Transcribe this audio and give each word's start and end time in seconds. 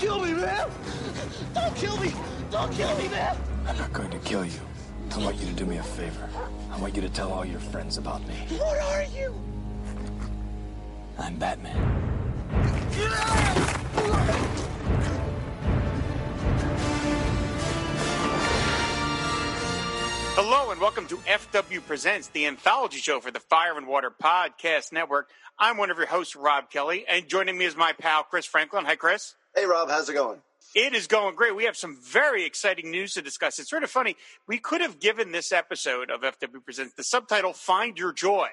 kill 0.00 0.18
me, 0.18 0.32
man! 0.32 0.66
Don't 1.52 1.76
kill 1.76 1.96
me! 1.98 2.10
Don't 2.50 2.72
kill 2.72 2.96
me, 2.96 3.08
man! 3.08 3.36
I'm 3.66 3.76
not 3.76 3.92
going 3.92 4.10
to 4.10 4.18
kill 4.20 4.46
you. 4.46 4.60
I 5.10 5.18
want 5.18 5.36
you 5.36 5.46
to 5.46 5.52
do 5.52 5.66
me 5.66 5.76
a 5.76 5.82
favor. 5.82 6.26
I 6.72 6.80
want 6.80 6.96
you 6.96 7.02
to 7.02 7.10
tell 7.10 7.30
all 7.30 7.44
your 7.44 7.60
friends 7.60 7.98
about 7.98 8.26
me. 8.26 8.34
What 8.56 8.78
are 8.78 9.02
you? 9.14 9.34
I'm 11.18 11.36
Batman. 11.36 11.76
Hello 20.32 20.70
and 20.70 20.80
welcome 20.80 21.06
to 21.08 21.16
FW 21.16 21.86
Presents, 21.86 22.28
the 22.28 22.46
anthology 22.46 22.98
show 22.98 23.20
for 23.20 23.30
the 23.30 23.40
Fire 23.40 23.76
and 23.76 23.86
Water 23.86 24.10
Podcast 24.10 24.92
Network. 24.92 25.28
I'm 25.58 25.76
one 25.76 25.90
of 25.90 25.98
your 25.98 26.06
hosts, 26.06 26.36
Rob 26.36 26.70
Kelly, 26.70 27.04
and 27.06 27.28
joining 27.28 27.58
me 27.58 27.66
is 27.66 27.76
my 27.76 27.92
pal, 27.92 28.22
Chris 28.22 28.46
Franklin. 28.46 28.86
Hi, 28.86 28.96
Chris. 28.96 29.34
Hey, 29.54 29.66
Rob, 29.66 29.90
how's 29.90 30.08
it 30.08 30.14
going? 30.14 30.40
It 30.74 30.94
is 30.94 31.06
going 31.08 31.34
great. 31.34 31.56
We 31.56 31.64
have 31.64 31.76
some 31.76 31.98
very 32.00 32.44
exciting 32.44 32.90
news 32.90 33.14
to 33.14 33.22
discuss. 33.22 33.58
It's 33.58 33.68
sort 33.70 33.82
of 33.82 33.90
funny. 33.90 34.16
We 34.46 34.58
could 34.58 34.80
have 34.80 35.00
given 35.00 35.32
this 35.32 35.50
episode 35.50 36.10
of 36.10 36.20
FW 36.20 36.64
Presents 36.64 36.94
the 36.94 37.02
subtitle 37.02 37.52
Find 37.52 37.98
Your 37.98 38.12
Joy. 38.12 38.48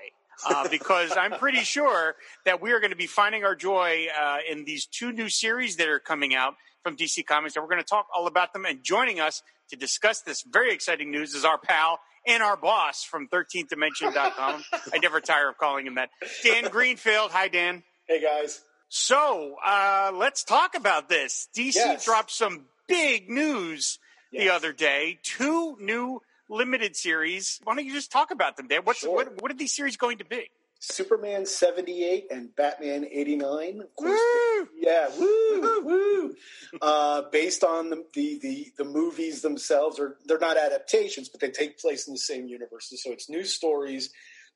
uh, 0.50 0.68
because 0.72 1.16
I'm 1.16 1.34
pretty 1.34 1.60
sure 1.60 2.16
that 2.46 2.62
we 2.62 2.72
are 2.72 2.80
going 2.80 2.92
to 2.92 2.98
be 2.98 3.06
finding 3.08 3.44
our 3.44 3.56
joy 3.56 4.08
uh, 4.20 4.38
in 4.50 4.66
these 4.66 4.88
two 4.88 5.12
new 5.12 5.30
series 5.30 5.76
that 5.76 5.88
are 5.88 6.00
coming 6.00 6.34
out 6.34 6.56
from 6.84 6.98
DC 6.98 7.24
Comics, 7.26 7.56
and 7.56 7.64
we're 7.64 7.70
going 7.70 7.82
to 7.82 7.88
talk 7.88 8.08
all 8.16 8.26
about 8.26 8.54
them. 8.54 8.66
And 8.66 8.84
joining 8.84 9.20
us 9.20 9.44
to 9.70 9.76
discuss 9.76 10.22
this 10.22 10.44
very 10.52 10.74
exciting 10.74 11.12
news 11.12 11.36
is 11.36 11.46
our 11.46 11.60
pal 11.60 12.00
and 12.26 12.42
our 12.42 12.58
boss 12.58 13.04
from 13.04 13.28
13thdimension.com. 13.28 14.64
I 14.94 14.98
never 14.98 15.22
tire 15.22 15.50
of 15.50 15.58
calling 15.58 15.86
him 15.86 15.96
that. 15.96 16.10
Dan 16.44 16.70
Greenfield. 16.72 17.32
Hi, 17.32 17.48
Dan. 17.48 17.84
Hey, 18.08 18.22
guys. 18.22 18.62
So 18.90 19.56
uh, 19.66 20.12
let's 20.14 20.44
talk 20.44 20.76
about 20.76 21.10
this. 21.10 21.50
DC 21.56 21.76
Yes. 21.76 22.06
dropped 22.06 22.32
some 22.32 22.66
big 22.88 23.30
news 23.30 24.00
the 24.32 24.50
other 24.50 24.72
day. 24.74 25.20
Two 25.24 25.78
new 25.80 26.22
limited 26.50 26.96
series. 26.96 27.60
Why 27.64 27.76
don't 27.76 27.86
you 27.86 27.94
just 27.94 28.12
talk 28.12 28.32
about 28.32 28.56
them, 28.58 28.68
Dan? 28.68 28.82
What's 28.84 29.00
Sure. 29.00 29.14
what, 29.16 29.42
what 29.42 29.52
are 29.52 29.56
these 29.56 29.76
series 29.76 29.98
going 29.98 30.20
to 30.20 30.26
be? 30.26 30.50
Superman 30.80 31.46
78 31.46 32.28
and 32.30 32.56
Batman 32.56 33.06
89. 33.12 33.82
Of 33.82 33.96
course, 33.96 34.12
Woo! 34.12 34.68
Yeah, 34.78 35.10
woo, 35.18 35.82
woo. 35.84 36.36
Uh, 36.82 37.24
based 37.32 37.64
on 37.64 37.90
the, 37.90 38.06
the, 38.14 38.38
the, 38.40 38.68
the 38.78 38.84
movies 38.86 39.42
themselves, 39.42 40.00
or 40.00 40.18
they're 40.28 40.38
not 40.38 40.56
adaptations, 40.56 41.30
but 41.30 41.42
they 41.42 41.50
take 41.50 41.80
place 41.80 42.08
in 42.08 42.14
the 42.14 42.20
same 42.20 42.48
universes. 42.48 43.02
So 43.04 43.12
it's 43.12 43.28
new 43.28 43.44
stories 43.44 44.12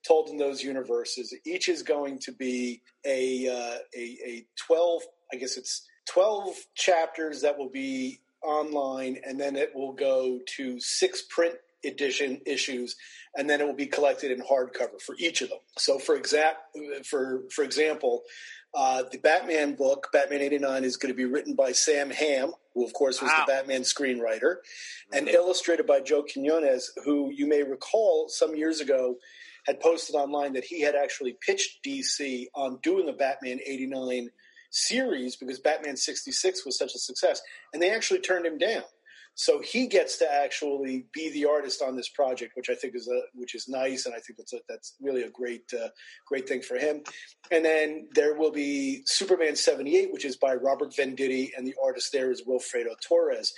told 0.08 0.30
in 0.30 0.38
those 0.38 0.64
universes. 0.64 1.34
Each 1.46 1.70
is 1.70 1.84
going 1.84 2.20
to 2.20 2.32
be 2.32 2.82
a, 3.06 3.48
uh, 3.48 3.78
a, 3.96 4.18
a 4.26 4.46
12, 4.66 5.02
I 5.34 5.38
guess 5.38 5.58
it's 5.58 5.88
12 6.10 6.56
chapters 6.76 7.42
that 7.42 7.58
will 7.58 7.70
be 7.70 8.22
online, 8.44 9.18
and 9.26 9.40
then 9.40 9.56
it 9.56 9.72
will 9.76 9.94
go 9.94 10.40
to 10.58 10.80
six 10.80 11.22
print 11.30 11.56
edition 11.84 12.40
issues 12.46 12.96
and 13.36 13.50
then 13.50 13.62
it 13.62 13.66
will 13.66 13.74
be 13.74 13.88
collected 13.88 14.32
in 14.32 14.40
hardcover 14.42 15.02
for 15.02 15.16
each 15.18 15.42
of 15.42 15.50
them. 15.50 15.60
So, 15.78 16.00
for 16.00 16.16
exact, 16.16 16.78
for 17.06 17.44
for 17.50 17.64
example, 17.64 18.24
uh, 18.74 19.04
the 19.12 19.18
Batman 19.18 19.76
book, 19.76 20.10
Batman 20.12 20.42
'89, 20.42 20.84
is 20.84 20.98
going 20.98 21.14
to 21.14 21.18
be 21.18 21.26
written 21.26 21.56
by 21.56 21.72
Sam 21.72 22.10
Hamm, 22.10 22.52
who 22.74 22.86
of 22.86 22.94
course 22.94 23.22
was 23.22 23.32
Wow. 23.32 23.46
the 23.46 23.52
Batman 23.52 23.82
screenwriter, 23.82 24.58
and 25.14 25.28
illustrated 25.28 25.88
by 25.88 26.02
Joe 26.02 26.24
Quinones, 26.24 26.92
who 27.06 27.32
you 27.32 27.48
may 27.48 27.64
recall 27.64 28.28
some 28.30 28.56
years 28.56 28.80
ago 28.82 29.18
had 29.66 29.80
posted 29.80 30.16
online 30.16 30.54
that 30.54 30.64
he 30.64 30.82
had 30.82 30.96
actually 30.96 31.38
pitched 31.46 31.84
DC 31.86 32.48
on 32.56 32.80
doing 32.84 33.10
a 33.10 33.14
Batman 33.14 33.60
'89 33.66 34.30
series 34.72 35.36
because 35.36 35.60
Batman 35.60 35.98
'66 35.98 36.66
was 36.66 36.78
such 36.78 36.96
a 36.96 37.00
success, 37.00 37.42
and 37.74 37.82
they 37.82 37.92
actually 37.92 38.20
turned 38.20 38.46
him 38.46 38.58
down. 38.58 38.84
So 39.36 39.62
he 39.62 39.88
gets 39.88 40.18
to 40.18 40.32
actually 40.32 41.06
be 41.14 41.32
the 41.32 41.46
artist 41.46 41.82
on 41.82 41.96
this 41.96 42.10
project, 42.10 42.54
which 42.56 42.70
I 42.70 42.76
think 42.76 42.96
is 42.96 43.08
a 43.08 43.22
which 43.34 43.56
is 43.56 43.68
nice, 43.68 44.06
and 44.06 44.14
I 44.14 44.20
think 44.20 44.38
that's 44.38 44.54
a, 44.54 44.60
that's 44.68 44.96
really 45.02 45.24
a 45.24 45.30
great 45.30 45.64
uh, 45.74 45.88
great 46.28 46.48
thing 46.48 46.62
for 46.62 46.76
him. 46.76 47.02
And 47.50 47.64
then 47.64 48.10
there 48.14 48.36
will 48.36 48.52
be 48.52 49.04
Superman 49.06 49.56
seventy 49.56 49.98
eight, 49.98 50.12
which 50.12 50.26
is 50.26 50.36
by 50.36 50.56
Robert 50.56 50.94
Venditti, 50.94 51.52
and 51.58 51.66
the 51.66 51.76
artist 51.84 52.12
there 52.12 52.32
is 52.32 52.44
Wilfredo 52.44 52.94
Torres. 53.08 53.54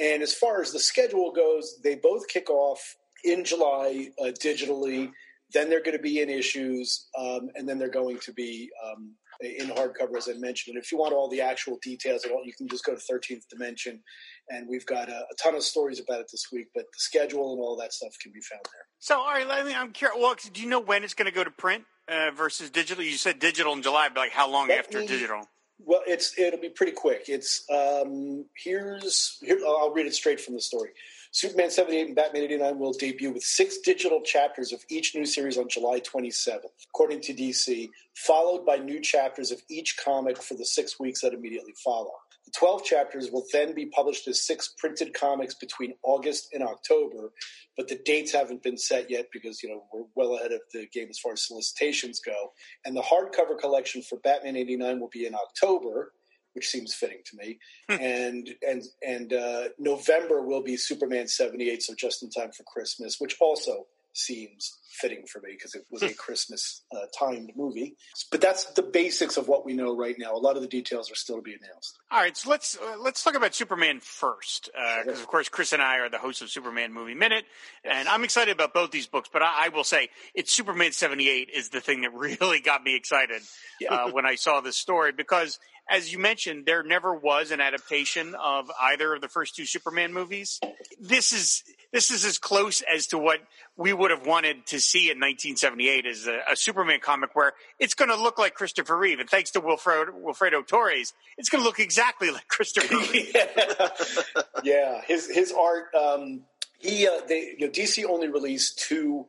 And 0.00 0.22
as 0.22 0.34
far 0.34 0.60
as 0.60 0.72
the 0.72 0.80
schedule 0.80 1.32
goes, 1.32 1.78
they 1.84 1.94
both 1.94 2.26
kick 2.28 2.50
off 2.50 2.96
in 3.24 3.44
July 3.44 4.08
uh, 4.20 4.32
digitally. 4.42 5.12
Then 5.54 5.68
they're 5.68 5.82
going 5.82 5.96
to 5.96 6.02
be 6.02 6.20
in 6.20 6.30
issues, 6.30 7.08
um, 7.18 7.50
and 7.54 7.68
then 7.68 7.78
they're 7.78 7.88
going 7.88 8.18
to 8.20 8.32
be 8.32 8.70
um, 8.86 9.14
in 9.40 9.68
hardcover, 9.68 10.16
as 10.16 10.28
I 10.28 10.34
mentioned. 10.34 10.76
And 10.76 10.84
if 10.84 10.92
you 10.92 10.98
want 10.98 11.12
all 11.12 11.28
the 11.28 11.40
actual 11.40 11.78
details, 11.82 12.24
and 12.24 12.32
all, 12.32 12.42
you 12.44 12.52
can 12.52 12.68
just 12.68 12.84
go 12.84 12.94
to 12.94 13.00
Thirteenth 13.00 13.44
Dimension, 13.48 14.02
and 14.48 14.68
we've 14.68 14.86
got 14.86 15.08
a, 15.08 15.16
a 15.16 15.34
ton 15.42 15.54
of 15.54 15.62
stories 15.62 16.00
about 16.00 16.20
it 16.20 16.28
this 16.30 16.46
week. 16.52 16.68
But 16.74 16.84
the 16.84 16.98
schedule 16.98 17.52
and 17.52 17.60
all 17.60 17.76
that 17.76 17.92
stuff 17.92 18.14
can 18.22 18.32
be 18.32 18.40
found 18.40 18.62
there. 18.72 18.86
So, 18.98 19.18
all 19.18 19.32
right, 19.32 19.46
let 19.46 19.66
me, 19.66 19.74
I'm 19.74 19.92
curious. 19.92 20.18
Well, 20.20 20.36
do 20.52 20.62
you 20.62 20.68
know 20.68 20.80
when 20.80 21.04
it's 21.04 21.14
going 21.14 21.30
to 21.30 21.34
go 21.34 21.44
to 21.44 21.50
print 21.50 21.84
uh, 22.08 22.30
versus 22.34 22.70
digital? 22.70 23.04
You 23.04 23.12
said 23.12 23.38
digital 23.38 23.72
in 23.72 23.82
July, 23.82 24.08
but 24.08 24.20
like 24.20 24.32
how 24.32 24.50
long 24.50 24.70
after 24.70 25.00
digital? 25.00 25.48
Well, 25.84 26.02
it's 26.06 26.38
it'll 26.38 26.60
be 26.60 26.68
pretty 26.68 26.92
quick. 26.92 27.24
It's 27.28 27.64
um, 27.70 28.44
here's 28.62 29.38
here. 29.42 29.58
I'll 29.66 29.92
read 29.92 30.06
it 30.06 30.14
straight 30.14 30.40
from 30.40 30.54
the 30.54 30.60
story. 30.60 30.90
Superman 31.34 31.70
78 31.70 32.08
and 32.08 32.14
Batman 32.14 32.42
89 32.42 32.78
will 32.78 32.92
debut 32.92 33.32
with 33.32 33.42
six 33.42 33.78
digital 33.78 34.20
chapters 34.20 34.70
of 34.70 34.84
each 34.90 35.14
new 35.14 35.24
series 35.24 35.56
on 35.56 35.66
July 35.66 35.98
27th, 36.00 36.68
according 36.90 37.22
to 37.22 37.32
DC, 37.32 37.88
followed 38.14 38.66
by 38.66 38.76
new 38.76 39.00
chapters 39.00 39.50
of 39.50 39.62
each 39.70 39.96
comic 39.96 40.42
for 40.42 40.54
the 40.54 40.64
six 40.66 41.00
weeks 41.00 41.22
that 41.22 41.32
immediately 41.32 41.72
follow. 41.82 42.10
The 42.44 42.52
12 42.54 42.84
chapters 42.84 43.30
will 43.30 43.46
then 43.50 43.74
be 43.74 43.86
published 43.86 44.28
as 44.28 44.46
six 44.46 44.74
printed 44.76 45.14
comics 45.14 45.54
between 45.54 45.94
August 46.02 46.48
and 46.52 46.62
October, 46.62 47.32
but 47.78 47.88
the 47.88 48.00
dates 48.04 48.32
haven't 48.32 48.62
been 48.62 48.76
set 48.76 49.10
yet 49.10 49.28
because, 49.32 49.62
you 49.62 49.70
know, 49.70 49.84
we're 49.90 50.04
well 50.14 50.36
ahead 50.36 50.52
of 50.52 50.60
the 50.74 50.86
game 50.92 51.06
as 51.08 51.18
far 51.18 51.32
as 51.32 51.46
solicitations 51.46 52.20
go. 52.20 52.52
And 52.84 52.94
the 52.94 53.00
hardcover 53.00 53.58
collection 53.58 54.02
for 54.02 54.18
Batman 54.18 54.56
89 54.56 55.00
will 55.00 55.08
be 55.08 55.24
in 55.24 55.34
October, 55.34 56.12
which 56.54 56.68
seems 56.68 56.94
fitting 56.94 57.18
to 57.26 57.36
me. 57.36 57.58
and 57.88 58.48
and 58.66 58.82
and 59.06 59.32
uh, 59.32 59.68
November 59.78 60.42
will 60.42 60.62
be 60.62 60.76
Superman 60.76 61.28
78, 61.28 61.82
so 61.82 61.94
just 61.94 62.22
in 62.22 62.30
time 62.30 62.52
for 62.52 62.64
Christmas, 62.64 63.16
which 63.18 63.36
also 63.40 63.86
seems 64.14 64.78
fitting 64.92 65.24
for 65.26 65.40
me 65.40 65.52
because 65.52 65.74
it 65.74 65.84
was 65.90 66.02
a 66.02 66.12
Christmas 66.14 66.82
uh, 66.94 67.06
timed 67.18 67.52
movie. 67.56 67.96
But 68.30 68.40
that's 68.40 68.66
the 68.72 68.82
basics 68.82 69.36
of 69.36 69.48
what 69.48 69.64
we 69.64 69.72
know 69.72 69.96
right 69.96 70.14
now. 70.18 70.34
A 70.34 70.38
lot 70.38 70.56
of 70.56 70.62
the 70.62 70.68
details 70.68 71.10
are 71.10 71.14
still 71.14 71.36
to 71.36 71.42
be 71.42 71.54
announced. 71.54 71.98
All 72.10 72.20
right, 72.20 72.36
so 72.36 72.50
let's 72.50 72.76
uh, 72.76 72.96
let's 73.00 73.24
talk 73.24 73.34
about 73.34 73.54
Superman 73.54 74.00
first, 74.00 74.70
because 75.04 75.20
of 75.20 75.26
course 75.26 75.48
Chris 75.48 75.72
and 75.72 75.82
I 75.82 75.98
are 75.98 76.10
the 76.10 76.18
hosts 76.18 76.42
of 76.42 76.50
Superman 76.50 76.92
Movie 76.92 77.14
Minute, 77.14 77.44
and 77.84 78.08
I'm 78.08 78.24
excited 78.24 78.52
about 78.52 78.74
both 78.74 78.90
these 78.90 79.06
books. 79.06 79.28
But 79.32 79.42
I, 79.42 79.66
I 79.66 79.68
will 79.70 79.84
say, 79.84 80.10
it's 80.34 80.52
Superman 80.52 80.92
'78 80.92 81.50
is 81.54 81.70
the 81.70 81.80
thing 81.80 82.02
that 82.02 82.12
really 82.14 82.60
got 82.60 82.82
me 82.82 82.94
excited 82.96 83.42
uh, 83.88 84.10
when 84.10 84.26
I 84.26 84.34
saw 84.34 84.60
this 84.60 84.76
story 84.76 85.12
because, 85.12 85.58
as 85.90 86.12
you 86.12 86.18
mentioned, 86.18 86.64
there 86.64 86.82
never 86.82 87.14
was 87.14 87.50
an 87.50 87.60
adaptation 87.60 88.34
of 88.34 88.70
either 88.80 89.14
of 89.14 89.20
the 89.20 89.28
first 89.28 89.56
two 89.56 89.66
Superman 89.66 90.12
movies. 90.12 90.60
This 91.00 91.32
is 91.32 91.64
this 91.92 92.10
is 92.10 92.24
as 92.24 92.38
close 92.38 92.82
as 92.82 93.08
to 93.08 93.18
what 93.18 93.40
we 93.76 93.92
would 93.92 94.10
have 94.10 94.26
wanted 94.26 94.64
to 94.66 94.80
see 94.80 95.10
in 95.10 95.18
1978 95.18 96.06
as 96.06 96.26
a, 96.26 96.40
a 96.52 96.56
Superman 96.56 97.00
comic 97.00 97.34
where 97.34 97.52
it's 97.78 97.94
going 97.94 98.10
to 98.10 98.16
look 98.16 98.38
like 98.38 98.54
Christopher 98.54 98.96
Reeve. 98.96 99.18
And 99.20 99.28
thanks 99.28 99.50
to 99.52 99.60
Wilfredo, 99.60 100.10
Wilfredo 100.22 100.66
Torres, 100.66 101.12
it's 101.36 101.48
going 101.48 101.62
to 101.62 101.66
look 101.66 101.80
exactly 101.80 102.30
like 102.32 102.48
Christopher 102.48 102.96
Reeve. 103.12 103.34
yeah, 104.64 105.02
his 105.06 105.30
his 105.30 105.52
art. 105.52 105.94
Um, 105.94 106.42
he 106.78 107.06
uh, 107.06 107.20
they 107.28 107.54
you 107.58 107.66
know 107.66 107.72
DC 107.72 108.04
only 108.04 108.28
released 108.28 108.78
two 108.78 109.26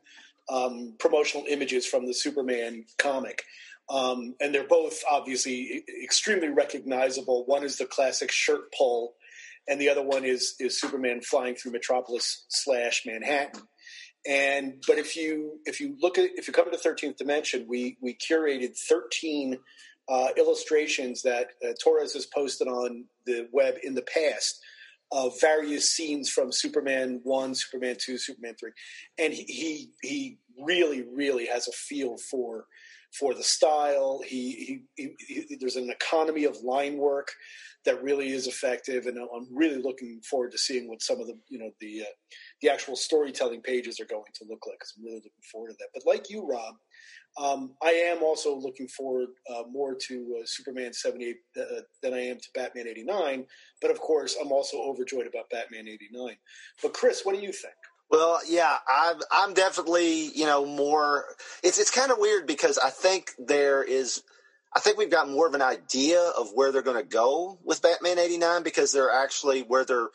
um, 0.48 0.94
promotional 0.98 1.46
images 1.48 1.86
from 1.86 2.06
the 2.06 2.14
Superman 2.14 2.84
comic. 2.98 3.44
Um, 3.88 4.34
and 4.40 4.54
they're 4.54 4.66
both 4.66 5.02
obviously 5.10 5.84
extremely 6.02 6.48
recognizable. 6.48 7.44
One 7.44 7.64
is 7.64 7.76
the 7.76 7.84
classic 7.84 8.30
shirt 8.30 8.72
pull, 8.76 9.14
and 9.68 9.80
the 9.80 9.90
other 9.90 10.02
one 10.02 10.24
is 10.24 10.54
is 10.58 10.80
Superman 10.80 11.20
flying 11.20 11.54
through 11.54 11.72
Metropolis 11.72 12.46
slash 12.48 13.02
Manhattan. 13.04 13.62
And 14.26 14.82
but 14.86 14.98
if 14.98 15.16
you 15.16 15.60
if 15.66 15.80
you 15.80 15.96
look 16.00 16.16
at 16.16 16.30
if 16.34 16.48
you 16.48 16.54
come 16.54 16.70
to 16.70 16.78
Thirteenth 16.78 17.18
Dimension, 17.18 17.66
we 17.68 17.98
we 18.00 18.16
curated 18.16 18.74
thirteen 18.76 19.58
uh, 20.08 20.28
illustrations 20.38 21.22
that 21.22 21.48
uh, 21.62 21.72
Torres 21.82 22.14
has 22.14 22.24
posted 22.26 22.68
on 22.68 23.04
the 23.26 23.48
web 23.52 23.74
in 23.82 23.94
the 23.94 24.02
past 24.02 24.60
of 25.12 25.38
various 25.40 25.92
scenes 25.92 26.30
from 26.30 26.52
Superman 26.52 27.20
one, 27.22 27.54
Superman 27.54 27.96
two, 28.00 28.16
Superman 28.16 28.54
three, 28.58 28.72
and 29.18 29.34
he 29.34 29.44
he, 29.44 29.90
he 30.02 30.38
really 30.58 31.02
really 31.02 31.46
has 31.46 31.68
a 31.68 31.72
feel 31.72 32.16
for 32.16 32.64
for 33.18 33.34
the 33.34 33.42
style. 33.42 34.20
He, 34.26 34.52
he, 34.52 34.82
he, 34.96 35.46
he 35.48 35.56
there's 35.60 35.76
an 35.76 35.90
economy 35.90 36.44
of 36.44 36.56
line 36.62 36.96
work 36.96 37.32
that 37.84 38.02
really 38.02 38.32
is 38.32 38.46
effective, 38.46 39.06
and 39.06 39.18
I'm 39.18 39.46
really 39.52 39.80
looking 39.80 40.20
forward 40.28 40.52
to 40.52 40.58
seeing 40.58 40.88
what 40.88 41.02
some 41.02 41.20
of 41.20 41.26
the 41.26 41.38
you 41.48 41.58
know 41.58 41.70
the 41.80 42.02
uh, 42.02 42.14
the 42.62 42.70
actual 42.70 42.96
storytelling 42.96 43.62
pages 43.62 44.00
are 44.00 44.06
going 44.06 44.32
to 44.34 44.44
look 44.48 44.66
like. 44.66 44.78
Because 44.78 44.94
I'm 44.96 45.04
really 45.04 45.16
looking 45.16 45.48
forward 45.52 45.70
to 45.70 45.76
that. 45.80 45.88
But 45.94 46.06
like 46.06 46.30
you, 46.30 46.46
Rob, 46.46 46.74
Um, 47.36 47.74
I 47.82 47.90
am 47.90 48.22
also 48.22 48.54
looking 48.56 48.88
forward 48.88 49.30
uh, 49.50 49.64
more 49.68 49.96
to 50.08 50.38
uh, 50.40 50.46
Superman 50.46 50.92
78 50.92 51.36
uh, 51.60 51.62
than 52.02 52.14
I 52.14 52.20
am 52.20 52.38
to 52.38 52.48
Batman 52.54 52.86
89. 52.86 53.46
But 53.82 53.90
of 53.90 54.00
course, 54.00 54.36
I'm 54.40 54.52
also 54.52 54.78
overjoyed 54.78 55.26
about 55.26 55.50
Batman 55.50 55.88
89. 55.88 56.36
But 56.82 56.94
Chris, 56.94 57.22
what 57.24 57.34
do 57.34 57.42
you 57.42 57.52
think? 57.52 57.74
Well, 58.14 58.38
yeah, 58.48 58.76
I'm 58.88 59.16
I'm 59.32 59.54
definitely 59.54 60.30
you 60.36 60.46
know 60.46 60.64
more. 60.64 61.24
It's 61.64 61.80
it's 61.80 61.90
kind 61.90 62.12
of 62.12 62.18
weird 62.20 62.46
because 62.46 62.78
I 62.78 62.90
think 62.90 63.32
there 63.40 63.82
is. 63.82 64.22
I 64.72 64.78
think 64.78 64.98
we've 64.98 65.10
got 65.10 65.28
more 65.28 65.48
of 65.48 65.54
an 65.54 65.62
idea 65.62 66.20
of 66.20 66.50
where 66.54 66.70
they're 66.70 66.82
going 66.82 67.02
to 67.02 67.08
go 67.08 67.58
with 67.64 67.82
Batman 67.82 68.20
'89 68.20 68.62
because 68.62 68.92
they're 68.92 69.10
actually 69.10 69.62
where 69.62 69.84
they're 69.84 70.10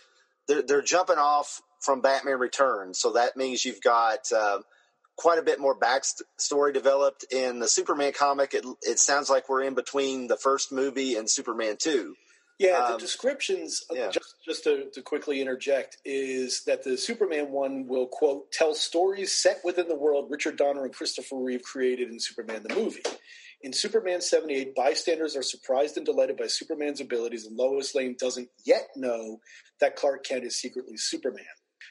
they're, 0.48 0.62
they're 0.62 0.82
jumping 0.82 1.18
off 1.18 1.62
from 1.82 2.00
Batman 2.00 2.40
Returns. 2.40 3.00
So 3.00 3.12
that 3.14 3.36
means 3.36 3.66
you've 3.66 3.82
got 3.82 4.32
uh, 4.34 4.60
quite 5.18 5.40
a 5.40 5.44
bit 5.44 5.60
more 5.60 5.78
backstory 5.78 6.74
developed 6.74 7.26
in 7.34 7.60
the 7.60 7.68
Superman 7.68 8.14
comic. 8.18 8.54
It, 8.54 8.66
it 8.82 9.00
sounds 9.00 9.30
like 9.30 9.50
we're 9.50 9.64
in 9.64 9.76
between 9.76 10.28
the 10.28 10.38
first 10.38 10.72
movie 10.72 11.16
and 11.18 11.30
Superman 11.30 11.76
Two. 11.78 12.16
Yeah, 12.60 12.88
the 12.90 12.94
Um, 12.96 13.00
descriptions, 13.00 13.84
uh, 13.90 13.96
yeah. 13.96 14.10
just, 14.10 14.36
just 14.46 14.64
to, 14.66 14.90
to 14.92 15.02
quickly 15.02 15.42
interject, 15.42 15.98
is 16.04 16.64
that 16.66 16.84
the 16.84 16.98
Superman 16.98 17.52
one 17.52 17.88
will, 17.88 18.08
quote, 18.08 18.52
tell 18.52 18.76
stories 18.76 19.32
set 19.32 19.62
within 19.64 19.88
the 19.88 19.96
world 19.96 20.30
Richard 20.30 20.58
Donner 20.58 20.84
and 20.84 20.94
Christopher 20.94 21.38
Reeve 21.38 21.64
created 21.64 22.10
in 22.10 22.20
Superman 22.20 22.64
the 22.68 22.76
movie. 22.76 23.02
In 23.62 23.74
Superman 23.74 24.22
78, 24.22 24.76
bystanders 24.76 25.36
are 25.36 25.42
surprised 25.42 25.98
and 25.98 26.06
delighted 26.06 26.38
by 26.38 26.48
Superman's 26.48 27.02
abilities, 27.02 27.46
and 27.46 27.58
Lois 27.58 27.96
Lane 27.96 28.16
doesn't 28.20 28.50
yet 28.66 28.90
know 28.96 29.40
that 29.80 29.96
Clark 29.96 30.26
Kent 30.26 30.44
is 30.44 30.58
secretly 30.58 30.98
Superman. 30.98 31.46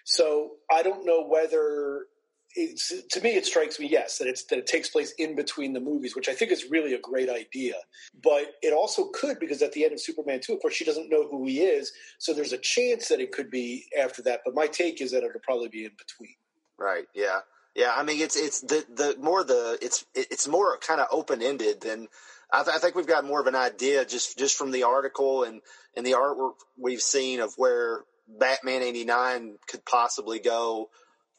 So 0.05 0.53
I 0.71 0.83
don't 0.83 1.05
know 1.05 1.27
whether 1.27 2.07
to 2.55 3.21
me, 3.21 3.31
it 3.31 3.47
strikes 3.47 3.79
me, 3.79 3.89
yes, 3.89 4.19
that 4.19 4.29
it's 4.29 4.45
that 4.45 4.59
it 4.59 4.67
takes 4.67 4.89
place 4.89 5.13
in 5.19 5.37
between 5.37 5.73
the 5.73 5.81
movies, 5.81 6.17
which 6.17 6.29
I 6.29 6.35
think 6.35 6.51
is 6.51 6.71
really 6.71 6.95
a 6.95 7.01
great 7.01 7.29
idea. 7.29 7.75
But 8.23 8.55
it 8.63 8.73
also 8.73 9.09
could 9.13 9.39
because 9.39 9.63
at 9.63 9.73
the 9.73 9.85
end 9.85 9.93
of 9.93 10.01
Superman 10.01 10.41
two, 10.41 10.55
of 10.55 10.61
course, 10.61 10.75
she 10.75 10.85
doesn't 10.85 11.11
know 11.11 11.29
who 11.29 11.47
he 11.47 11.61
is, 11.61 11.93
so 12.19 12.33
there's 12.33 12.53
a 12.53 12.59
chance 12.59 13.09
that 13.09 13.21
it 13.21 13.33
could 13.33 13.51
be 13.51 13.87
after 13.99 14.23
that. 14.23 14.41
But 14.45 14.55
my 14.55 14.67
take 14.67 15.01
is 15.01 15.13
that 15.13 15.23
it'll 15.23 15.41
probably 15.41 15.69
be 15.69 15.85
in 15.85 15.93
between. 15.97 16.35
Right. 16.79 17.07
Yeah. 17.15 17.41
Yeah. 17.75 17.93
I 17.95 18.03
mean, 18.03 18.21
it's 18.21 18.37
it's 18.37 18.61
the 18.63 18.85
the 18.89 19.17
more 19.21 19.45
the 19.45 19.79
it's 19.83 20.05
it's 20.15 20.49
more 20.49 20.79
kind 20.79 21.01
of 21.01 21.09
open 21.11 21.43
ended 21.43 21.81
than 21.83 22.09
I, 22.53 22.63
th- 22.63 22.75
I 22.75 22.79
think 22.79 22.95
we've 22.95 23.07
got 23.07 23.25
more 23.25 23.41
of 23.41 23.47
an 23.47 23.55
idea 23.55 24.05
just 24.05 24.39
just 24.39 24.57
from 24.57 24.71
the 24.71 24.85
article 24.85 25.45
and 25.45 25.61
and 25.97 26.07
the 26.07 26.13
artwork 26.13 26.55
we've 26.79 27.01
seen 27.01 27.41
of 27.41 27.55
where 27.57 28.05
Batman 28.27 28.83
eighty 28.83 29.05
nine 29.05 29.57
could 29.69 29.85
possibly 29.85 30.39
go. 30.39 30.89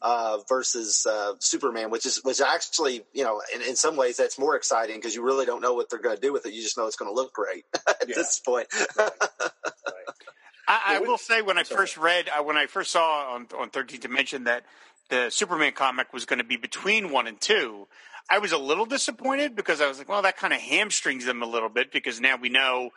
Uh, 0.02 0.38
versus 0.48 1.04
uh, 1.04 1.34
Superman, 1.40 1.90
which 1.90 2.06
is 2.06 2.24
which 2.24 2.40
actually, 2.40 3.04
you 3.12 3.22
know, 3.22 3.42
in, 3.54 3.60
in 3.60 3.76
some 3.76 3.96
ways 3.96 4.16
that's 4.16 4.38
more 4.38 4.56
exciting 4.56 4.96
because 4.96 5.14
you 5.14 5.22
really 5.22 5.44
don't 5.44 5.60
know 5.60 5.74
what 5.74 5.90
they're 5.90 5.98
going 6.00 6.16
to 6.16 6.20
do 6.22 6.32
with 6.32 6.46
it. 6.46 6.54
You 6.54 6.62
just 6.62 6.78
know 6.78 6.86
it's 6.86 6.96
going 6.96 7.10
to 7.10 7.14
look 7.14 7.34
great 7.34 7.66
at 7.86 8.08
Yeah. 8.08 8.14
this 8.16 8.40
point. 8.40 8.66
I, 10.66 10.96
I 10.96 10.98
will 11.00 11.18
say 11.18 11.42
when 11.42 11.58
I 11.58 11.64
first 11.64 11.96
read, 11.98 12.28
uh, 12.28 12.42
when 12.42 12.56
I 12.56 12.66
first 12.66 12.92
saw 12.92 13.34
on 13.34 13.48
on 13.58 13.70
13th 13.70 14.00
Dimension 14.00 14.44
that 14.44 14.64
the 15.08 15.28
Superman 15.30 15.72
comic 15.72 16.12
was 16.12 16.24
going 16.24 16.38
to 16.38 16.44
be 16.44 16.56
between 16.56 17.10
one 17.10 17.26
and 17.26 17.40
two, 17.40 17.86
I 18.30 18.38
was 18.38 18.52
a 18.52 18.58
little 18.58 18.86
disappointed 18.86 19.56
because 19.56 19.80
I 19.80 19.88
was 19.88 19.98
like, 19.98 20.08
well, 20.08 20.22
that 20.22 20.36
kind 20.36 20.52
of 20.52 20.60
hamstrings 20.60 21.24
them 21.26 21.42
a 21.42 21.46
little 21.46 21.68
bit 21.68 21.92
because 21.92 22.20
now 22.20 22.36
we 22.36 22.48
know. 22.48 22.90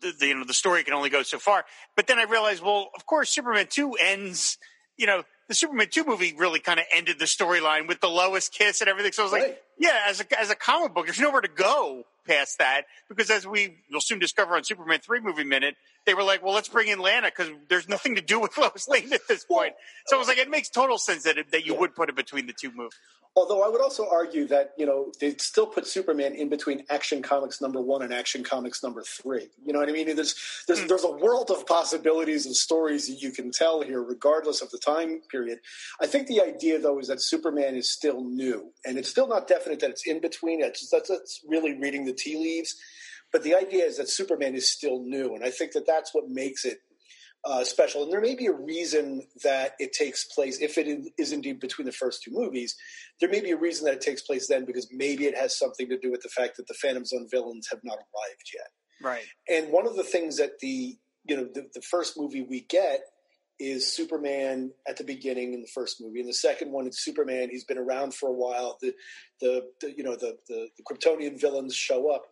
The, 0.00 0.12
the, 0.18 0.26
you 0.26 0.34
know 0.34 0.44
the 0.44 0.54
story 0.54 0.82
can 0.82 0.94
only 0.94 1.10
go 1.10 1.22
so 1.22 1.38
far, 1.38 1.64
but 1.94 2.08
then 2.08 2.18
I 2.18 2.24
realized, 2.24 2.60
well, 2.60 2.90
of 2.96 3.06
course, 3.06 3.30
Superman 3.30 3.66
two 3.70 3.92
ends. 3.94 4.58
You 4.96 5.06
know, 5.06 5.22
the 5.52 5.56
Superman 5.56 5.88
two 5.90 6.04
movie 6.04 6.34
really 6.34 6.60
kind 6.60 6.80
of 6.80 6.86
ended 6.94 7.18
the 7.18 7.26
storyline 7.26 7.86
with 7.86 8.00
the 8.00 8.08
lowest 8.08 8.52
kiss 8.52 8.80
and 8.80 8.88
everything. 8.88 9.12
So 9.12 9.22
I 9.22 9.24
was 9.24 9.32
like, 9.32 9.42
Right. 9.42 9.58
Yeah, 9.82 9.98
as 10.08 10.20
a 10.20 10.40
as 10.40 10.48
a 10.50 10.54
comic 10.54 10.94
book, 10.94 11.06
there's 11.06 11.18
nowhere 11.18 11.40
to 11.40 11.48
go 11.48 12.04
past 12.24 12.58
that 12.58 12.82
because 13.08 13.30
as 13.30 13.44
we 13.46 13.78
will 13.90 14.00
soon 14.00 14.20
discover 14.20 14.54
on 14.54 14.62
Superman 14.62 15.00
three 15.00 15.18
movie 15.18 15.42
minute, 15.42 15.74
they 16.06 16.14
were 16.14 16.22
like, 16.22 16.42
well, 16.42 16.54
let's 16.54 16.68
bring 16.68 16.86
in 16.86 17.00
Lana 17.00 17.28
because 17.36 17.52
there's 17.68 17.88
nothing 17.88 18.14
to 18.14 18.22
do 18.22 18.38
with 18.38 18.56
Lois 18.58 18.86
Lane 18.88 19.12
at 19.12 19.26
this 19.28 19.44
point. 19.44 19.74
So 20.06 20.16
I 20.16 20.18
was 20.20 20.28
like, 20.28 20.38
it 20.38 20.48
makes 20.48 20.68
total 20.68 20.98
sense 20.98 21.24
that 21.24 21.36
it, 21.36 21.50
that 21.50 21.66
you 21.66 21.74
Yeah. 21.74 21.80
would 21.80 21.96
put 21.96 22.08
it 22.08 22.14
between 22.14 22.46
the 22.46 22.52
two 22.52 22.70
movies. 22.70 22.96
Although 23.34 23.62
I 23.62 23.68
would 23.68 23.80
also 23.80 24.06
argue 24.10 24.46
that 24.48 24.74
you 24.76 24.84
know 24.84 25.10
they 25.18 25.34
still 25.36 25.66
put 25.66 25.86
Superman 25.86 26.34
in 26.34 26.50
between 26.50 26.84
Action 26.90 27.22
Comics 27.22 27.62
number 27.62 27.80
one 27.80 28.02
and 28.02 28.12
Action 28.12 28.44
Comics 28.44 28.82
number 28.82 29.02
three. 29.02 29.48
You 29.64 29.72
know 29.72 29.78
what 29.78 29.88
I 29.88 29.92
mean? 29.92 30.14
There's 30.14 30.34
there's 30.68 30.80
hmm. 30.82 30.86
there's 30.86 31.04
a 31.04 31.10
world 31.10 31.50
of 31.50 31.66
possibilities 31.66 32.44
and 32.44 32.54
stories 32.54 33.08
that 33.08 33.22
you 33.22 33.30
can 33.30 33.50
tell 33.50 33.80
here, 33.80 34.02
regardless 34.02 34.60
of 34.60 34.70
the 34.70 34.76
time 34.76 35.22
period. 35.30 35.60
I 35.98 36.06
think 36.06 36.26
the 36.26 36.42
idea 36.42 36.78
though 36.78 36.98
is 36.98 37.08
that 37.08 37.22
Superman 37.22 37.74
is 37.74 37.88
still 37.88 38.22
new, 38.22 38.70
and 38.84 38.98
it's 38.98 39.08
still 39.08 39.28
not 39.28 39.48
definite 39.48 39.71
that 39.80 39.90
it's 39.90 40.06
in 40.06 40.20
between. 40.20 40.62
It's 40.62 40.88
that's, 40.90 41.08
that's 41.08 41.40
really 41.48 41.78
reading 41.78 42.04
the 42.04 42.12
tea 42.12 42.36
leaves. 42.36 42.76
But 43.32 43.42
the 43.42 43.54
idea 43.54 43.84
is 43.84 43.96
that 43.96 44.10
Superman 44.10 44.54
is 44.54 44.70
still 44.70 45.02
new, 45.02 45.34
and 45.34 45.42
I 45.42 45.50
think 45.50 45.72
that 45.72 45.86
that's 45.86 46.14
what 46.14 46.28
makes 46.28 46.64
it 46.64 46.78
uh, 47.44 47.64
special. 47.64 48.02
And 48.02 48.12
there 48.12 48.20
may 48.20 48.34
be 48.34 48.46
a 48.46 48.52
reason 48.52 49.26
that 49.42 49.72
it 49.78 49.92
takes 49.92 50.24
place, 50.24 50.60
if 50.60 50.78
it 50.78 50.86
is 51.18 51.32
indeed 51.32 51.58
between 51.58 51.86
the 51.86 51.92
first 51.92 52.22
two 52.22 52.30
movies, 52.30 52.76
there 53.20 53.30
may 53.30 53.40
be 53.40 53.50
a 53.50 53.56
reason 53.56 53.86
that 53.86 53.94
it 53.94 54.00
takes 54.00 54.22
place 54.22 54.48
then 54.48 54.64
because 54.64 54.88
maybe 54.92 55.24
it 55.26 55.36
has 55.36 55.58
something 55.58 55.88
to 55.88 55.98
do 55.98 56.10
with 56.10 56.22
the 56.22 56.28
fact 56.28 56.56
that 56.56 56.68
the 56.68 56.74
Phantom 56.74 57.04
Zone 57.04 57.26
villains 57.30 57.68
have 57.70 57.80
not 57.82 57.96
arrived 57.96 58.50
yet. 58.54 58.68
Right. 59.02 59.24
And 59.48 59.72
one 59.72 59.86
of 59.86 59.96
the 59.96 60.04
things 60.04 60.36
that 60.36 60.58
the 60.60 60.96
you 61.24 61.36
know 61.36 61.48
the, 61.52 61.68
the 61.74 61.82
first 61.82 62.18
movie 62.18 62.42
we 62.42 62.60
get 62.62 63.00
is 63.60 63.94
Superman 63.94 64.72
at 64.88 64.96
the 64.96 65.04
beginning 65.04 65.54
in 65.54 65.60
the 65.60 65.68
first 65.68 66.00
movie. 66.00 66.20
In 66.20 66.26
the 66.26 66.34
second 66.34 66.72
one, 66.72 66.86
it's 66.86 67.04
Superman. 67.04 67.48
He's 67.50 67.64
been 67.64 67.78
around 67.78 68.14
for 68.14 68.28
a 68.28 68.32
while. 68.32 68.78
The 68.80 68.94
the, 69.40 69.62
the 69.80 69.96
you 69.96 70.02
know 70.02 70.16
the, 70.16 70.36
the 70.48 70.68
the 70.76 70.82
Kryptonian 70.82 71.40
villains 71.40 71.74
show 71.74 72.10
up. 72.10 72.22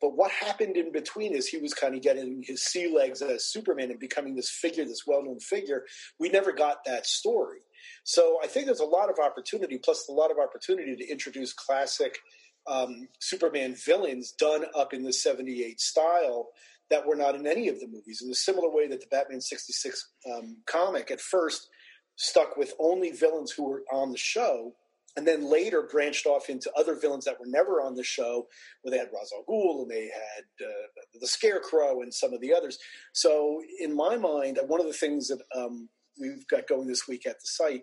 But 0.00 0.16
what 0.16 0.30
happened 0.30 0.76
in 0.76 0.92
between 0.92 1.34
is 1.34 1.46
he 1.46 1.58
was 1.58 1.74
kind 1.74 1.94
of 1.94 2.02
getting 2.02 2.42
his 2.44 2.62
sea 2.62 2.92
legs 2.94 3.22
as 3.22 3.46
Superman 3.46 3.90
and 3.90 4.00
becoming 4.00 4.34
this 4.34 4.50
figure, 4.50 4.84
this 4.84 5.06
well 5.06 5.22
known 5.24 5.40
figure. 5.40 5.84
We 6.18 6.28
never 6.28 6.52
got 6.52 6.84
that 6.86 7.06
story. 7.06 7.58
So 8.04 8.38
I 8.42 8.46
think 8.46 8.66
there's 8.66 8.80
a 8.80 8.84
lot 8.84 9.10
of 9.10 9.18
opportunity, 9.18 9.78
plus 9.78 10.06
a 10.08 10.12
lot 10.12 10.30
of 10.30 10.38
opportunity 10.38 10.96
to 10.96 11.08
introduce 11.08 11.52
classic 11.52 12.18
um, 12.66 13.08
Superman 13.20 13.74
villains 13.74 14.32
done 14.32 14.64
up 14.74 14.92
in 14.92 15.02
the 15.02 15.12
78 15.12 15.80
style 15.80 16.48
that 16.90 17.06
were 17.06 17.16
not 17.16 17.34
in 17.34 17.46
any 17.46 17.68
of 17.68 17.80
the 17.80 17.86
movies. 17.86 18.22
In 18.22 18.30
a 18.30 18.34
similar 18.34 18.70
way 18.70 18.88
that 18.88 19.00
the 19.00 19.06
Batman 19.10 19.40
66 19.40 20.08
um, 20.32 20.56
comic 20.66 21.10
at 21.10 21.20
first 21.20 21.68
stuck 22.16 22.56
with 22.56 22.74
only 22.78 23.10
villains 23.10 23.52
who 23.52 23.64
were 23.68 23.84
on 23.92 24.10
the 24.10 24.18
show, 24.18 24.74
and 25.16 25.26
then 25.26 25.50
later 25.50 25.88
branched 25.90 26.26
off 26.26 26.48
into 26.48 26.70
other 26.76 26.94
villains 26.94 27.24
that 27.24 27.38
were 27.40 27.46
never 27.46 27.80
on 27.80 27.94
the 27.94 28.04
show, 28.04 28.46
where 28.82 28.90
they 28.90 28.98
had 28.98 29.08
Ra's 29.12 29.32
al 29.34 29.44
Ghul 29.48 29.82
and 29.82 29.90
they 29.90 30.04
had 30.04 30.66
uh, 30.66 31.18
the 31.20 31.26
Scarecrow 31.26 32.02
and 32.02 32.12
some 32.12 32.32
of 32.32 32.40
the 32.40 32.54
others. 32.54 32.78
So, 33.12 33.62
in 33.80 33.94
my 33.94 34.16
mind, 34.16 34.58
one 34.66 34.80
of 34.80 34.86
the 34.86 34.92
things 34.92 35.28
that 35.28 35.40
um, 35.56 35.88
we've 36.20 36.46
got 36.48 36.68
going 36.68 36.86
this 36.86 37.08
week 37.08 37.26
at 37.26 37.40
the 37.40 37.46
site 37.46 37.82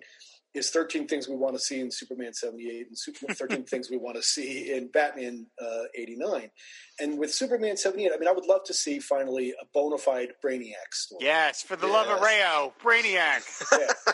is 0.57 0.69
13 0.69 1.07
things 1.07 1.27
we 1.27 1.35
want 1.35 1.55
to 1.55 1.59
see 1.59 1.79
in 1.79 1.91
Superman 1.91 2.33
78 2.33 2.87
and 2.87 2.97
Super, 2.97 3.33
13 3.33 3.63
things 3.63 3.89
we 3.89 3.97
want 3.97 4.17
to 4.17 4.23
see 4.23 4.73
in 4.73 4.87
Batman 4.87 5.47
uh, 5.61 5.83
89. 5.95 6.49
And 6.99 7.19
with 7.19 7.33
Superman 7.33 7.77
78, 7.77 8.11
I 8.13 8.17
mean, 8.17 8.27
I 8.27 8.31
would 8.31 8.45
love 8.45 8.63
to 8.65 8.73
see 8.73 8.99
finally 8.99 9.51
a 9.51 9.65
bona 9.73 9.97
fide 9.97 10.29
Brainiac 10.43 10.93
story. 10.93 11.19
Yes, 11.23 11.61
for 11.61 11.75
the 11.75 11.87
love 11.87 12.07
of 12.07 12.21
Rao, 12.21 12.73
Brainiac. 12.83 13.43
Yeah. 13.71 14.13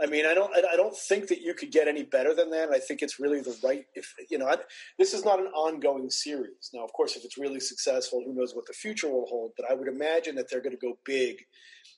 I 0.00 0.06
mean, 0.06 0.26
I 0.26 0.34
don't, 0.34 0.54
I 0.54 0.72
I 0.72 0.76
don't 0.76 0.96
think 0.96 1.28
that 1.28 1.40
you 1.40 1.54
could 1.54 1.70
get 1.70 1.86
any 1.86 2.02
better 2.02 2.34
than 2.34 2.50
that. 2.50 2.70
I 2.70 2.78
think 2.80 3.02
it's 3.02 3.20
really 3.20 3.40
the 3.40 3.56
right. 3.62 3.84
If 3.94 4.12
you 4.28 4.38
know, 4.38 4.48
I, 4.48 4.56
this 4.98 5.14
is 5.14 5.24
not 5.24 5.38
an 5.38 5.46
ongoing 5.46 6.10
series. 6.10 6.70
Now, 6.74 6.84
of 6.84 6.92
course, 6.92 7.16
if 7.16 7.24
it's 7.24 7.38
really 7.38 7.60
successful, 7.60 8.22
who 8.24 8.34
knows 8.34 8.54
what 8.54 8.66
the 8.66 8.72
future 8.72 9.08
will 9.08 9.26
hold? 9.26 9.52
But 9.56 9.70
I 9.70 9.74
would 9.74 9.88
imagine 9.88 10.34
that 10.34 10.50
they're 10.50 10.60
going 10.60 10.76
to 10.76 10.86
go 10.86 10.98
big 11.04 11.36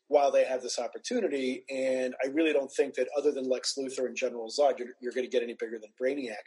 while 0.08 0.30
they 0.30 0.44
have 0.44 0.62
this 0.62 0.78
opportunity. 0.78 1.64
And 1.68 2.14
I 2.24 2.28
really 2.28 2.52
don't 2.52 2.70
think 2.70 2.94
that 2.94 3.08
other 3.16 3.32
than 3.32 3.48
Lex 3.48 3.74
Luthor 3.78 4.06
and 4.06 4.16
General 4.16 4.48
Zod, 4.48 4.78
you're, 4.78 4.88
you're 5.00 5.12
going 5.12 5.26
to 5.26 5.30
get 5.30 5.42
any 5.42 5.54
bigger 5.58 5.78
than 5.78 5.90
Brainiac. 6.00 6.46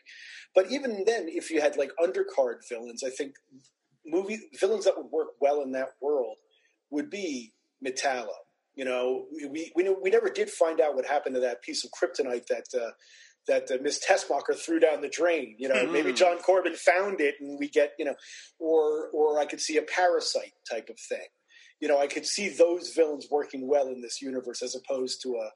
But 0.55 0.71
even 0.71 1.03
then, 1.05 1.27
if 1.27 1.51
you 1.51 1.61
had 1.61 1.77
like 1.77 1.91
undercard 2.01 2.67
villains, 2.69 3.03
I 3.03 3.09
think 3.09 3.33
movie 4.05 4.39
villains 4.59 4.85
that 4.85 4.97
would 4.97 5.11
work 5.11 5.29
well 5.41 5.61
in 5.61 5.71
that 5.73 5.89
world 6.01 6.37
would 6.89 7.09
be 7.09 7.53
Metallo. 7.85 8.27
You 8.75 8.85
know, 8.85 9.25
we 9.51 9.71
we 9.75 9.89
we 10.01 10.09
never 10.09 10.29
did 10.29 10.49
find 10.49 10.79
out 10.79 10.95
what 10.95 11.05
happened 11.05 11.35
to 11.35 11.41
that 11.41 11.61
piece 11.61 11.83
of 11.83 11.91
kryptonite 11.91 12.47
that 12.47 12.65
uh, 12.73 12.91
that 13.47 13.69
uh, 13.69 13.77
Miss 13.81 13.99
Tessmacher 13.99 14.55
threw 14.55 14.79
down 14.79 15.01
the 15.01 15.09
drain. 15.09 15.55
You 15.57 15.67
know, 15.67 15.85
maybe 15.91 16.13
John 16.13 16.37
Corben 16.37 16.75
found 16.75 17.19
it, 17.19 17.35
and 17.41 17.59
we 17.59 17.67
get 17.67 17.91
you 17.99 18.05
know, 18.05 18.15
or 18.57 19.09
or 19.09 19.37
I 19.37 19.45
could 19.45 19.59
see 19.59 19.75
a 19.77 19.81
parasite 19.81 20.53
type 20.69 20.87
of 20.89 20.97
thing. 20.97 21.27
You 21.79 21.87
know, 21.87 21.99
I 21.99 22.07
could 22.07 22.25
see 22.25 22.49
those 22.49 22.93
villains 22.93 23.27
working 23.31 23.67
well 23.67 23.87
in 23.87 24.01
this 24.01 24.21
universe 24.21 24.61
as 24.61 24.75
opposed 24.75 25.21
to 25.23 25.35
a 25.35 25.49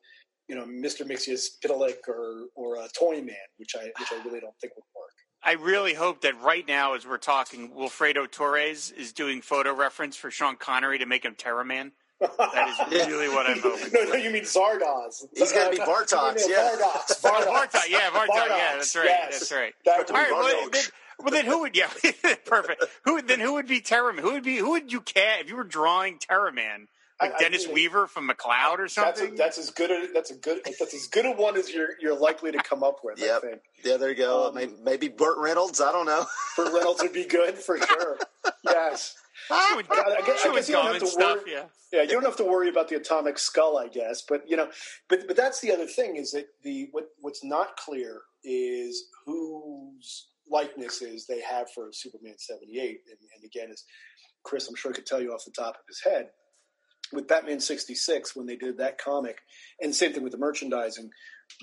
you 0.48 0.56
know 0.56 0.66
Mr. 0.66 1.06
Mixius 1.06 1.48
Pitalik 1.64 2.08
or 2.08 2.46
or 2.56 2.76
a 2.76 2.88
Toyman, 2.98 3.36
which 3.58 3.76
I 3.76 3.86
which 4.00 4.12
I 4.12 4.24
really 4.26 4.40
don't 4.40 4.56
think 4.62 4.74
would 4.76 4.84
work. 4.96 5.12
I 5.46 5.54
really 5.54 5.94
hope 5.94 6.22
that 6.22 6.40
right 6.42 6.66
now, 6.66 6.94
as 6.94 7.06
we're 7.06 7.18
talking, 7.18 7.72
Wilfredo 7.72 8.32
Torres 8.32 8.92
is 8.92 9.12
doing 9.12 9.42
photo 9.42 9.74
reference 9.74 10.16
for 10.16 10.32
Sean 10.32 10.56
Connery 10.56 11.00
to 11.00 11.06
make 11.06 11.26
him 11.26 11.36
Terra-Man. 11.36 11.92
That 12.22 12.88
is 12.90 13.08
really 13.08 13.28
what 13.28 13.48
I'm 13.50 13.60
hoping. 13.60 13.90
no, 13.94 14.04
no, 14.04 14.14
you 14.16 14.30
mean 14.30 14.44
Zardoz. 14.44 15.26
He's 15.36 15.52
gotta 15.52 15.76
be 15.76 15.82
Uh, 15.82 15.86
Bartox, 15.86 16.44
yeah. 16.48 16.70
Vardox. 16.72 17.20
Oh, 17.26 17.30
Vardox. 17.30 17.72
Vartox, 17.72 17.90
yeah, 17.90 18.10
Vartox, 18.12 18.28
yeah, 18.48 18.74
that's 18.76 18.96
right, 18.96 19.06
yes. 19.06 19.40
that's 19.40 19.52
right. 19.52 19.74
That 19.84 19.92
All 19.92 19.98
would 19.98 20.12
All 20.12 20.16
right, 20.16 20.28
be 20.30 20.34
well, 20.34 20.70
Vartox. 20.70 20.72
then, 20.72 20.84
Well, 21.20 21.32
then 21.32 21.46
who 21.46 21.62
would? 21.62 21.76
Yeah, 21.76 21.90
perfect. 22.46 22.84
Who 23.06 23.22
then? 23.22 23.40
Who 23.40 23.54
would 23.54 23.68
be 23.68 23.82
Terra-Man? 23.82 24.24
Who 24.24 24.34
would 24.34 24.44
be? 24.44 24.58
Who 24.58 24.72
would 24.72 24.92
you 24.92 25.02
cast 25.02 25.42
if 25.42 25.50
you 25.50 25.56
were 25.56 25.64
drawing 25.64 26.20
Terra-Man? 26.20 26.88
Like 27.22 27.34
I- 27.34 27.36
I 27.36 27.40
Dennis 27.40 27.66
mean, 27.66 27.76
Weaver 27.76 28.08
from 28.08 28.28
McCloud 28.30 28.80
or 28.80 28.82
That's, 28.84 28.94
something? 28.96 29.34
a, 29.34 29.38
that's 29.38 29.58
as 29.58 29.70
good 29.70 29.92
a 29.92 30.12
that's 30.14 30.32
a 30.32 30.36
good 30.36 30.62
that's 30.66 30.94
as 30.94 31.08
good 31.08 31.26
a 31.26 31.32
one 31.32 31.56
as 31.56 31.72
you're 31.74 31.90
you're 32.02 32.18
likely 32.20 32.52
to 32.52 32.58
come 32.58 32.84
up 32.84 32.98
with. 33.04 33.20
Yep. 33.20 33.38
I 33.38 33.40
think 33.48 33.62
Yeah, 33.84 33.98
there 33.98 34.10
you 34.10 34.16
go. 34.16 34.48
Um, 34.48 34.56
maybe, 34.56 34.74
maybe 34.84 35.08
Burt 35.10 35.38
Reynolds. 35.38 35.80
I 35.80 35.92
don't 35.92 36.06
know. 36.08 36.26
for 36.56 36.66
Reynolds 36.66 37.02
would 37.04 37.14
be 37.14 37.26
good 37.26 37.56
for 37.58 37.78
sure. 37.78 38.18
Yes. 38.66 39.16
Chewing- 39.48 39.86
I 39.92 40.22
guess- 40.26 40.46
I 40.46 40.54
guess 40.54 40.68
you 40.70 40.76
don't 40.76 40.86
have 40.86 40.96
and 41.02 41.06
to 41.12 41.18
worry- 41.18 41.42
Yeah. 41.52 41.64
Yeah, 41.92 42.02
you 42.02 42.10
don't 42.10 42.24
have 42.26 42.38
to 42.38 42.44
worry 42.44 42.70
about 42.70 42.88
the 42.90 42.96
atomic 42.96 43.38
skull, 43.38 43.78
I 43.78 43.88
guess. 43.88 44.24
But 44.24 44.50
you 44.50 44.58
know, 44.58 44.70
but 45.08 45.28
but 45.28 45.36
that's 45.38 45.62
the 45.62 45.72
other 45.72 45.86
thing 45.86 46.16
is 46.16 46.32
that 46.32 46.48
the 46.64 46.88
what 46.92 47.10
what's 47.22 47.44
not 47.44 47.78
clear 47.78 48.22
is 48.44 49.06
whose 49.26 50.26
likenesses 50.50 51.26
they 51.28 51.42
have 51.42 51.68
for 51.72 51.90
Superman 51.92 52.36
seventy 52.38 52.80
eight. 52.80 53.00
And, 53.10 53.18
and 53.36 53.44
again, 53.44 53.70
as 53.72 53.84
Chris, 54.44 54.68
I'm 54.68 54.76
sure 54.76 54.94
could 54.94 55.06
tell 55.06 55.22
you 55.22 55.32
off 55.32 55.46
the 55.46 55.52
top 55.52 55.76
of 55.76 55.88
his 55.88 56.02
head, 56.04 56.28
with 57.12 57.28
Batman 57.28 57.60
sixty 57.60 57.96
six 57.96 58.36
when 58.36 58.46
they 58.46 58.56
did 58.56 58.78
that 58.78 58.98
comic, 58.98 59.40
and 59.82 59.96
same 59.96 60.14
thing 60.14 60.24
with 60.24 60.32
the 60.32 60.38
merchandising. 60.38 61.10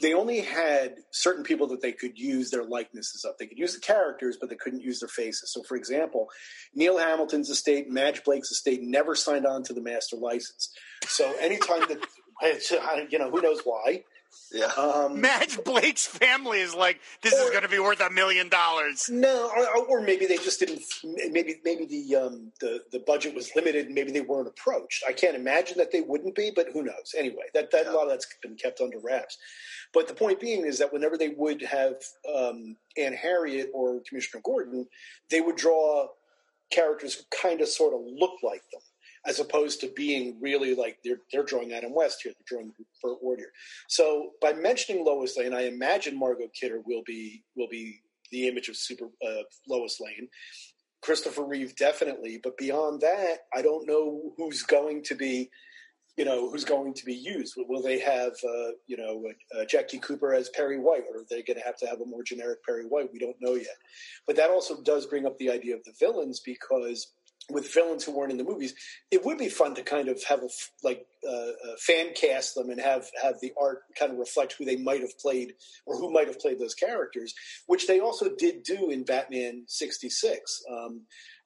They 0.01 0.15
only 0.15 0.41
had 0.41 0.95
certain 1.11 1.43
people 1.43 1.67
that 1.69 1.83
they 1.83 1.93
could 1.93 2.17
use 2.17 2.51
their 2.51 2.65
likenesses 2.65 3.25
of. 3.25 3.35
They 3.39 3.47
could 3.47 3.59
use 3.59 3.75
the 3.75 3.81
characters, 3.81 4.37
but 4.41 4.49
they 4.49 4.57
couldn't 4.57 4.83
use 4.83 5.01
their 5.01 5.09
faces. 5.09 5.53
So, 5.53 5.63
for 5.63 5.77
example, 5.77 6.29
Neil 6.75 6.99
Hamilton's 6.99 7.51
estate, 7.51 7.89
Madge 7.91 8.23
Blake's 8.23 8.51
estate, 8.51 8.81
never 8.83 9.15
signed 9.15 9.47
on 9.47 9.63
to 9.65 9.73
the 9.73 9.81
master 9.81 10.17
license. 10.17 10.71
So 11.07 11.35
anytime 11.41 11.81
that, 11.89 12.07
you 13.11 13.19
know, 13.19 13.31
who 13.31 13.41
knows 13.41 13.63
why. 13.65 14.05
Yeah. 14.53 14.67
Um, 14.77 15.21
Madge 15.21 15.63
Blake's 15.65 16.07
family 16.07 16.61
is 16.61 16.75
like, 16.75 17.01
this 17.23 17.33
is 17.33 17.51
going 17.51 17.63
to 17.63 17.69
be 17.69 17.79
worth 17.79 18.01
a 18.01 18.11
million 18.11 18.49
dollars. 18.49 19.09
no, 19.09 19.51
or, 19.57 19.87
or 19.87 20.01
maybe 20.01 20.27
they 20.27 20.37
just 20.37 20.59
didn't. 20.59 20.83
Maybe 21.05 21.61
maybe 21.65 21.87
the 21.87 22.17
um, 22.17 22.53
the 22.61 22.81
the 22.91 22.99
budget 23.01 23.35
was 23.35 23.55
limited, 23.55 23.87
and 23.87 23.95
maybe 23.95 24.11
they 24.11 24.21
weren't 24.21 24.49
approached. 24.49 25.05
I 25.09 25.13
can't 25.13 25.37
imagine 25.37 25.79
that 25.79 25.93
they 25.93 26.01
wouldn't 26.01 26.35
be, 26.35 26.51
but 26.55 26.69
who 26.73 26.83
knows? 26.83 27.15
Anyway, 27.17 27.45
that 27.55 27.71
that 27.71 27.87
a 27.87 27.93
lot 27.93 28.05
of 28.05 28.11
that's 28.11 28.27
been 28.43 28.57
kept 28.57 28.81
under 28.81 28.99
wraps. 28.99 29.39
But 29.93 30.09
the 30.09 30.15
point 30.15 30.41
being 30.41 30.65
is 30.65 30.79
that 30.79 30.93
whenever 30.93 31.17
they 31.19 31.31
would 31.31 31.63
have 31.63 31.95
um, 32.33 32.77
Aunt 32.97 33.15
Harriet 33.17 33.71
or 33.75 34.01
Commissioner 34.09 34.43
Gordon, 34.45 34.87
they 35.31 35.41
would 35.41 35.57
draw 35.57 36.09
characters 36.71 37.15
who 37.15 37.25
kind 37.37 37.61
of 37.61 37.69
sort 37.69 37.95
of 37.95 38.01
look 38.05 38.35
like 38.43 38.63
them, 38.73 38.83
as 39.27 39.39
opposed 39.39 39.81
to 39.81 39.93
being 39.95 40.39
really 40.41 40.75
like 40.75 40.99
they're 41.05 41.21
they're 41.33 41.45
drawing 41.45 41.73
Adam 41.73 41.95
West 41.95 42.23
here, 42.23 42.33
they're 42.33 42.59
drawing 42.59 42.73
Burt 43.03 43.23
Ward 43.23 43.39
here. 43.39 43.53
So 43.89 44.31
by 44.41 44.53
mentioning 44.53 45.05
Lois 45.05 45.37
Lane, 45.37 45.55
I 45.55 45.67
imagine 45.67 46.19
Margot 46.19 46.49
Kidder 46.59 46.81
will 46.85 47.03
be 47.07 47.45
will 47.57 47.69
be 47.69 48.01
the 48.31 48.49
image 48.49 48.69
of 48.69 48.77
Super 48.77 49.07
uh, 49.27 49.43
Lois 49.69 50.01
Lane. 50.01 50.29
Christopher 51.03 51.45
Reeve 51.45 51.75
definitely, 51.77 52.41
but 52.43 52.57
beyond 52.59 53.01
that, 53.01 53.39
I 53.55 53.63
don't 53.63 53.87
know 53.87 54.33
who's 54.37 54.63
going 54.63 55.03
to 55.05 55.15
be, 55.15 55.49
you 56.19 56.27
know, 56.27 56.51
who's 56.51 56.65
going 56.65 56.93
to 56.93 57.05
be 57.07 57.15
used. 57.15 57.55
Will 57.57 57.81
they 57.83 57.99
have, 58.01 58.33
uh, 58.45 58.73
you 58.87 58.99
know, 58.99 59.25
uh, 59.59 59.65
Jackie 59.65 59.99
Cooper 59.99 60.35
as 60.35 60.51
Perry 60.51 60.79
White, 60.79 61.05
or 61.11 61.21
are 61.21 61.25
they 61.31 61.43
going 61.43 61.59
to 61.59 61.65
have 61.65 61.79
to 61.79 61.87
have 61.87 62.03
a 62.03 62.07
more 62.07 62.23
generic 62.23 62.63
Perry 62.65 62.85
White? 62.85 63.11
We 63.13 63.19
don't 63.19 63.37
know 63.41 63.55
yet. 63.55 63.79
But 64.27 64.37
that 64.37 64.51
also 64.51 64.83
does 64.83 65.07
bring 65.07 65.25
up 65.25 65.39
the 65.39 65.51
idea 65.51 65.75
of 65.75 65.85
the 65.85 65.95
villains 65.99 66.41
because 66.41 67.13
with 67.53 67.73
villains 67.73 68.05
who 68.05 68.13
weren't 68.13 68.33
in 68.33 68.39
the 68.39 68.45
movies, 68.45 68.75
it 69.11 69.25
would 69.25 69.39
be 69.39 69.49
fun 69.49 69.75
to 69.75 69.83
kind 69.83 70.09
of 70.09 70.23
have 70.25 70.43
a 70.43 70.49
like 70.83 71.07
uh, 71.29 71.53
fan 71.79 72.13
cast 72.15 72.55
them 72.55 72.71
and 72.71 72.81
have 72.81 73.09
have 73.23 73.41
the 73.41 73.53
art 73.61 73.83
kind 73.99 74.13
of 74.13 74.19
reflect 74.19 74.55
who 74.59 74.65
they 74.65 74.77
might 74.77 75.01
have 75.01 75.19
played 75.19 75.55
or 75.87 75.97
who 75.97 76.13
might 76.13 76.27
have 76.27 76.41
played 76.41 76.59
those 76.59 76.75
characters, 76.75 77.35
which 77.67 77.87
they 77.87 78.01
also 78.01 78.29
did 78.39 78.63
do 78.63 78.91
in 78.91 79.05
Batman 79.05 79.65
'66. 79.67 80.65
Um, 80.71 81.03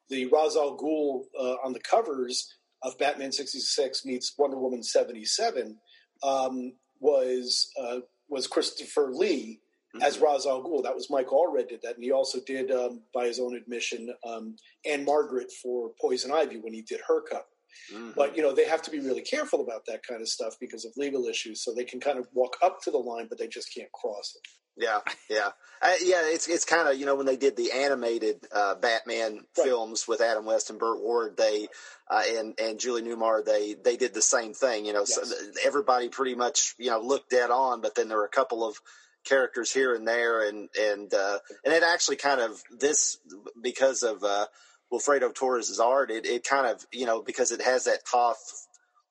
the 0.09 0.27
Ra's 0.27 0.57
al 0.57 0.77
Ghul 0.77 1.25
uh, 1.39 1.57
on 1.65 1.73
the 1.73 1.81
covers 1.81 2.55
of 2.83 2.99
Batman 2.99 3.33
'66 3.33 4.05
meets 4.05 4.35
Wonder 4.39 4.59
Woman 4.59 4.83
'77 4.83 5.79
um, 6.23 6.73
was 7.01 7.71
uh, 7.81 8.01
was 8.29 8.47
Christopher 8.47 9.11
Lee 9.13 9.61
as 10.03 10.19
Ra's 10.19 10.47
al 10.47 10.63
Ghul. 10.63 10.83
That 10.83 10.95
was 10.95 11.11
Mike 11.11 11.29
Allred 11.29 11.69
did 11.69 11.83
that, 11.83 11.95
and 11.97 12.05
he 12.05 12.11
also 12.13 12.39
did, 12.47 12.71
um, 12.71 13.03
by 13.13 13.27
his 13.27 13.39
own 13.39 13.55
admission, 13.57 14.15
um, 14.27 14.57
Ann-Margret 14.85 15.53
for 15.53 15.91
Poison 16.01 16.33
Ivy 16.33 16.59
when 16.59 16.73
he 16.73 16.83
did 16.83 17.01
her 17.09 17.21
cover. 17.23 17.45
Mhm. 17.93 18.15
But 18.15 18.37
you 18.37 18.43
know 18.43 18.53
they 18.53 18.65
have 18.67 18.83
to 18.83 18.91
be 18.91 19.01
really 19.01 19.21
careful 19.23 19.61
about 19.61 19.85
that 19.87 20.07
kind 20.07 20.23
of 20.23 20.29
stuff 20.29 20.57
because 20.61 20.85
of 20.85 20.97
legal 20.97 21.27
issues. 21.27 21.63
So 21.65 21.73
they 21.75 21.85
can 21.85 21.99
kind 22.01 22.19
of 22.19 22.29
walk 22.33 22.57
up 22.63 22.81
to 22.83 22.91
the 22.93 22.99
line, 22.99 23.27
but 23.29 23.37
they 23.39 23.49
just 23.49 23.75
can't 23.75 23.91
cross 23.93 24.37
it. 24.37 24.49
Yeah, 24.77 25.01
yeah, 25.29 25.51
uh, 25.83 25.93
yeah. 26.01 26.23
It's 26.27 26.49
it's 26.49 26.65
kind 26.65 26.89
of 26.89 26.97
you 26.99 27.05
know 27.05 27.17
when 27.17 27.27
they 27.27 27.37
did 27.37 27.57
the 27.57 27.73
animated 27.73 28.47
uh, 28.53 28.77
Batman 28.77 29.35
Right. 29.35 29.65
films 29.67 30.07
with 30.07 30.21
Adam 30.21 30.45
West 30.45 30.71
and 30.71 30.79
Burt 30.79 31.01
Ward, 31.01 31.37
they 31.37 31.67
uh, 32.09 32.23
and 32.29 32.55
and 32.61 32.79
Julie 32.79 33.03
Newmar, 33.03 33.45
they 33.45 33.75
they 33.75 33.97
did 33.97 34.15
the 34.15 34.23
same 34.23 34.55
thing. 34.55 34.85
You 34.85 34.93
know, 34.93 35.05
Yes. 35.09 35.29
th- 35.29 35.57
everybody 35.65 36.09
pretty 36.09 36.37
much 36.37 36.75
you 36.79 36.91
know 36.91 37.01
looked 37.01 37.31
dead 37.31 37.51
on, 37.51 37.81
but 37.81 37.97
then 37.97 38.09
there 38.09 38.19
were 38.19 38.25
a 38.25 38.29
couple 38.29 38.65
of 38.65 38.81
characters 39.25 39.73
here 39.73 39.95
and 39.95 40.07
there, 40.07 40.47
and 40.49 40.69
and 40.79 41.13
uh, 41.13 41.39
and 41.65 41.75
it 41.75 41.83
actually 41.83 42.17
kind 42.17 42.41
of 42.41 42.63
this 42.79 43.19
because 43.61 44.03
of 44.03 44.23
uh, 44.25 44.47
Wilfredo 44.93 45.35
Torres's 45.35 45.81
art, 45.81 46.11
it 46.11 46.27
it 46.27 46.45
kind 46.45 46.67
of 46.67 46.87
you 46.93 47.07
know 47.07 47.23
because 47.23 47.51
it 47.53 47.61
has 47.63 47.85
that 47.85 48.01
tough 48.11 48.39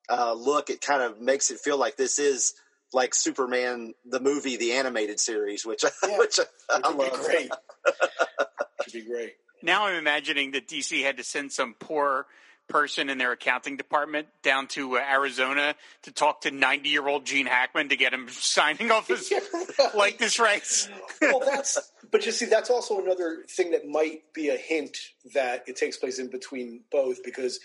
uh, 0.08 0.32
look, 0.34 0.70
it 0.70 0.80
kind 0.80 1.02
of 1.02 1.20
makes 1.20 1.50
it 1.50 1.58
feel 1.60 1.78
like 1.78 1.96
this 1.96 2.18
is. 2.18 2.54
Like 2.92 3.12
Superman, 3.12 3.94
the 4.04 4.20
movie, 4.20 4.56
the 4.56 4.70
animated 4.74 5.18
series, 5.18 5.66
which 5.66 5.82
Yeah. 6.06 6.16
which 6.16 6.38
I 6.70 6.78
It 6.78 6.96
would 6.96 6.96
be 6.96 7.10
love. 7.10 7.24
great. 7.26 7.50
It'd 8.86 8.92
be 8.92 9.10
great. 9.10 9.32
Now 9.62 9.86
I'm 9.86 9.96
imagining 9.96 10.52
that 10.52 10.68
DC 10.68 11.02
had 11.02 11.16
to 11.16 11.24
send 11.24 11.50
some 11.50 11.74
poor 11.80 12.26
person 12.68 13.10
in 13.10 13.18
their 13.18 13.32
accounting 13.32 13.76
department 13.76 14.28
down 14.42 14.66
to 14.68 14.96
uh, 14.96 15.00
Arizona 15.00 15.74
to 16.02 16.12
talk 16.12 16.42
to 16.42 16.50
90 16.50 16.88
year 16.88 17.06
old 17.06 17.24
Gene 17.24 17.46
Hackman 17.46 17.90
to 17.90 17.96
get 17.96 18.12
him 18.12 18.28
signing 18.30 18.90
off 18.90 19.08
his 19.08 19.32
like 19.94 20.18
this 20.18 20.38
rights. 20.38 20.88
well, 21.20 21.40
that's 21.44 21.92
but 22.10 22.26
you 22.26 22.32
see, 22.32 22.46
that's 22.46 22.70
also 22.70 23.00
another 23.00 23.44
thing 23.48 23.72
that 23.72 23.86
might 23.86 24.32
be 24.32 24.48
a 24.48 24.56
hint 24.56 24.96
that 25.34 25.64
it 25.66 25.76
takes 25.76 25.96
place 25.96 26.18
in 26.18 26.28
between 26.28 26.82
both 26.92 27.24
because 27.24 27.58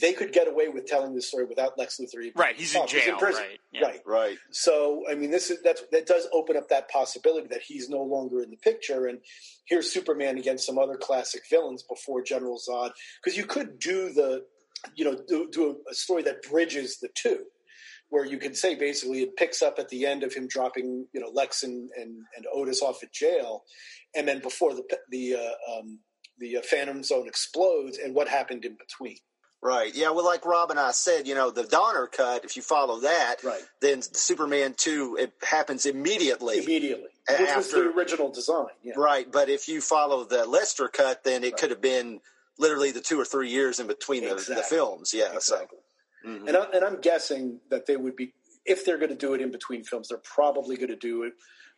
they 0.00 0.12
could 0.12 0.32
get 0.32 0.48
away 0.48 0.68
with 0.68 0.86
telling 0.86 1.14
this 1.14 1.28
story 1.28 1.44
without 1.44 1.78
Lex 1.78 1.98
Luthor. 2.00 2.20
even 2.20 2.32
Right, 2.34 2.56
he's 2.56 2.74
in 2.74 2.82
involved. 2.82 2.92
jail. 2.92 3.16
prison. 3.16 3.42
right. 3.42 3.60
yeah. 3.72 3.82
Right. 3.82 4.00
Right. 4.04 4.38
So, 4.50 5.02
I 5.08 5.14
mean, 5.14 5.30
this 5.30 5.50
is 5.50 5.62
that's 5.62 5.82
that 5.92 6.06
does 6.06 6.26
open 6.32 6.56
up 6.56 6.68
that 6.68 6.88
possibility 6.90 7.46
that 7.50 7.62
he's 7.62 7.88
no 7.88 8.02
longer 8.02 8.42
in 8.42 8.50
the 8.50 8.56
picture, 8.56 9.06
and 9.06 9.18
here's 9.66 9.92
Superman 9.92 10.38
against 10.38 10.66
some 10.66 10.78
other 10.78 10.96
classic 10.96 11.42
villains 11.48 11.84
before 11.88 12.22
General 12.22 12.58
Zod. 12.68 12.90
Because 13.22 13.36
you 13.36 13.46
could 13.46 13.78
do 13.78 14.12
the, 14.12 14.42
you 14.96 15.04
know, 15.04 15.16
do, 15.28 15.48
do 15.52 15.70
a, 15.70 15.90
a 15.90 15.94
story 15.94 16.22
that 16.24 16.42
bridges 16.42 16.98
the 16.98 17.08
two, 17.14 17.44
where 18.08 18.24
you 18.24 18.38
can 18.38 18.54
say 18.54 18.74
basically 18.74 19.22
it 19.22 19.36
picks 19.36 19.62
up 19.62 19.78
at 19.78 19.88
the 19.90 20.06
end 20.06 20.24
of 20.24 20.34
him 20.34 20.48
dropping, 20.48 21.06
you 21.12 21.20
know, 21.20 21.30
Lex 21.32 21.62
and 21.62 21.88
and, 21.96 22.16
and 22.36 22.46
Otis 22.52 22.82
off 22.82 23.02
at 23.04 23.12
jail, 23.12 23.62
and 24.16 24.26
then 24.26 24.40
before 24.40 24.74
the 24.74 24.82
the 25.10 25.36
uh, 25.36 25.78
um, 25.78 26.00
the 26.38 26.56
uh, 26.56 26.62
Phantom 26.62 27.00
Zone 27.04 27.28
explodes, 27.28 27.98
and 27.98 28.12
what 28.12 28.26
happened 28.28 28.64
in 28.64 28.76
between. 28.76 29.18
Right. 29.64 29.94
Yeah. 29.94 30.10
Well, 30.10 30.26
like 30.26 30.44
Rob 30.44 30.70
and 30.70 30.78
I 30.78 30.90
said, 30.90 31.26
you 31.26 31.34
know, 31.34 31.50
the 31.50 31.64
Donner 31.64 32.06
cut, 32.06 32.44
if 32.44 32.54
you 32.54 32.60
follow 32.62 33.00
that, 33.00 33.42
Right. 33.42 33.62
then 33.80 34.02
Superman 34.02 34.74
2, 34.76 35.16
it 35.18 35.32
happens 35.42 35.86
immediately. 35.86 36.58
Immediately, 36.62 37.08
which 37.30 37.56
was 37.56 37.70
the 37.70 37.80
original 37.96 38.30
design. 38.30 38.66
Yeah. 38.82 38.92
Right. 38.98 39.30
But 39.32 39.48
if 39.48 39.66
you 39.66 39.80
follow 39.80 40.24
the 40.24 40.44
Lester 40.44 40.88
cut, 40.88 41.24
then 41.24 41.42
it 41.44 41.52
Right. 41.52 41.56
could 41.56 41.70
have 41.70 41.80
been 41.80 42.20
literally 42.58 42.90
the 42.90 43.00
two 43.00 43.18
or 43.18 43.24
three 43.24 43.48
years 43.48 43.80
in 43.80 43.86
between 43.86 44.24
the, 44.28 44.34
the 44.34 44.62
films. 44.62 45.14
Yeah. 45.14 45.32
Exactly. 45.32 45.78
So, 46.22 46.28
mhm. 46.28 46.46
And, 46.48 46.56
I, 46.58 46.64
and 46.74 46.84
I'm 46.84 47.00
guessing 47.00 47.60
that 47.70 47.86
they 47.86 47.96
would 47.96 48.16
be, 48.16 48.34
if 48.66 48.84
they're 48.84 48.98
going 48.98 49.08
to 49.10 49.16
do 49.16 49.32
it 49.32 49.40
in 49.40 49.50
between 49.50 49.82
films, 49.82 50.08
they're 50.08 50.18
probably 50.18 50.76
going 50.76 50.88
to 50.90 50.96
do 50.96 51.22
it 51.22 51.32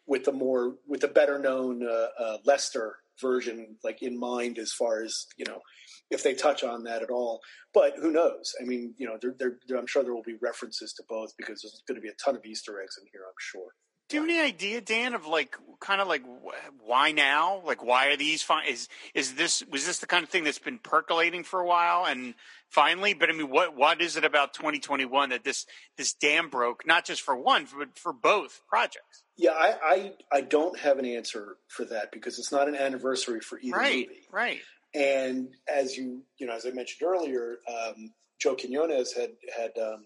with 0.07 0.25
the 0.25 0.33
more, 0.33 0.75
with 0.89 1.03
the 1.03 1.09
better 1.09 1.39
known 1.39 1.87
uh, 1.87 2.09
uh, 2.19 2.39
Lester 2.45 2.97
version, 3.21 3.77
like 3.85 4.03
in 4.03 4.19
mind, 4.19 4.59
as 4.59 4.73
far 4.73 5.03
as 5.03 5.27
you 5.37 5.45
know, 5.47 5.63
if 6.11 6.23
they 6.23 6.35
touch 6.35 6.63
on 6.65 6.85
that 6.85 7.03
at 7.03 7.11
all. 7.11 7.41
But 7.75 7.95
who 8.01 8.11
knows? 8.11 8.55
I 8.61 8.65
mean, 8.65 8.95
you 8.97 9.07
know, 9.07 9.19
there, 9.21 9.35
there, 9.39 9.59
there, 9.69 9.79
I'm 9.79 9.87
sure 9.87 10.03
there 10.03 10.15
will 10.15 10.23
be 10.23 10.37
references 10.41 10.93
to 10.95 11.03
both 11.09 11.33
because 11.37 11.61
there's 11.63 11.83
going 11.89 11.97
to 11.97 12.03
be 12.03 12.09
a 12.09 12.15
ton 12.25 12.37
of 12.37 12.45
Easter 12.45 12.81
eggs 12.83 12.97
in 13.01 13.07
here. 13.13 13.23
I'm 13.27 13.35
sure. 13.39 13.69
Do 14.09 14.17
you 14.17 14.23
have 14.23 14.31
any 14.31 14.41
idea, 14.41 14.81
Dan, 14.81 15.15
of 15.15 15.27
like 15.27 15.57
kind 15.81 16.01
of 16.01 16.07
like 16.07 16.23
wh- 16.23 16.87
why 16.89 17.11
now? 17.11 17.61
Like 17.67 17.85
why 17.85 18.07
are 18.07 18.17
these 18.17 18.41
fine? 18.41 18.69
Is 18.69 18.87
is 19.17 19.35
this 19.35 19.65
was 19.69 19.85
this 19.85 19.99
the 19.99 20.07
kind 20.07 20.23
of 20.23 20.31
thing 20.31 20.45
that's 20.45 20.61
been 20.61 20.79
percolating 20.79 21.43
for 21.43 21.59
a 21.59 21.67
while 21.67 22.07
and 22.07 22.35
finally? 22.71 23.15
But 23.15 23.31
I 23.31 23.33
mean, 23.33 23.51
what 23.51 23.77
what 23.77 24.01
is 24.01 24.17
it 24.17 24.25
about 24.25 24.55
2021 24.55 25.31
that 25.31 25.43
this 25.43 25.67
this 25.99 26.15
dam 26.15 26.51
broke? 26.51 26.87
Not 26.87 27.05
just 27.05 27.21
for 27.21 27.37
one, 27.37 27.67
but 27.77 27.99
for 27.99 28.13
both 28.13 28.61
projects. 28.69 29.25
Yeah, 29.37 29.51
I, 29.51 29.75
I, 29.83 30.13
I 30.33 30.41
don't 30.41 30.79
have 30.79 31.01
an 31.01 31.05
answer 31.05 31.57
for 31.67 31.85
that 31.87 32.13
because 32.13 32.39
it's 32.39 32.53
not 32.53 32.69
an 32.69 32.77
anniversary 32.77 33.41
for 33.41 33.59
either 33.59 33.77
Right, 33.77 34.07
movie. 34.09 34.21
right. 34.31 34.61
And 34.97 35.49
as 35.69 35.97
you 35.97 36.23
you 36.39 36.47
know, 36.47 36.55
as 36.55 36.65
I 36.67 36.71
mentioned 36.71 37.07
earlier, 37.09 37.59
um, 37.69 38.13
Joe 38.41 38.55
Quinones 38.55 39.13
had 39.13 39.31
had 39.57 39.73
um, 39.81 40.05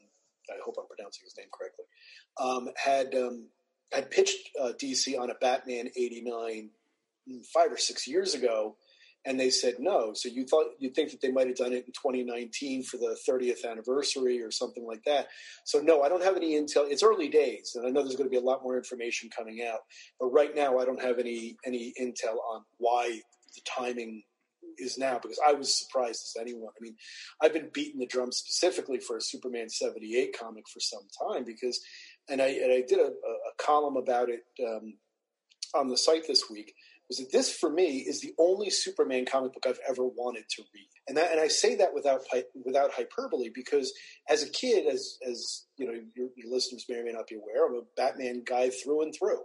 I 0.50 0.58
hope 0.64 0.76
I'm 0.78 0.86
pronouncing 0.86 1.22
his 1.24 1.34
name 1.38 1.48
correctly 1.56 1.84
um, 2.40 2.68
had 2.76 3.14
um, 3.14 3.48
had 3.92 4.10
pitched 4.10 4.50
uh, 4.60 4.72
DC 4.80 5.18
on 5.18 5.30
a 5.30 5.34
Batman 5.34 5.90
'89 5.96 6.70
mm, 7.30 7.46
five 7.46 7.72
or 7.72 7.76
six 7.76 8.06
years 8.06 8.34
ago, 8.34 8.76
and 9.24 9.38
they 9.38 9.50
said 9.50 9.74
no. 9.78 10.12
So 10.14 10.28
you 10.28 10.46
thought 10.46 10.66
you'd 10.78 10.94
think 10.94 11.10
that 11.10 11.20
they 11.20 11.30
might 11.30 11.46
have 11.48 11.56
done 11.56 11.72
it 11.72 11.86
in 11.86 11.92
2019 11.92 12.84
for 12.84 12.96
the 12.96 13.16
30th 13.28 13.68
anniversary 13.68 14.42
or 14.42 14.50
something 14.50 14.86
like 14.86 15.04
that. 15.04 15.28
So 15.64 15.80
no, 15.80 16.02
I 16.02 16.08
don't 16.08 16.22
have 16.22 16.36
any 16.36 16.52
intel. 16.52 16.90
It's 16.90 17.02
early 17.02 17.28
days, 17.28 17.72
and 17.74 17.86
I 17.86 17.90
know 17.90 18.02
there's 18.02 18.16
going 18.16 18.28
to 18.28 18.30
be 18.30 18.42
a 18.42 18.46
lot 18.46 18.62
more 18.62 18.76
information 18.76 19.30
coming 19.36 19.62
out. 19.62 19.80
But 20.18 20.28
right 20.28 20.54
now, 20.54 20.78
I 20.78 20.84
don't 20.84 21.02
have 21.02 21.18
any 21.18 21.56
any 21.64 21.92
intel 22.00 22.38
on 22.52 22.64
why 22.78 23.20
the 23.54 23.60
timing 23.66 24.22
is 24.78 24.98
now 24.98 25.18
because 25.20 25.40
I 25.46 25.52
was 25.52 25.78
surprised 25.78 26.22
as 26.22 26.40
anyone. 26.40 26.70
I 26.70 26.82
mean, 26.82 26.96
I've 27.42 27.52
been 27.52 27.70
beating 27.72 28.00
the 28.00 28.06
drum 28.06 28.32
specifically 28.32 28.98
for 28.98 29.16
a 29.16 29.22
Superman 29.22 29.68
78 29.68 30.36
comic 30.38 30.64
for 30.68 30.80
some 30.80 31.02
time 31.28 31.44
because, 31.44 31.80
and 32.28 32.40
I, 32.40 32.48
and 32.48 32.72
I 32.72 32.82
did 32.86 32.98
a, 32.98 33.08
a 33.08 33.52
column 33.58 33.96
about 33.96 34.28
it 34.28 34.44
um, 34.66 34.94
on 35.74 35.88
the 35.88 35.96
site 35.96 36.26
this 36.26 36.50
week 36.50 36.74
was 37.10 37.18
that 37.18 37.32
this 37.32 37.52
for 37.52 37.68
me 37.68 37.98
is 37.98 38.20
the 38.20 38.32
only 38.38 38.70
Superman 38.70 39.26
comic 39.26 39.52
book 39.52 39.66
I've 39.66 39.80
ever 39.86 40.04
wanted 40.04 40.44
to 40.48 40.62
read, 40.72 40.88
and 41.08 41.16
that, 41.16 41.32
and 41.32 41.40
I 41.40 41.48
say 41.48 41.74
that 41.74 41.92
without 41.92 42.20
without 42.64 42.92
hyperbole 42.92 43.50
because 43.52 43.92
as 44.28 44.44
a 44.44 44.48
kid, 44.48 44.86
as 44.86 45.18
as 45.28 45.66
you 45.76 45.86
know, 45.86 46.00
your, 46.14 46.28
your, 46.36 46.52
listeners 46.52 46.86
may 46.88 46.98
or 46.98 47.04
may 47.04 47.10
not 47.10 47.26
be 47.26 47.34
aware, 47.34 47.66
I'm 47.66 47.74
a 47.74 47.82
Batman 47.96 48.44
guy 48.46 48.70
through 48.70 49.02
and 49.02 49.12
through, 49.12 49.40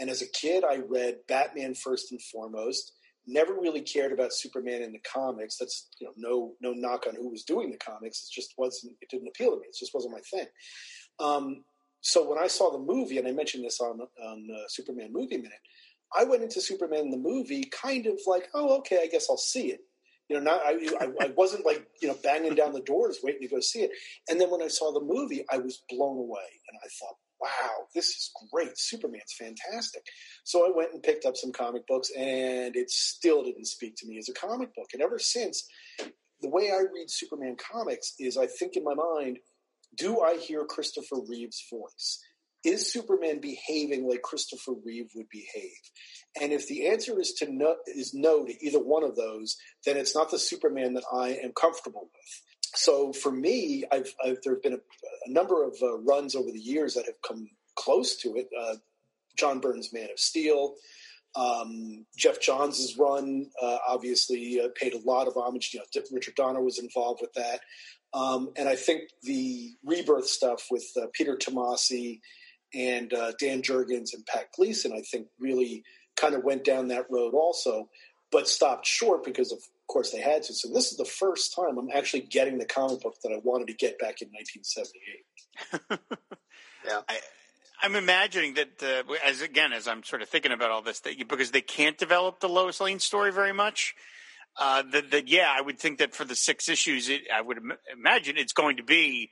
and 0.00 0.10
as 0.10 0.22
a 0.22 0.28
kid, 0.28 0.64
I 0.68 0.78
read 0.88 1.18
Batman 1.28 1.74
first 1.74 2.10
and 2.10 2.20
foremost. 2.20 2.92
Never 3.26 3.54
really 3.54 3.80
cared 3.80 4.12
about 4.12 4.32
Superman 4.32 4.82
in 4.82 4.92
the 4.92 5.00
comics. 5.00 5.56
That's 5.56 5.88
you 5.98 6.06
know 6.06 6.12
no 6.16 6.54
no 6.60 6.72
knock 6.72 7.06
on 7.08 7.14
who 7.14 7.30
was 7.30 7.44
doing 7.44 7.70
the 7.70 7.78
comics. 7.78 8.28
It 8.28 8.34
just 8.34 8.54
wasn't. 8.58 8.96
It 9.00 9.08
didn't 9.08 9.28
appeal 9.28 9.52
to 9.52 9.56
me. 9.56 9.66
It 9.66 9.76
just 9.78 9.94
wasn't 9.94 10.12
my 10.12 10.20
thing. 10.20 10.46
Um, 11.18 11.64
so 12.00 12.28
when 12.28 12.38
I 12.38 12.48
saw 12.48 12.70
the 12.70 12.78
movie, 12.78 13.16
and 13.16 13.26
I 13.26 13.32
mentioned 13.32 13.64
this 13.64 13.80
on 13.80 14.00
on 14.22 14.48
uh, 14.54 14.68
Superman 14.68 15.10
Movie 15.12 15.38
Minute, 15.38 15.52
I 16.16 16.24
went 16.24 16.42
into 16.42 16.60
Superman 16.60 17.10
the 17.10 17.16
movie 17.16 17.64
kind 17.64 18.06
of 18.06 18.18
like, 18.26 18.48
oh, 18.54 18.76
okay, 18.78 19.00
I 19.02 19.06
guess 19.06 19.26
I'll 19.30 19.36
see 19.36 19.68
it. 19.68 19.80
You 20.28 20.36
know, 20.36 20.42
not 20.42 20.60
I, 20.64 20.72
I, 21.00 21.26
I 21.26 21.26
wasn't 21.36 21.66
like 21.66 21.86
you 22.00 22.08
know 22.08 22.16
banging 22.22 22.54
down 22.54 22.72
the 22.72 22.80
doors 22.80 23.18
waiting 23.22 23.42
to 23.42 23.48
go 23.48 23.60
see 23.60 23.80
it. 23.80 23.90
And 24.28 24.40
then 24.40 24.50
when 24.50 24.62
I 24.62 24.68
saw 24.68 24.92
the 24.92 25.00
movie, 25.00 25.44
I 25.50 25.58
was 25.58 25.82
blown 25.88 26.18
away, 26.18 26.48
and 26.68 26.78
I 26.82 26.88
thought, 26.98 27.16
wow, 27.44 27.86
this 27.94 28.08
is 28.08 28.30
great. 28.52 28.76
Superman's 28.78 29.34
fantastic. 29.38 30.02
So 30.44 30.66
I 30.66 30.72
went 30.74 30.92
and 30.92 31.02
picked 31.02 31.26
up 31.26 31.36
some 31.36 31.52
comic 31.52 31.86
books, 31.86 32.10
and 32.16 32.74
it 32.74 32.90
still 32.90 33.44
didn't 33.44 33.66
speak 33.66 33.94
to 33.98 34.06
me 34.06 34.18
as 34.18 34.28
a 34.28 34.34
comic 34.34 34.74
book. 34.74 34.88
And 34.92 35.02
ever 35.02 35.18
since, 35.18 35.68
the 36.40 36.48
way 36.48 36.70
I 36.70 36.82
read 36.94 37.10
Superman 37.10 37.56
comics 37.56 38.14
is 38.18 38.36
I 38.36 38.46
think 38.46 38.76
in 38.76 38.84
my 38.84 38.94
mind, 38.94 39.38
do 39.96 40.20
I 40.20 40.36
hear 40.36 40.64
Christopher 40.64 41.16
Reeve's 41.28 41.62
voice? 41.70 42.20
is 42.64 42.90
Superman 42.90 43.40
behaving 43.40 44.08
like 44.08 44.22
Christopher 44.22 44.72
Reeve 44.84 45.10
would 45.14 45.28
behave? 45.28 45.70
And 46.40 46.52
if 46.52 46.66
the 46.66 46.88
answer 46.88 47.20
is 47.20 47.34
to 47.34 47.52
no, 47.52 47.76
is 47.86 48.14
no 48.14 48.44
to 48.44 48.66
either 48.66 48.78
one 48.78 49.04
of 49.04 49.16
those, 49.16 49.56
then 49.84 49.96
it's 49.96 50.14
not 50.14 50.30
the 50.30 50.38
Superman 50.38 50.94
that 50.94 51.04
I 51.12 51.38
am 51.44 51.52
comfortable 51.52 52.08
with. 52.12 52.42
So 52.74 53.12
for 53.12 53.30
me, 53.30 53.84
I've, 53.90 54.12
I've 54.24 54.38
there 54.42 54.54
have 54.54 54.62
been 54.62 54.74
a, 54.74 54.76
a 55.26 55.30
number 55.30 55.64
of 55.64 55.76
uh, 55.82 55.98
runs 55.98 56.34
over 56.34 56.50
the 56.50 56.58
years 56.58 56.94
that 56.94 57.06
have 57.06 57.20
come 57.26 57.48
close 57.76 58.16
to 58.18 58.36
it. 58.36 58.48
Uh, 58.58 58.76
John 59.36 59.60
Byrne's 59.60 59.92
Man 59.92 60.10
of 60.10 60.18
Steel, 60.18 60.74
um, 61.36 62.06
Geoff 62.16 62.40
Johns' 62.40 62.96
run 62.96 63.50
uh, 63.60 63.78
obviously 63.88 64.60
uh, 64.60 64.68
paid 64.76 64.94
a 64.94 64.98
lot 64.98 65.26
of 65.26 65.36
homage. 65.36 65.70
You 65.74 65.80
know, 65.80 66.02
Richard 66.12 66.36
Donner 66.36 66.62
was 66.62 66.78
involved 66.78 67.20
with 67.20 67.32
that. 67.34 67.60
Um, 68.12 68.50
and 68.56 68.68
I 68.68 68.76
think 68.76 69.10
the 69.22 69.72
rebirth 69.84 70.28
stuff 70.28 70.66
with 70.70 70.84
uh, 70.96 71.06
Peter 71.12 71.36
Tomasi 71.36 72.20
and 72.72 73.12
uh, 73.12 73.32
Dan 73.40 73.62
Jurgens 73.62 74.14
and 74.14 74.24
Pat 74.26 74.46
Gleason, 74.56 74.92
I 74.92 75.02
think, 75.10 75.26
really 75.40 75.82
kind 76.16 76.34
of 76.34 76.44
went 76.44 76.64
down 76.64 76.88
that 76.88 77.06
road 77.10 77.34
also, 77.34 77.88
but 78.30 78.48
stopped 78.48 78.86
short 78.86 79.24
because, 79.24 79.50
of 79.50 79.58
course, 79.86 80.10
they 80.10 80.20
had 80.20 80.42
to. 80.44 80.54
So 80.54 80.68
this 80.68 80.90
is 80.90 80.96
the 80.96 81.04
first 81.04 81.54
time 81.54 81.78
I'm 81.78 81.90
actually 81.94 82.22
getting 82.22 82.58
the 82.58 82.64
comic 82.64 83.00
book 83.00 83.16
that 83.22 83.32
I 83.32 83.40
wanted 83.42 83.68
to 83.68 83.74
get 83.74 83.98
back 83.98 84.22
in 84.22 84.28
1978. 84.28 86.00
yeah. 86.86 87.00
I, 87.08 87.18
I'm 87.82 87.96
imagining 87.96 88.54
that, 88.54 88.82
uh, 88.82 89.12
as 89.26 89.42
again, 89.42 89.72
as 89.72 89.86
I'm 89.86 90.02
sort 90.02 90.22
of 90.22 90.28
thinking 90.28 90.52
about 90.52 90.70
all 90.70 90.82
this, 90.82 91.00
that 91.00 91.18
you, 91.18 91.24
because 91.24 91.50
they 91.50 91.60
can't 91.60 91.98
develop 91.98 92.40
the 92.40 92.48
Lois 92.48 92.80
Lane 92.80 92.98
story 92.98 93.32
very 93.32 93.52
much, 93.52 93.94
uh, 94.56 94.82
that, 94.92 95.10
that 95.10 95.28
yeah, 95.28 95.52
I 95.54 95.60
would 95.60 95.78
think 95.78 95.98
that 95.98 96.14
for 96.14 96.24
the 96.24 96.36
six 96.36 96.68
issues, 96.68 97.08
it, 97.08 97.22
I 97.34 97.40
would 97.40 97.58
Im- 97.58 97.72
imagine 97.92 98.36
it's 98.36 98.52
going 98.52 98.78
to 98.78 98.82
be 98.82 99.30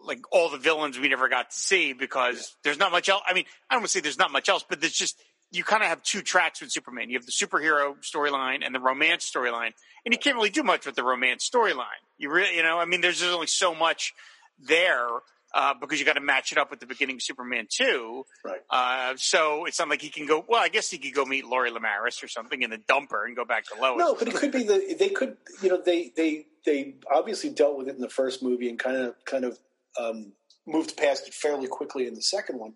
like 0.00 0.20
all 0.30 0.48
the 0.48 0.58
villains 0.58 0.98
we 0.98 1.08
never 1.08 1.28
got 1.28 1.50
to 1.50 1.56
see 1.58 1.92
because 1.92 2.36
yeah. 2.36 2.42
there's 2.64 2.78
not 2.78 2.92
much 2.92 3.08
else. 3.08 3.22
I 3.26 3.34
mean, 3.34 3.46
I 3.68 3.74
don't 3.74 3.82
want 3.82 3.90
to 3.90 3.92
say 3.92 4.00
there's 4.00 4.18
not 4.18 4.30
much 4.30 4.48
else, 4.48 4.64
but 4.68 4.80
there's 4.80 4.92
just 4.92 5.20
you 5.50 5.64
kind 5.64 5.82
of 5.82 5.88
have 5.88 6.02
two 6.02 6.20
tracks 6.20 6.60
with 6.60 6.70
Superman. 6.70 7.10
You 7.10 7.18
have 7.18 7.26
the 7.26 7.32
superhero 7.32 7.96
storyline 8.00 8.64
and 8.64 8.74
the 8.74 8.80
romance 8.80 9.30
storyline, 9.30 9.72
and 10.04 10.12
you 10.12 10.18
can't 10.18 10.36
really 10.36 10.50
do 10.50 10.62
much 10.62 10.86
with 10.86 10.94
the 10.94 11.02
romance 11.02 11.48
storyline. 11.48 12.02
You 12.18 12.30
really, 12.30 12.56
you 12.56 12.62
know, 12.62 12.78
I 12.78 12.84
mean, 12.84 13.00
there's 13.00 13.22
only 13.22 13.46
so 13.46 13.74
much 13.74 14.14
there 14.60 15.08
uh, 15.54 15.74
because 15.80 15.98
you 15.98 16.04
got 16.04 16.14
to 16.14 16.20
match 16.20 16.52
it 16.52 16.58
up 16.58 16.70
with 16.70 16.80
the 16.80 16.86
beginning 16.86 17.16
of 17.16 17.22
Superman 17.22 17.66
two. 17.70 18.24
Right. 18.44 18.60
Uh, 18.68 19.14
so 19.16 19.64
it's 19.64 19.78
not 19.78 19.88
like 19.88 20.02
he 20.02 20.10
can 20.10 20.26
go. 20.26 20.44
Well, 20.46 20.62
I 20.62 20.68
guess 20.68 20.90
he 20.90 20.98
could 20.98 21.14
go 21.14 21.24
meet 21.24 21.46
Lori 21.46 21.70
Lemaris 21.70 22.22
or 22.22 22.28
something 22.28 22.60
in 22.62 22.70
the 22.70 22.78
dumper 22.78 23.24
and 23.24 23.34
go 23.34 23.44
back 23.44 23.64
to 23.66 23.80
Lois. 23.80 23.98
No, 23.98 24.14
but 24.14 24.28
it 24.28 24.34
could 24.34 24.52
be 24.52 24.64
the 24.64 24.96
they 24.98 25.08
could 25.08 25.36
you 25.62 25.70
know 25.70 25.80
they 25.80 26.12
they 26.14 26.46
they 26.66 26.96
obviously 27.10 27.50
dealt 27.50 27.78
with 27.78 27.88
it 27.88 27.94
in 27.94 28.02
the 28.02 28.10
first 28.10 28.42
movie 28.42 28.68
and 28.68 28.78
kind 28.78 28.96
of 28.96 29.14
kind 29.24 29.44
of 29.44 29.58
um, 29.98 30.32
moved 30.68 30.96
past 30.96 31.26
it 31.26 31.34
fairly 31.34 31.66
quickly 31.66 32.06
in 32.06 32.14
the 32.14 32.22
second 32.22 32.58
one. 32.58 32.74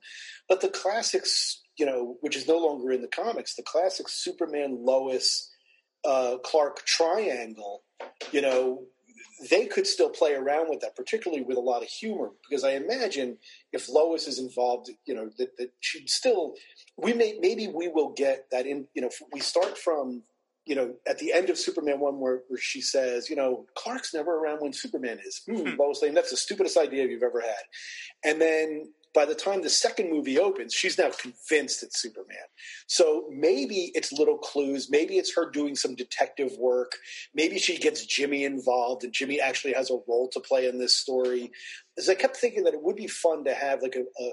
But 0.48 0.61
the 0.61 0.68
classics, 0.68 1.61
you 1.76 1.87
know, 1.87 2.16
which 2.20 2.37
is 2.37 2.48
no 2.48 2.59
longer 2.59 2.92
in 2.92 3.02
the 3.02 3.09
comics, 3.09 3.55
the 3.55 3.62
classic 3.62 4.09
Superman, 4.09 4.78
Lois, 4.81 5.50
uh, 6.05 6.38
Clark 6.42 6.85
triangle, 6.85 7.83
you 8.33 8.40
know, 8.40 8.83
they 9.50 9.66
could 9.66 9.87
still 9.87 10.09
play 10.09 10.35
around 10.35 10.68
with 10.68 10.81
that, 10.81 10.94
particularly 10.94 11.42
with 11.42 11.57
a 11.57 11.61
lot 11.61 11.83
of 11.83 11.88
humor, 11.88 12.31
because 12.48 12.64
I 12.64 12.72
imagine 12.72 13.38
if 13.72 13.88
Lois 13.88 14.28
is 14.28 14.38
involved, 14.38 14.90
you 15.05 15.14
know, 15.14 15.31
that, 15.38 15.57
that 15.59 15.72
she'd 15.81 16.09
still, 16.09 16.55
we 16.96 17.12
may, 17.12 17.38
maybe 17.40 17.66
we 17.66 17.88
will 17.88 18.11
get 18.11 18.46
that 18.50 18.66
in, 18.66 18.87
you 18.94 19.02
know, 19.02 19.11
we 19.33 19.40
start 19.40 19.76
from 19.76 20.22
you 20.64 20.75
know, 20.75 20.94
at 21.09 21.18
the 21.18 21.33
end 21.33 21.51
of 21.51 21.59
Superman 21.59 21.98
one, 21.98 22.20
where, 22.20 22.42
where 22.48 22.61
she 22.61 22.81
says, 22.81 23.29
you 23.29 23.37
know, 23.37 23.66
Clark's 23.75 24.14
never 24.14 24.37
around 24.37 24.61
when 24.61 24.72
Superman 24.72 25.18
is. 25.25 25.42
Hmm, 25.46 25.57
hmm. 25.57 25.81
Lois 25.81 26.03
Lane, 26.03 26.14
that's 26.14 26.31
the 26.31 26.37
stupidest 26.37 26.77
idea 26.77 27.07
you've 27.07 27.22
ever 27.22 27.40
had. 27.40 28.31
And 28.31 28.40
then 28.40 28.92
by 29.14 29.25
the 29.25 29.35
time 29.35 29.62
the 29.62 29.68
second 29.68 30.11
movie 30.11 30.38
opens, 30.38 30.72
she's 30.72 30.96
now 30.96 31.11
convinced 31.11 31.83
it's 31.83 32.01
Superman. 32.01 32.37
So 32.87 33.29
maybe 33.31 33.90
it's 33.94 34.12
little 34.12 34.38
clues. 34.38 34.88
Maybe 34.90 35.18
it's 35.18 35.35
her 35.35 35.51
doing 35.51 35.75
some 35.75 35.94
detective 35.94 36.53
work. 36.59 36.92
Maybe 37.35 37.59
she 37.59 37.77
gets 37.77 38.07
Jimmy 38.07 38.44
involved 38.44 39.05
and 39.05 39.12
Jimmy 39.12 39.40
actually 39.40 39.75
has 39.75 39.90
a 39.90 39.98
role 40.09 40.31
to 40.33 40.40
play 40.40 40.66
in 40.66 40.79
this 40.79 40.94
story. 40.94 41.51
As 41.98 42.09
I 42.09 42.14
kept 42.14 42.37
thinking 42.37 42.64
that 42.64 42.75
it 42.75 42.83
would 42.83 42.96
be 42.96 43.09
fun 43.09 43.44
to 43.44 43.55
have 43.55 43.83
like 43.83 43.96
a, 43.96 44.01
a 44.01 44.31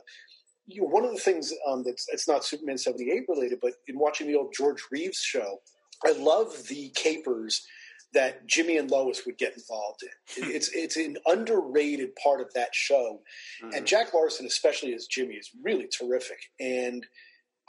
you 0.67 0.83
know, 0.83 0.87
one 0.87 1.03
of 1.03 1.11
the 1.11 1.19
things 1.19 1.51
um, 1.67 1.83
that's 1.83 2.05
it's 2.09 2.27
not 2.27 2.45
Superman 2.45 2.77
seventy 2.77 3.11
eight 3.11 3.23
related, 3.27 3.59
but 3.59 3.73
in 3.87 3.97
watching 3.97 4.27
the 4.27 4.35
old 4.35 4.53
George 4.55 4.83
Reeves 4.91 5.19
show, 5.19 5.59
I 6.05 6.13
love 6.13 6.67
the 6.67 6.89
capers 6.95 7.65
that 8.13 8.47
Jimmy 8.47 8.77
and 8.77 8.89
Lois 8.89 9.25
would 9.25 9.37
get 9.37 9.55
involved 9.55 10.01
in. 10.03 10.51
It's 10.51 10.69
it's 10.73 10.97
an 10.97 11.17
underrated 11.25 12.15
part 12.15 12.41
of 12.41 12.53
that 12.53 12.73
show, 12.73 13.21
mm-hmm. 13.63 13.75
and 13.75 13.85
Jack 13.85 14.13
Larson, 14.13 14.45
especially 14.45 14.93
as 14.93 15.07
Jimmy, 15.07 15.35
is 15.35 15.51
really 15.63 15.87
terrific. 15.87 16.39
And 16.59 17.05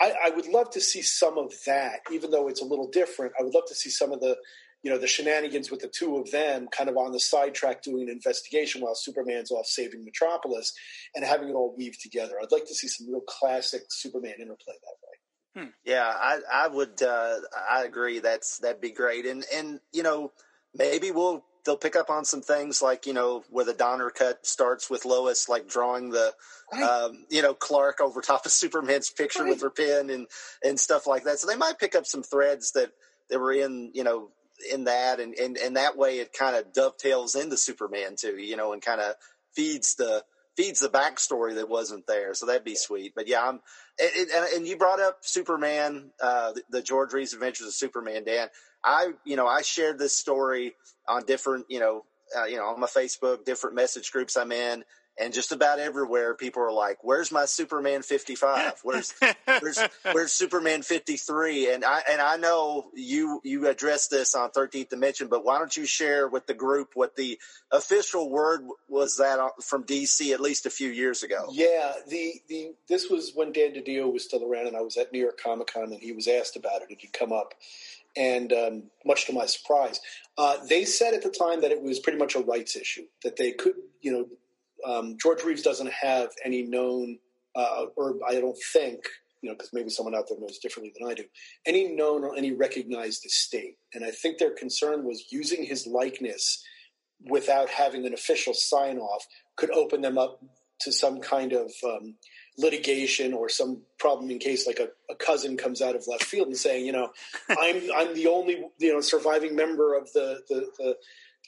I, 0.01 0.15
I, 0.27 0.31
would 0.31 0.47
love 0.47 0.71
to 0.71 0.81
see 0.81 1.03
some 1.03 1.37
of 1.37 1.53
that, 1.67 2.01
even 2.11 2.31
though 2.31 2.49
it's 2.49 2.63
a 2.63 2.65
little 2.65 2.89
different. 2.89 3.35
I 3.39 3.43
would 3.43 3.53
love 3.53 3.67
to 3.69 3.75
see 3.75 3.91
some 3.91 4.13
of 4.13 4.21
the 4.21 4.37
you 4.83 4.91
know 4.91 4.99
the 4.99 5.07
shenanigans 5.07 5.71
with 5.71 5.81
the 5.81 5.89
two 5.89 6.17
of 6.17 6.31
them 6.31 6.69
kind 6.69 6.89
of 6.89 6.97
on 6.97 7.13
the 7.13 7.21
sidetrack 7.21 7.83
doing 7.83 8.03
an 8.03 8.09
investigation 8.09 8.81
while 8.81 8.95
Superman's 8.95 9.51
off 9.51 9.67
saving 9.67 10.05
Metropolis 10.05 10.73
and 11.15 11.25
having 11.25 11.51
it 11.51 11.55
all 11.55 11.75
weave 11.77 11.99
together. 12.01 12.35
I'd 12.41 12.53
like 12.53 12.67
to 12.67 12.75
see 12.75 12.89
some 12.89 13.09
real 13.11 13.23
classic 13.23 13.83
Superman 13.91 14.35
interplay 14.41 14.75
that 14.75 14.97
way. 15.03 15.10
Hmm. 15.57 15.67
Yeah, 15.85 16.07
I 16.07 16.41
I 16.53 16.69
would 16.69 17.03
uh, 17.03 17.37
I 17.71 17.85
agree. 17.85 18.21
That's 18.21 18.59
that'd 18.59 18.81
be 18.81 18.93
great. 18.93 19.27
And 19.27 19.45
and 19.55 19.81
you 19.93 20.03
know 20.03 20.33
maybe 20.75 21.11
we'll 21.11 21.45
they'll 21.65 21.77
pick 21.77 21.97
up 21.97 22.09
on 22.09 22.25
some 22.25 22.41
things 22.41 22.81
like 22.81 23.07
you 23.07 23.13
know 23.13 23.45
where 23.51 23.65
the 23.65 23.75
Donner 23.75 24.11
cut 24.11 24.47
starts 24.47 24.89
with 24.89 25.05
Lois 25.05 25.49
like 25.49 25.69
drawing 25.69 26.11
the 26.11 26.33
right. 26.73 26.83
um, 26.83 27.27
you 27.31 27.43
know 27.43 27.55
Clark 27.55 28.01
over 28.01 28.21
top 28.21 28.47
of 28.47 28.53
Superman's 28.53 29.11
picture 29.11 29.43
right. 29.43 29.51
with 29.51 29.63
her 29.63 29.71
pen 29.71 30.11
and 30.11 30.27
and 30.65 30.79
stuff 30.79 31.07
like 31.07 31.25
that. 31.25 31.39
So 31.41 31.49
they 31.49 31.57
might 31.57 31.79
pick 31.79 31.95
up 31.95 32.07
some 32.07 32.23
threads 32.23 32.73
that 32.73 32.93
that 33.29 33.41
were 33.41 33.53
in 33.53 33.91
you 33.93 34.05
know 34.05 34.29
in 34.73 34.85
that 34.85 35.21
and 35.21 35.35
and 35.35 35.57
and 35.57 35.77
that 35.77 35.97
way 35.97 36.19
it 36.19 36.33
kind 36.33 36.55
of 36.55 36.73
dovetails 36.73 37.35
into 37.35 37.57
Superman 37.57 38.15
too. 38.17 38.37
You 38.37 38.57
know 38.57 38.73
and 38.73 38.83
kind 38.83 39.01
of 39.01 39.15
feeds 39.53 39.97
the 39.97 40.23
feeds 40.61 40.81
the 40.81 40.89
backstory 40.89 41.55
that 41.55 41.69
wasn't 41.69 42.07
there. 42.07 42.35
So 42.35 42.47
that'd 42.47 42.65
be 42.65 42.75
sweet. 42.75 43.15
But 43.15 43.29
yeah, 43.29 43.49
I'm, 43.49 43.61
it, 43.99 44.29
it, 44.29 44.57
and 44.57 44.67
you 44.67 44.77
brought 44.77 45.01
up 45.01 45.19
Superman, 45.23 46.11
uh, 46.23 46.53
the, 46.53 46.63
the, 46.71 46.83
George 46.83 47.13
Reeves 47.13 47.33
Adventures 47.33 47.67
of 47.67 47.73
Superman, 47.73 48.25
Dan. 48.25 48.49
I, 48.85 49.13
you 49.25 49.37
know, 49.37 49.47
I 49.47 49.63
shared 49.63 49.99
this 49.99 50.15
story 50.15 50.75
on 51.09 51.25
different, 51.25 51.67
you 51.69 51.81
know, 51.81 52.05
uh, 52.37 52.45
you 52.45 52.57
know, 52.57 52.67
on 52.67 52.81
my 52.81 52.87
Facebook, 52.87 53.45
different 53.45 53.75
message 53.75 54.13
groups 54.13 54.37
I'm 54.37 54.53
in, 54.53 54.85
and 55.19 55.33
just 55.33 55.53
about 55.53 55.79
everywhere 55.79 56.35
people 56.35 56.63
are 56.63 56.73
like 56.73 56.99
where's 57.03 57.31
my 57.31 57.45
superman 57.45 58.03
55 58.03 58.81
where's 58.83 59.15
where's 59.45 59.79
where's 60.13 60.33
superman 60.33 60.83
53 60.83 61.73
and 61.73 61.85
i 61.85 62.03
and 62.11 62.21
i 62.21 62.37
know 62.37 62.91
you 62.95 63.41
you 63.45 63.69
addressed 63.69 64.11
this 64.11 64.35
on 64.35 64.51
13th 64.51 64.89
dimension 64.89 65.29
but 65.29 65.45
why 65.45 65.59
don't 65.59 65.77
you 65.77 65.87
share 65.87 66.29
with 66.29 66.47
the 66.47 66.55
group 66.55 66.91
what 66.95 67.17
the 67.17 67.39
official 67.71 68.31
word 68.31 68.63
was 68.89 69.17
that 69.17 69.39
from 69.63 69.85
dc 69.85 70.33
at 70.33 70.41
least 70.41 70.67
a 70.67 70.71
few 70.71 70.91
years 70.91 71.23
ago? 71.23 71.49
Yeah 71.53 71.93
the 72.09 72.35
the 72.49 72.73
this 72.89 73.09
was 73.11 73.33
when 73.35 73.53
dan 73.53 73.75
didio 73.75 74.13
was 74.13 74.25
still 74.25 74.45
around 74.45 74.67
and 74.67 74.77
i 74.77 74.81
was 74.81 74.97
at 74.97 75.13
new 75.13 75.21
york 75.21 75.41
comic-con 75.43 75.85
and 75.85 76.01
he 76.01 76.13
was 76.13 76.29
asked 76.29 76.57
about 76.57 76.83
it 76.83 76.89
if 76.91 77.01
he'd 77.01 77.13
come 77.13 77.33
up. 77.33 77.55
And 78.17 78.53
um, 78.53 78.83
much 79.05 79.27
to 79.27 79.33
my 79.33 79.47
surprise, 79.47 80.01
uh, 80.37 80.57
they 80.69 80.85
said 80.85 81.15
at 81.15 81.23
the 81.23 81.31
time 81.31 81.61
that 81.61 81.71
it 81.71 81.81
was 81.81 82.01
pretty 82.01 82.19
much 82.19 82.35
a 82.35 82.41
rights 82.41 82.75
issue 82.75 83.05
that 83.23 83.37
they 83.37 83.53
could, 83.53 83.75
you 84.01 84.11
know, 84.11 84.27
um, 84.87 85.17
George 85.21 85.43
Reeves 85.45 85.63
doesn't 85.63 85.91
have 85.91 86.31
any 86.45 86.63
known, 86.63 87.19
uh, 87.55 87.87
or 87.97 88.17
I 88.29 88.35
don't 88.35 88.59
think, 88.73 89.01
you 89.43 89.49
know, 89.49 89.55
because 89.55 89.71
maybe 89.73 89.91
someone 89.91 90.15
out 90.15 90.29
there 90.29 90.39
knows 90.39 90.59
differently 90.59 90.93
than 90.99 91.09
I 91.09 91.15
do, 91.15 91.25
any 91.67 91.95
known 91.95 92.25
or 92.25 92.37
any 92.37 92.53
recognized 92.53 93.25
estate. 93.25 93.77
And 93.95 94.05
I 94.05 94.11
think 94.11 94.39
their 94.39 94.55
concern 94.55 95.05
was 95.05 95.33
using 95.33 95.65
his 95.65 95.87
likeness 95.87 96.63
without 97.29 97.69
having 97.69 98.07
an 98.07 98.15
official 98.15 98.55
sign 98.55 98.99
off 98.99 99.27
could 99.57 99.71
open 99.71 100.01
them 100.01 100.19
up 100.19 100.41
to 100.81 100.93
some 100.93 101.21
kind 101.21 101.53
of 101.53 101.71
um, 101.85 102.15
litigation 102.57 103.33
or 103.35 103.49
some 103.49 103.83
problem 103.99 104.31
in 104.31 104.39
case 104.39 104.67
like 104.67 104.79
a, 104.79 104.89
a, 105.11 105.15
cousin 105.15 105.57
comes 105.57 105.83
out 105.83 105.95
of 105.95 106.07
left 106.07 106.25
field 106.25 106.49
and 106.49 106.57
saying, 106.57 106.87
you 106.87 106.93
know, 106.93 107.11
I'm 107.51 107.83
I'm 107.95 108.15
the 108.15 108.29
only 108.29 108.65
you 108.79 108.93
know 108.93 109.01
surviving 109.01 109.55
member 109.55 109.97
of 109.97 110.11
the, 110.13 110.41
the 110.49 110.67
the 110.79 110.97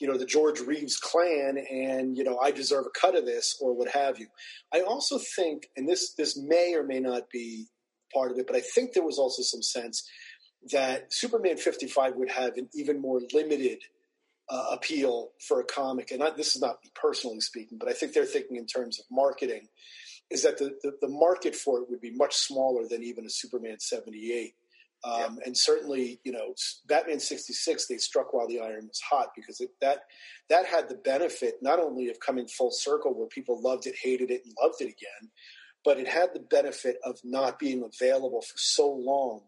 you 0.03 0.09
know 0.09 0.19
the 0.19 0.27
George 0.27 0.59
Reeves 0.59 0.97
clan, 0.97 1.57
and 1.71 2.19
you 2.19 2.25
know 2.25 2.37
I 2.37 2.51
deserve 2.51 2.87
a 2.87 3.01
cut 3.01 3.15
of 3.15 3.25
this 3.25 3.57
or 3.61 3.73
what 3.73 3.88
have 3.93 4.19
you. 4.19 4.27
I 4.75 4.81
also 4.81 5.17
think, 5.17 5.69
and 5.77 5.88
this 5.88 6.12
this 6.15 6.37
may 6.37 6.75
or 6.75 6.83
may 6.83 6.99
not 6.99 7.31
be 7.31 7.69
part 8.12 8.33
of 8.33 8.38
it, 8.38 8.49
but 8.49 8.57
I 8.57 8.61
think 8.61 8.93
there 8.93 9.05
was 9.05 9.17
also 9.17 9.43
some 9.43 9.62
sense 9.62 10.05
that 10.73 11.12
Superman 11.12 11.57
55 11.57 12.17
would 12.17 12.33
have 12.33 12.57
an 12.57 12.69
even 12.75 13.01
more 13.01 13.21
limited 13.33 13.79
uh, 14.49 14.67
appeal 14.73 15.31
for 15.47 15.61
a 15.61 15.65
comic. 15.65 16.11
And 16.11 16.21
I, 16.21 16.31
this 16.31 16.57
is 16.57 16.61
not 16.61 16.79
me 16.83 16.91
personally 17.01 17.41
speaking, 17.41 17.79
but 17.79 17.88
I 17.88 17.93
think 17.93 18.12
they're 18.12 18.25
thinking 18.25 18.57
in 18.57 18.67
terms 18.67 18.99
of 18.99 19.07
marketing 19.11 19.69
is 20.31 20.43
that 20.43 20.59
the, 20.59 20.77
the, 20.83 20.93
the, 21.01 21.09
market 21.09 21.55
for 21.55 21.81
it 21.81 21.91
would 21.91 22.01
be 22.01 22.15
much 22.15 22.35
smaller 22.35 22.88
than 22.88 23.03
even 23.03 23.27
a 23.27 23.31
Superman 23.31 23.79
78. 23.79 24.55
Um, 25.05 25.38
yeah. 25.38 25.47
And 25.47 25.57
certainly, 25.57 26.21
you 26.25 26.33
know, 26.33 26.55
Batman 26.87 27.19
66, 27.19 27.87
they 27.87 27.97
struck 27.97 28.33
while 28.33 28.47
the 28.47 28.61
iron 28.61 28.87
was 28.87 29.01
hot 29.01 29.29
because 29.35 29.61
it, 29.61 29.71
that 29.81 30.03
that 30.49 30.67
had 30.67 30.88
the 30.88 30.95
benefit 30.95 31.57
not 31.61 31.81
only 31.81 32.09
of 32.09 32.21
coming 32.21 32.47
full 32.47 32.71
circle 32.71 33.12
where 33.12 33.27
people 33.27 33.61
loved 33.61 33.87
it, 33.87 33.95
hated 34.01 34.31
it, 34.31 34.43
and 34.45 34.55
loved 34.62 34.81
it 34.81 34.85
again, 34.85 35.31
but 35.85 35.99
it 35.99 36.07
had 36.07 36.31
the 36.35 36.41
benefit 36.41 36.99
of 37.05 37.19
not 37.25 37.59
being 37.59 37.83
available 37.83 38.43
for 38.43 38.57
so 38.57 38.91
long 38.91 39.41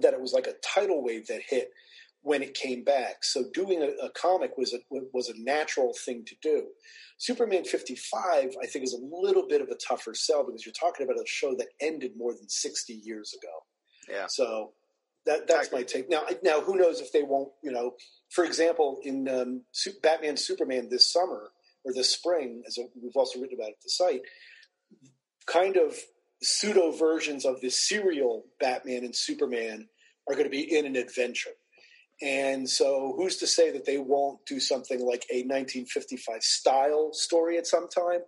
that 0.00 0.12
it 0.12 0.20
was 0.20 0.32
like 0.32 0.48
a 0.48 0.54
tidal 0.64 1.04
wave 1.04 1.26
that 1.28 1.42
hit 1.48 1.70
when 2.22 2.42
it 2.42 2.54
came 2.54 2.82
back. 2.82 3.22
So 3.22 3.44
doing 3.52 3.82
a, 3.82 4.04
a, 4.04 4.10
comic 4.10 4.56
was 4.56 4.72
a 4.74 4.78
was 5.12 5.28
a 5.28 5.40
natural 5.40 5.94
thing 6.04 6.24
to 6.24 6.34
do. 6.42 6.66
Superman 7.18 7.64
55, 7.64 8.56
I 8.60 8.66
think, 8.66 8.84
is 8.84 8.94
a 8.94 9.16
little 9.22 9.46
bit 9.46 9.60
of 9.60 9.68
a 9.68 9.76
tougher 9.76 10.14
sell 10.14 10.44
because 10.44 10.66
you're 10.66 10.72
talking 10.72 11.04
about 11.04 11.22
a 11.22 11.26
show 11.26 11.54
that 11.56 11.68
ended 11.80 12.12
more 12.16 12.32
than 12.32 12.48
60 12.48 12.92
years 12.92 13.34
ago. 13.34 13.52
Yeah. 14.08 14.26
So 14.28 14.72
that 15.26 15.46
that's 15.46 15.72
my 15.72 15.82
take. 15.82 16.10
Now, 16.10 16.24
now 16.42 16.60
who 16.60 16.76
knows 16.76 17.00
if 17.00 17.12
they 17.12 17.22
won't? 17.22 17.50
You 17.62 17.72
know, 17.72 17.94
for 18.30 18.44
example, 18.44 19.00
in 19.02 19.28
um, 19.28 19.62
Batman 20.02 20.36
Superman 20.36 20.88
this 20.90 21.10
summer 21.10 21.50
or 21.84 21.92
this 21.92 22.10
spring, 22.10 22.62
as 22.66 22.78
we've 23.00 23.16
also 23.16 23.40
written 23.40 23.58
about 23.58 23.70
at 23.70 23.80
the 23.82 23.90
site, 23.90 24.22
kind 25.46 25.76
of 25.76 25.96
pseudo 26.42 26.90
versions 26.90 27.44
of 27.44 27.60
this 27.60 27.88
serial 27.88 28.44
Batman 28.60 29.04
and 29.04 29.16
Superman 29.16 29.88
are 30.28 30.34
going 30.34 30.44
to 30.44 30.50
be 30.50 30.76
in 30.76 30.86
an 30.86 30.96
adventure. 30.96 31.50
And 32.24 32.68
so, 32.68 33.12
who's 33.18 33.36
to 33.36 33.46
say 33.46 33.70
that 33.72 33.84
they 33.84 33.98
won't 33.98 34.38
do 34.46 34.58
something 34.58 34.98
like 34.98 35.26
a 35.30 35.44
1955 35.44 36.42
style 36.42 37.10
story 37.12 37.58
at 37.58 37.66
some 37.66 37.86
time? 37.86 38.20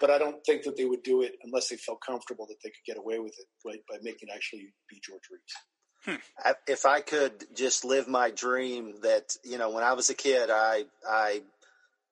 But 0.00 0.10
I 0.10 0.18
don't 0.18 0.44
think 0.44 0.64
that 0.64 0.76
they 0.76 0.84
would 0.84 1.04
do 1.04 1.22
it 1.22 1.36
unless 1.44 1.68
they 1.68 1.76
felt 1.76 2.00
comfortable 2.04 2.46
that 2.48 2.56
they 2.64 2.70
could 2.70 2.84
get 2.84 2.98
away 2.98 3.20
with 3.20 3.34
it, 3.38 3.46
right? 3.64 3.80
By 3.88 3.98
making 4.02 4.30
it 4.30 4.34
actually 4.34 4.74
be 4.90 5.00
George 5.00 5.22
Reeves. 5.30 6.20
Hmm. 6.44 6.52
If 6.66 6.86
I 6.86 7.00
could 7.02 7.44
just 7.54 7.84
live 7.84 8.08
my 8.08 8.30
dream 8.32 8.96
that 9.02 9.36
you 9.44 9.58
know, 9.58 9.70
when 9.70 9.84
I 9.84 9.92
was 9.92 10.10
a 10.10 10.14
kid, 10.14 10.50
I 10.50 10.86
I 11.08 11.42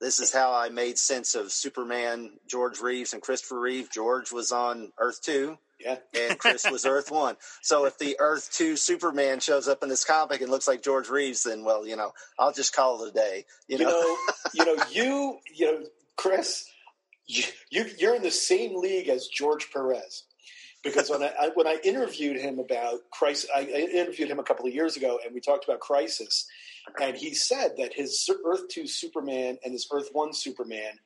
this 0.01 0.21
is 0.21 0.33
how 0.33 0.55
I 0.55 0.69
made 0.69 0.99
sense 0.99 1.35
of 1.35 1.51
Superman, 1.51 2.31
George 2.49 2.81
Reeves, 2.81 3.13
and 3.13 3.23
Christopher 3.23 3.59
Reeve. 3.59 3.91
George 3.91 4.31
was 4.31 4.53
on 4.53 4.93
Earth 5.01 5.21
two. 5.21 5.59
Yeah. 5.85 5.97
and 6.15 6.39
Chris 6.39 6.69
was 6.71 6.87
Earth 6.87 7.11
One. 7.11 7.37
So 7.61 7.85
if 7.85 7.99
the 7.99 8.17
Earth 8.19 8.51
Two 8.53 8.77
Superman 8.77 9.41
shows 9.41 9.69
up 9.69 9.83
in 9.83 9.89
this 9.89 10.05
comic 10.05 10.41
and 10.41 10.51
looks 10.51 10.67
like 10.67 10.83
George 10.83 11.09
Reeves, 11.09 11.43
then 11.43 11.65
well, 11.65 11.87
you 11.87 11.97
know, 11.97 12.13
I'll 12.39 12.53
just 12.53 12.75
call 12.75 13.05
it 13.05 13.11
a 13.11 13.13
day. 13.13 13.45
You, 13.69 13.79
you 13.79 13.85
know, 13.85 13.91
know, 13.91 14.17
you 14.55 14.65
know, 14.65 14.85
you, 14.91 15.39
you 15.55 15.67
know, 15.67 15.87
Chris, 16.17 16.69
you, 17.27 17.45
you 17.71 17.87
you're 17.99 18.15
in 18.15 18.23
the 18.23 18.31
same 18.31 18.81
league 18.81 19.09
as 19.09 19.27
George 19.29 19.71
Perez. 19.73 20.25
Because 20.83 21.09
when 21.09 21.23
I, 21.23 21.33
I 21.41 21.51
when 21.55 21.67
I 21.67 21.79
interviewed 21.83 22.37
him 22.37 22.59
about 22.59 23.01
Crisis, 23.11 23.49
I, 23.55 23.61
I 23.61 23.89
interviewed 23.93 24.29
him 24.29 24.39
a 24.39 24.43
couple 24.43 24.67
of 24.67 24.75
years 24.75 24.97
ago, 24.97 25.19
and 25.25 25.35
we 25.35 25.41
talked 25.41 25.65
about 25.65 25.81
Crisis, 25.81 26.47
and 27.01 27.17
he 27.17 27.35
said 27.35 27.77
that 27.79 27.95
his 27.95 28.29
Earth 28.45 28.69
Two 28.69 28.87
Superman 28.87 29.57
and 29.65 29.73
his 29.73 29.89
Earth 29.91 30.11
One 30.13 30.35
Superman 30.35 30.99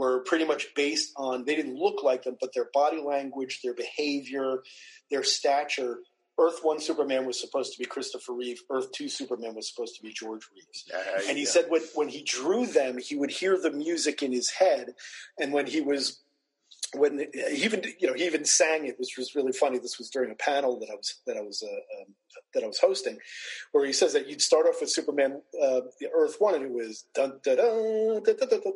were 0.00 0.20
pretty 0.20 0.46
much 0.46 0.74
based 0.74 1.12
on 1.16 1.44
they 1.44 1.54
didn't 1.54 1.76
look 1.76 2.02
like 2.02 2.22
them, 2.22 2.36
but 2.40 2.54
their 2.54 2.70
body 2.72 3.00
language, 3.00 3.60
their 3.62 3.74
behavior, 3.74 4.62
their 5.10 5.22
stature. 5.22 5.98
Earth 6.38 6.60
One 6.62 6.80
Superman 6.80 7.26
was 7.26 7.38
supposed 7.38 7.74
to 7.74 7.78
be 7.78 7.84
Christopher 7.84 8.32
Reeve. 8.32 8.62
Earth 8.70 8.90
Two 8.92 9.10
Superman 9.10 9.54
was 9.54 9.68
supposed 9.68 9.94
to 9.96 10.02
be 10.02 10.10
George 10.10 10.48
Reeves. 10.54 10.86
Uh, 10.92 11.28
and 11.28 11.36
he 11.36 11.44
yeah. 11.44 11.50
said 11.50 11.66
when 11.68 11.82
when 11.94 12.08
he 12.08 12.22
drew 12.22 12.66
them, 12.66 12.96
he 12.96 13.14
would 13.14 13.30
hear 13.30 13.60
the 13.60 13.70
music 13.70 14.22
in 14.22 14.32
his 14.32 14.48
head, 14.48 14.94
and 15.38 15.52
when 15.52 15.66
he 15.66 15.82
was 15.82 16.22
when 16.94 17.18
he 17.18 17.64
even 17.64 17.82
you 17.98 18.08
know 18.08 18.14
he 18.14 18.26
even 18.26 18.44
sang 18.44 18.86
it, 18.86 18.98
which 18.98 19.16
was 19.16 19.34
really 19.34 19.52
funny. 19.52 19.78
This 19.78 19.98
was 19.98 20.10
during 20.10 20.30
a 20.30 20.34
panel 20.34 20.78
that 20.80 20.90
I 20.90 20.94
was 20.94 21.20
that 21.26 21.36
I 21.36 21.40
was 21.40 21.62
uh, 21.62 22.00
um, 22.00 22.14
that 22.54 22.64
I 22.64 22.66
was 22.66 22.78
hosting, 22.78 23.18
where 23.72 23.86
he 23.86 23.92
says 23.92 24.12
that 24.12 24.28
you'd 24.28 24.40
start 24.40 24.66
off 24.66 24.80
with 24.80 24.90
Superman, 24.90 25.42
uh, 25.62 25.80
the 26.00 26.08
Earth 26.14 26.36
One, 26.38 26.54
and 26.54 26.64
it 26.64 26.70
was 26.70 27.04
dun 27.14 27.40
da 27.44 27.56
da 27.56 28.20
da 28.20 28.32
da 28.32 28.46
da 28.46 28.56
da 28.56 28.70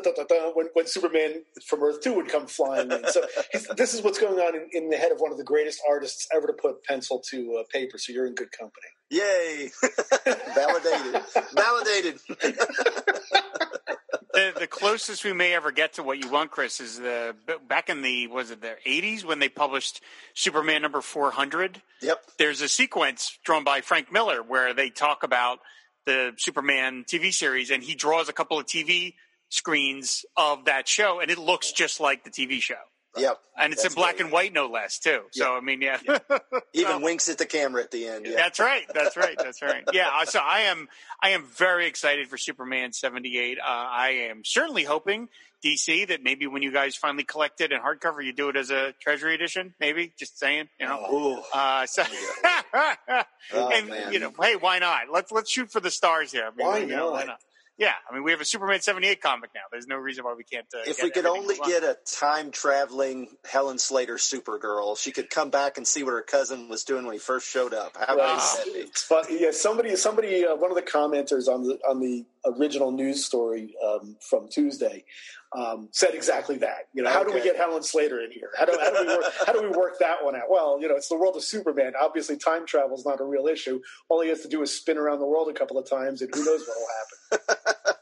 da 0.00 0.12
da 0.12 0.24
da 0.24 0.50
when 0.54 0.68
when 0.74 0.86
Superman 0.86 1.42
from 1.66 1.82
Earth 1.82 2.00
Two 2.02 2.14
would 2.14 2.28
come 2.28 2.46
flying 2.46 2.90
in. 2.90 3.06
So 3.08 3.22
this 3.76 3.94
is 3.94 4.02
what's 4.02 4.18
going 4.18 4.38
on 4.38 4.54
in, 4.54 4.68
in 4.72 4.90
the 4.90 4.96
head 4.96 5.12
of 5.12 5.18
one 5.18 5.32
of 5.32 5.38
the 5.38 5.44
greatest 5.44 5.80
artists 5.88 6.28
ever 6.34 6.46
to 6.46 6.52
put 6.52 6.84
pencil 6.84 7.22
to 7.30 7.58
uh, 7.60 7.64
paper. 7.72 7.98
So 7.98 8.12
you're 8.12 8.26
in 8.26 8.34
good 8.34 8.52
company. 8.52 8.88
Yay! 9.10 9.70
Validated. 10.54 11.22
Validated 11.54 12.18
the, 14.32 14.52
the 14.60 14.66
closest 14.66 15.24
we 15.24 15.32
may 15.32 15.54
ever 15.54 15.72
get 15.72 15.94
to 15.94 16.02
what 16.02 16.18
you 16.18 16.28
want, 16.30 16.50
Chris, 16.50 16.80
is 16.80 16.98
the 16.98 17.34
back 17.68 17.88
in 17.88 18.02
the 18.02 18.26
was 18.26 18.50
it 18.50 18.60
the 18.60 18.76
eighties 18.86 19.24
when 19.24 19.38
they 19.38 19.48
published 19.48 20.02
Superman 20.34 20.82
number 20.82 21.00
four 21.00 21.30
hundred. 21.30 21.82
Yep. 22.00 22.22
There's 22.38 22.60
a 22.60 22.68
sequence 22.68 23.38
drawn 23.44 23.64
by 23.64 23.80
Frank 23.80 24.12
Miller 24.12 24.42
where 24.42 24.74
they 24.74 24.90
talk 24.90 25.22
about 25.22 25.58
the 26.06 26.32
Superman 26.36 27.04
TV 27.04 27.32
series, 27.32 27.70
and 27.70 27.82
he 27.82 27.94
draws 27.94 28.28
a 28.28 28.32
couple 28.32 28.58
of 28.58 28.66
TV 28.66 29.14
screens 29.48 30.24
of 30.36 30.64
that 30.64 30.88
show, 30.88 31.20
and 31.20 31.30
it 31.30 31.38
looks 31.38 31.72
just 31.72 32.00
like 32.00 32.24
the 32.24 32.30
TV 32.30 32.60
show. 32.60 32.74
Yep. 33.16 33.38
And 33.58 33.72
it's 33.72 33.82
that's 33.82 33.94
in 33.94 33.98
black 33.98 34.16
great. 34.16 34.24
and 34.24 34.32
white, 34.32 34.52
no 34.52 34.68
less, 34.68 34.98
too. 34.98 35.10
Yep. 35.10 35.22
So, 35.32 35.54
I 35.54 35.60
mean, 35.60 35.82
yeah. 35.82 35.98
Even 36.72 36.92
so, 36.92 37.00
winks 37.00 37.28
at 37.28 37.38
the 37.38 37.46
camera 37.46 37.82
at 37.82 37.90
the 37.90 38.06
end. 38.06 38.26
Yeah. 38.26 38.36
That's 38.36 38.58
right. 38.58 38.84
That's 38.94 39.16
right. 39.16 39.36
That's 39.38 39.62
right. 39.62 39.84
Yeah. 39.92 40.24
So 40.24 40.38
I 40.38 40.62
am, 40.62 40.88
I 41.22 41.30
am 41.30 41.44
very 41.44 41.86
excited 41.86 42.28
for 42.28 42.38
Superman 42.38 42.92
78. 42.92 43.58
Uh, 43.58 43.62
I 43.66 44.28
am 44.30 44.42
certainly 44.44 44.84
hoping 44.84 45.28
DC 45.62 46.08
that 46.08 46.22
maybe 46.22 46.46
when 46.46 46.62
you 46.62 46.72
guys 46.72 46.96
finally 46.96 47.24
collect 47.24 47.60
it 47.60 47.72
in 47.72 47.80
hardcover, 47.80 48.24
you 48.24 48.32
do 48.32 48.48
it 48.48 48.56
as 48.56 48.70
a 48.70 48.92
Treasury 49.00 49.34
edition. 49.34 49.74
Maybe 49.80 50.12
just 50.18 50.38
saying, 50.38 50.68
you 50.80 50.86
know. 50.86 50.98
Oh, 51.06 51.44
uh, 51.52 51.86
so, 51.86 52.02
oh, 52.74 53.70
and 53.72 53.88
man. 53.88 54.12
you 54.12 54.18
know, 54.18 54.32
hey, 54.40 54.56
why 54.56 54.78
not? 54.78 55.02
Let's 55.12 55.30
let's 55.30 55.50
shoot 55.50 55.70
for 55.70 55.80
the 55.80 55.90
stars 55.90 56.32
here. 56.32 56.46
I 56.46 56.56
mean, 56.56 56.66
why, 56.66 56.78
you 56.78 56.86
know, 56.86 57.12
why 57.12 57.24
not? 57.24 57.38
Yeah, 57.78 57.92
I 58.08 58.14
mean, 58.14 58.22
we 58.22 58.30
have 58.32 58.40
a 58.40 58.44
Superman 58.44 58.80
seventy 58.80 59.08
eight 59.08 59.22
comic 59.22 59.50
now. 59.54 59.62
There's 59.70 59.86
no 59.86 59.96
reason 59.96 60.24
why 60.24 60.34
we 60.36 60.44
can't. 60.44 60.66
Uh, 60.74 60.80
if 60.86 61.02
we 61.02 61.10
could 61.10 61.26
only 61.26 61.56
get 61.66 61.82
a 61.82 61.96
time 62.04 62.50
traveling 62.50 63.28
Helen 63.50 63.78
Slater 63.78 64.16
Supergirl, 64.16 64.96
she 64.98 65.10
could 65.10 65.30
come 65.30 65.50
back 65.50 65.78
and 65.78 65.86
see 65.86 66.02
what 66.02 66.12
her 66.12 66.22
cousin 66.22 66.68
was 66.68 66.84
doing 66.84 67.04
when 67.04 67.14
he 67.14 67.18
first 67.18 67.48
showed 67.48 67.72
up. 67.72 67.96
How 67.98 68.14
nice 68.14 68.56
that 68.56 68.66
be? 68.66 68.84
But 69.08 69.26
yeah, 69.30 69.50
somebody, 69.52 69.96
somebody, 69.96 70.46
uh, 70.46 70.54
one 70.54 70.70
of 70.70 70.76
the 70.76 70.82
commenters 70.82 71.48
on 71.48 71.62
the 71.62 71.78
on 71.88 71.98
the 71.98 72.26
original 72.46 72.90
news 72.90 73.24
story 73.24 73.74
um, 73.84 74.16
from 74.28 74.48
Tuesday 74.48 75.04
um, 75.56 75.88
said 75.92 76.14
exactly 76.14 76.56
that. 76.58 76.88
You 76.92 77.02
know, 77.02 77.10
okay. 77.10 77.18
how 77.18 77.24
do 77.24 77.32
we 77.32 77.42
get 77.42 77.56
Helen 77.56 77.82
Slater 77.82 78.20
in 78.20 78.30
here? 78.30 78.50
How 78.58 78.64
do, 78.64 78.78
how 78.80 78.90
do 78.90 79.06
we 79.06 79.16
work, 79.16 79.32
how 79.46 79.52
do 79.52 79.62
we 79.62 79.68
work 79.68 79.98
that 80.00 80.24
one 80.24 80.36
out? 80.36 80.44
Well, 80.48 80.78
you 80.80 80.88
know, 80.88 80.96
it's 80.96 81.08
the 81.08 81.16
world 81.16 81.36
of 81.36 81.44
Superman. 81.44 81.92
Obviously, 82.00 82.36
time 82.36 82.66
travel 82.66 82.96
is 82.96 83.04
not 83.04 83.20
a 83.20 83.24
real 83.24 83.46
issue. 83.46 83.80
All 84.08 84.22
he 84.22 84.28
has 84.30 84.40
to 84.42 84.48
do 84.48 84.62
is 84.62 84.74
spin 84.74 84.98
around 84.98 85.20
the 85.20 85.26
world 85.26 85.48
a 85.48 85.52
couple 85.52 85.78
of 85.78 85.88
times, 85.88 86.22
and 86.22 86.34
who 86.34 86.44
knows 86.44 86.66
what 86.66 86.76
will 86.78 86.88
happen. 87.40 87.96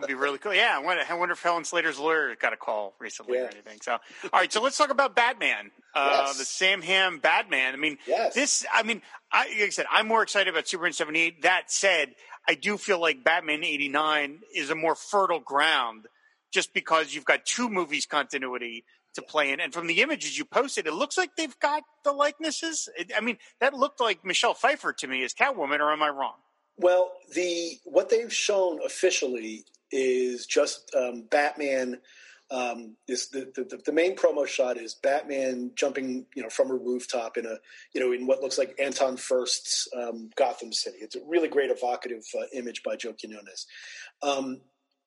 would 0.00 0.06
be 0.08 0.14
really 0.14 0.38
cool. 0.38 0.54
Yeah, 0.54 0.74
I 0.76 0.78
wonder, 0.80 1.02
I 1.08 1.14
wonder 1.14 1.32
if 1.32 1.42
Helen 1.42 1.64
Slater's 1.64 1.98
lawyer 1.98 2.34
got 2.36 2.52
a 2.52 2.56
call 2.56 2.94
recently 3.00 3.38
or 3.38 3.46
anything. 3.46 3.78
So, 3.82 3.92
all 3.92 4.00
right, 4.40 4.52
so 4.52 4.62
let's 4.62 4.76
talk 4.78 4.90
about 4.90 5.14
Batman, 5.16 5.70
uh, 5.94 6.24
Yes. 6.26 6.38
the 6.38 6.44
Sam 6.44 6.82
Hamm 6.82 7.18
Batman. 7.18 7.74
I 7.74 7.76
mean, 7.76 7.98
Yes. 8.06 8.34
this. 8.34 8.66
I 8.72 8.82
mean, 8.82 9.02
I, 9.32 9.48
like 9.48 9.60
I 9.62 9.68
said, 9.70 9.86
I'm 9.90 10.06
more 10.08 10.22
excited 10.22 10.48
about 10.52 10.68
Superman 10.68 10.92
78. 10.92 11.42
That 11.42 11.70
said, 11.70 12.14
I 12.48 12.54
do 12.54 12.76
feel 12.78 13.00
like 13.00 13.24
Batman 13.24 13.64
89 13.64 14.40
is 14.54 14.70
a 14.70 14.74
more 14.74 14.94
fertile 14.94 15.40
ground, 15.40 16.06
just 16.52 16.72
because 16.72 17.14
you've 17.14 17.24
got 17.24 17.44
two 17.44 17.68
movies 17.68 18.06
continuity 18.06 18.84
to 19.14 19.22
play 19.22 19.50
in, 19.50 19.60
and 19.60 19.72
from 19.72 19.86
the 19.86 20.02
images 20.02 20.36
you 20.36 20.44
posted, 20.44 20.86
it 20.86 20.92
looks 20.92 21.16
like 21.16 21.30
they've 21.36 21.58
got 21.58 21.82
the 22.04 22.12
likenesses. 22.12 22.86
It, 22.98 23.12
I 23.16 23.20
mean, 23.20 23.38
that 23.60 23.72
looked 23.72 23.98
like 23.98 24.24
Michelle 24.26 24.52
Pfeiffer 24.52 24.92
to 24.92 25.06
me 25.06 25.24
as 25.24 25.32
Catwoman, 25.32 25.80
or 25.80 25.90
am 25.90 26.02
I 26.02 26.10
wrong? 26.10 26.34
Well, 26.76 27.10
the 27.34 27.78
what 27.84 28.10
they've 28.10 28.30
shown 28.32 28.78
officially 28.84 29.64
is 29.96 30.46
just 30.46 30.94
um, 30.94 31.24
Batman. 31.30 31.98
Um, 32.48 32.94
is 33.08 33.28
the, 33.30 33.50
the 33.56 33.82
the 33.84 33.92
main 33.92 34.14
promo 34.14 34.46
shot 34.46 34.76
is 34.76 34.94
Batman 34.94 35.72
jumping, 35.74 36.26
you 36.36 36.44
know, 36.44 36.48
from 36.48 36.70
a 36.70 36.74
rooftop 36.74 37.36
in 37.36 37.44
a, 37.44 37.56
you 37.92 38.00
know, 38.00 38.12
in 38.12 38.24
what 38.24 38.40
looks 38.40 38.56
like 38.56 38.78
Anton 38.78 39.16
Furst's 39.16 39.88
um, 39.96 40.30
Gotham 40.36 40.72
City. 40.72 40.98
It's 41.00 41.16
a 41.16 41.24
really 41.26 41.48
great 41.48 41.70
evocative 41.70 42.22
uh, 42.38 42.44
image 42.54 42.84
by 42.84 42.94
Joe 42.94 43.14
Quinones. 43.20 43.66
Um, 44.22 44.60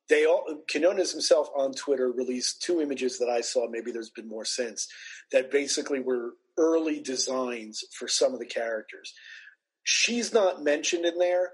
they 0.09 0.25
all 0.25 0.63
Quinones 0.69 1.11
himself 1.11 1.47
on 1.55 1.71
Twitter 1.71 2.11
released 2.11 2.61
two 2.61 2.81
images 2.81 3.19
that 3.19 3.29
I 3.29 3.39
saw. 3.41 3.69
Maybe 3.69 3.91
there's 3.91 4.09
been 4.09 4.27
more 4.27 4.43
since 4.43 4.89
that 5.31 5.51
basically 5.51 6.01
were 6.01 6.33
early 6.57 6.99
designs 6.99 7.85
for 7.93 8.07
some 8.09 8.33
of 8.33 8.39
the 8.39 8.45
characters. 8.45 9.13
She's 9.83 10.33
not 10.33 10.61
mentioned 10.61 11.05
in 11.05 11.17
there, 11.19 11.51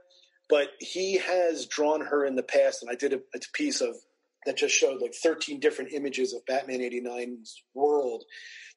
but 0.49 0.69
he 0.79 1.17
has 1.17 1.65
drawn 1.65 2.01
her 2.01 2.25
in 2.25 2.35
the 2.35 2.43
past, 2.43 2.81
and 2.81 2.91
I 2.91 2.95
did 2.95 3.13
a, 3.13 3.17
a 3.35 3.39
piece 3.53 3.81
of 3.81 3.95
that 4.45 4.57
just 4.57 4.75
showed 4.75 5.01
like 5.01 5.13
13 5.13 5.59
different 5.59 5.91
images 5.91 6.33
of 6.33 6.45
Batman 6.45 6.79
89's 6.79 7.63
world 7.73 8.23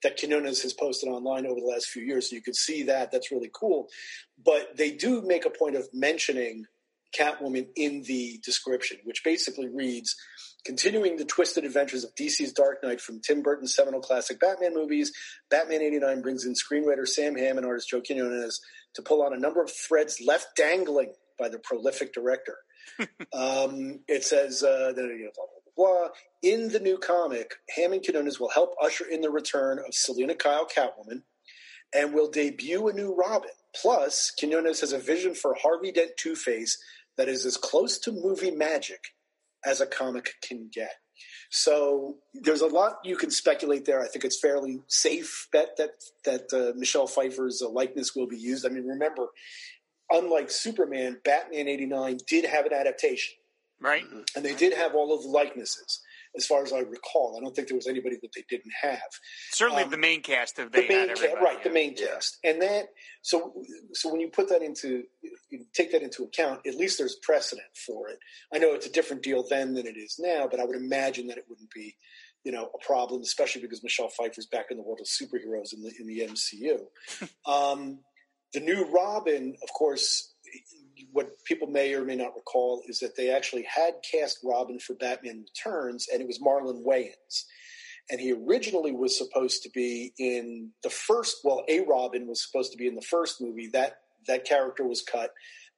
that 0.03 0.19
Quinones 0.19 0.63
has 0.63 0.73
posted 0.73 1.09
online 1.09 1.47
over 1.47 1.61
the 1.61 1.67
last 1.67 1.89
few 1.89 2.03
years. 2.03 2.31
So 2.31 2.37
you 2.37 2.43
could 2.43 2.57
see 2.57 2.85
that. 2.85 3.13
That's 3.13 3.31
really 3.31 3.51
cool. 3.53 3.89
But 4.43 4.77
they 4.77 4.93
do 4.93 5.23
make 5.23 5.45
a 5.45 5.51
point 5.51 5.77
of 5.77 5.89
mentioning 5.93 6.65
Catwoman 7.17 7.69
in 7.77 8.03
the 8.03 8.41
description, 8.43 8.99
which 9.05 9.25
basically 9.25 9.69
reads 9.69 10.17
Continuing 10.65 11.17
the 11.17 11.25
twisted 11.25 11.65
adventures 11.65 12.05
of 12.05 12.15
DC's 12.15 12.53
Dark 12.53 12.83
Knight 12.83 13.01
from 13.01 13.21
Tim 13.21 13.43
Burton's 13.43 13.75
seminal 13.75 14.01
classic 14.01 14.41
Batman 14.41 14.75
movies, 14.75 15.13
Batman 15.51 15.81
89 15.83 16.21
brings 16.21 16.45
in 16.45 16.53
screenwriter 16.53 17.07
Sam 17.07 17.37
Hamm 17.37 17.59
and 17.59 17.67
artist 17.67 17.89
Joe 17.89 18.01
Quinones 18.01 18.61
to 18.95 19.03
pull 19.03 19.23
on 19.23 19.33
a 19.33 19.39
number 19.39 19.63
of 19.63 19.71
threads 19.71 20.21
left 20.21 20.49
dangling 20.57 21.13
by 21.39 21.49
the 21.49 21.59
prolific 21.59 22.13
director. 22.13 22.57
um, 23.33 24.01
it 24.09 24.25
says, 24.25 24.63
uh, 24.63 24.93
that, 24.95 25.03
you 25.03 25.25
know, 25.25 25.31
blah, 25.35 25.45
blah, 25.45 25.87
blah, 25.87 25.99
blah. 26.01 26.09
In 26.43 26.69
the 26.69 26.81
new 26.81 26.99
comic, 26.99 27.55
Hamm 27.77 27.93
and 27.93 28.05
Quinones 28.05 28.41
will 28.41 28.51
help 28.51 28.75
usher 28.83 29.07
in 29.07 29.21
the 29.21 29.31
return 29.31 29.79
of 29.79 29.95
Selina 29.95 30.35
Kyle 30.35 30.67
Catwoman 30.67 31.23
and 31.95 32.13
will 32.13 32.31
debut 32.31 32.89
a 32.89 32.93
new 32.93 33.15
Robin. 33.15 33.51
Plus, 33.81 34.33
Quinones 34.39 34.81
has 34.81 34.93
a 34.93 34.99
vision 34.99 35.35
for 35.35 35.57
Harvey 35.61 35.93
Dent 35.93 36.13
Two 36.17 36.35
Face 36.35 36.79
that 37.17 37.29
is 37.29 37.45
as 37.45 37.57
close 37.57 37.99
to 37.99 38.13
movie 38.13 38.51
magic 38.51 39.01
as 39.65 39.81
a 39.81 39.87
comic 39.87 40.35
can 40.43 40.71
get. 40.73 40.93
So 41.51 42.19
there's 42.35 42.61
a 42.61 42.67
lot 42.67 42.99
you 43.05 43.17
can 43.17 43.31
speculate 43.31 43.85
there. 43.87 44.03
I 44.03 44.09
think 44.09 44.25
it's 44.25 44.39
fairly 44.39 44.81
safe 44.87 45.49
bet 45.51 45.77
that 45.79 45.91
that 46.25 46.53
uh, 46.53 46.79
Michelle 46.79 47.07
Pfeiffer's 47.07 47.63
uh, 47.63 47.69
likeness 47.71 48.15
will 48.15 48.27
be 48.27 48.37
used. 48.37 48.67
I 48.67 48.69
mean, 48.69 48.87
remember, 48.87 49.29
unlike 50.11 50.51
Superman, 50.51 51.21
Batman 51.25 51.69
'89 51.69 52.19
did 52.27 52.45
have 52.45 52.67
an 52.67 52.73
adaptation, 52.73 53.35
Right? 53.81 54.05
and 54.37 54.45
they 54.45 54.55
did 54.55 54.73
have 54.75 54.95
all 54.95 55.15
of 55.15 55.23
the 55.23 55.29
likenesses, 55.29 56.01
as 56.37 56.47
far 56.47 56.63
as 56.63 56.73
I 56.73 56.81
recall. 56.81 57.37
I 57.37 57.41
don't 57.41 57.55
think 57.55 57.69
there 57.69 57.77
was 57.77 57.87
anybody 57.87 58.17
that 58.23 58.31
they 58.35 58.45
didn't 58.49 58.73
have 58.83 59.01
Certainly, 59.53 59.85
Um, 59.85 59.91
the 59.91 59.97
main 59.99 60.21
cast 60.23 60.59
of 60.59 60.73
the 60.73 60.81
they 60.81 60.89
main 60.89 61.09
had 61.09 61.17
ca- 61.17 61.25
everybody, 61.25 61.45
right 61.45 61.63
the 61.63 61.69
yeah. 61.71 61.75
main 61.75 61.95
Yeah. 61.97 62.07
cast 62.07 62.39
and 62.45 62.61
that 62.63 62.89
so 63.23 63.63
so 63.95 64.09
when 64.11 64.21
you 64.21 64.29
put 64.29 64.49
that 64.51 64.63
into 64.63 65.05
you 65.51 65.65
take 65.75 65.91
that 65.93 66.03
into 66.03 66.23
account 66.25 66.61
at 66.67 66.75
least 66.75 66.99
there's 66.99 67.17
precedent 67.23 67.67
for 67.87 68.09
it 68.11 68.19
i 68.55 68.59
know 68.59 68.75
it's 68.75 68.87
a 68.87 68.93
different 68.93 69.23
deal 69.23 69.43
then 69.49 69.75
than 69.75 69.87
it 69.87 69.97
is 69.97 70.17
now 70.19 70.47
but 70.51 70.61
i 70.61 70.65
would 70.65 70.77
imagine 70.77 71.27
that 71.27 71.39
it 71.39 71.45
wouldn't 71.49 71.71
be 71.71 71.97
you 72.45 72.53
know 72.53 72.71
a 72.75 72.85
problem 72.87 73.23
especially 73.23 73.61
because 73.63 73.83
michelle 73.83 74.09
pfeiffer's 74.09 74.47
back 74.47 74.67
in 74.71 74.77
the 74.77 74.83
world 74.83 75.01
of 75.01 75.07
superheroes 75.07 75.73
in 75.73 75.83
the 75.83 75.93
in 75.99 76.07
the 76.07 76.21
mcu 76.29 76.79
um, 77.51 77.99
the 78.55 78.61
new 78.61 78.85
robin 78.87 79.55
of 79.63 79.73
course 79.73 80.35
what 81.13 81.31
people 81.45 81.69
may 81.69 81.95
or 81.95 82.05
may 82.05 82.17
not 82.17 82.35
recall 82.35 82.83
is 82.87 82.99
that 83.01 83.17
they 83.17 83.31
actually 83.31 83.63
had 83.65 83.95
cast 84.11 84.39
robin 84.45 84.79
for 84.79 84.95
batman 84.95 85.45
returns 85.45 86.07
and 86.13 86.21
it 86.21 86.27
was 86.27 86.39
marlon 86.39 86.85
wayans. 86.85 87.45
And 88.11 88.21
he 88.21 88.33
originally 88.33 88.93
was 88.93 89.19
supposed 89.19 89.63
to 89.65 89.71
be 89.71 90.15
in 90.19 90.71
the 90.83 90.91
first 90.91 91.39
well 91.45 91.65
a 91.69 91.81
robin 91.81 92.27
was 92.27 92.43
supposed 92.43 92.73
to 92.73 92.79
be 92.79 92.87
in 92.87 92.95
the 92.95 93.03
first 93.03 93.41
movie. 93.41 93.69
That 93.73 93.99
that 94.27 94.45
character 94.45 94.87
was 94.87 95.03
cut. 95.03 95.31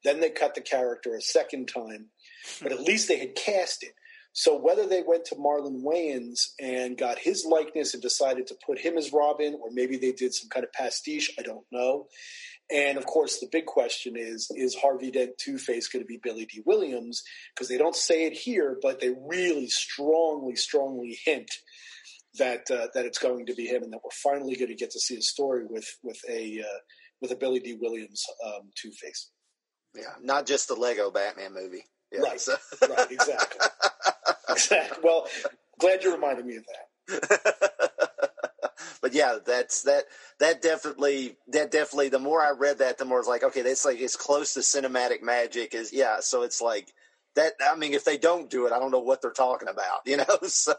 Then 0.05 0.21
they 0.21 0.31
cut 0.31 0.55
the 0.55 0.61
character 0.61 1.15
a 1.15 1.21
second 1.21 1.67
time 1.67 2.07
but 2.63 2.73
at 2.73 2.81
least 2.81 3.09
they 3.09 3.19
had 3.19 3.35
cast 3.35 3.83
it. 3.83 3.95
So 4.33 4.57
whether 4.57 4.87
they 4.87 5.03
went 5.05 5.25
to 5.27 5.35
marlon 5.35 5.83
wayans 5.83 6.51
and 6.61 6.97
got 6.97 7.19
his 7.19 7.45
likeness 7.45 7.95
and 7.95 8.03
decided 8.03 8.47
to 8.47 8.57
put 8.65 8.79
him 8.79 8.97
as 8.97 9.13
robin 9.13 9.59
or 9.61 9.71
maybe 9.73 9.97
they 9.97 10.13
did 10.13 10.33
some 10.33 10.49
kind 10.49 10.65
of 10.65 10.73
pastiche 10.73 11.33
i 11.39 11.43
don't 11.43 11.67
know 11.73 12.07
and 12.73 12.99
of 12.99 13.07
course 13.07 13.41
the 13.41 13.49
big 13.51 13.67
question 13.67 14.15
is 14.17 14.49
is 14.55 14.75
harvey 14.75 15.11
dent 15.11 15.31
two-face 15.39 15.89
going 15.89 16.03
to 16.03 16.07
be 16.07 16.21
Billy 16.23 16.47
Dee 16.47 16.63
Williams 16.67 17.23
because 17.55 17.69
they 17.69 17.79
don't 17.79 17.97
say 17.97 18.25
it 18.27 18.33
here 18.33 18.79
but 18.83 19.01
they 19.01 19.11
really 19.29 19.69
strongly 19.69 20.57
strongly 20.57 21.19
hint 21.25 21.51
that 22.39 22.71
uh, 22.71 22.87
that 22.95 23.07
it's 23.07 23.19
going 23.19 23.45
to 23.47 23.55
be 23.55 23.67
him, 23.67 23.83
and 23.83 23.93
that 23.93 23.99
we're 24.05 24.11
finally 24.23 24.55
going 24.55 24.69
to 24.69 24.77
get 24.77 24.93
to 24.93 25.01
see 25.01 25.17
a 25.17 25.21
story 25.21 25.65
with 25.69 25.89
with 26.05 26.21
a 26.29 26.61
uh, 26.61 26.79
with 27.21 27.33
a 27.33 27.35
Billy 27.37 27.59
Dee 27.59 27.77
Williams 27.81 28.25
um, 28.47 28.71
Two 28.81 28.93
Face. 28.93 29.31
Yeah, 29.97 30.13
not 30.23 30.47
just 30.47 30.69
the 30.69 30.77
Lego 30.77 31.11
Batman 31.11 31.53
movie. 31.53 31.83
Yeah, 32.13 32.21
Right. 32.21 32.41
so- 32.41 32.55
Right, 32.89 33.11
exactly. 33.11 33.67
exactly. 34.49 34.99
Well, 35.03 35.27
glad 35.81 36.05
you 36.05 36.13
reminded 36.15 36.47
me 36.47 36.57
of 36.59 36.65
that. 37.09 37.90
but 39.03 39.15
yeah, 39.15 39.39
that's 39.45 39.83
that. 39.83 40.05
That 40.39 40.63
definitely, 40.63 41.37
that 41.49 41.71
definitely. 41.71 42.09
The 42.09 42.19
more 42.19 42.43
I 42.43 42.51
read 42.51 42.79
that, 42.79 42.99
the 42.99 43.05
more 43.05 43.19
it's 43.19 43.29
like, 43.29 43.43
okay, 43.43 43.63
that's 43.63 43.85
like 43.85 44.01
as 44.01 44.17
close 44.17 44.55
to 44.55 44.61
cinematic 44.61 45.23
magic 45.23 45.75
as 45.75 45.93
yeah. 45.93 46.17
So 46.21 46.43
it's 46.43 46.61
like 46.61 46.93
that. 47.35 47.55
I 47.61 47.77
mean, 47.77 47.95
if 47.95 48.05
they 48.05 48.19
don't 48.19 48.51
do 48.51 48.67
it, 48.67 48.73
I 48.73 48.79
don't 48.79 48.91
know 48.91 49.01
what 49.01 49.23
they're 49.23 49.31
talking 49.33 49.69
about. 49.69 50.01
You 50.07 50.19
know, 50.19 50.39
so 50.47 50.75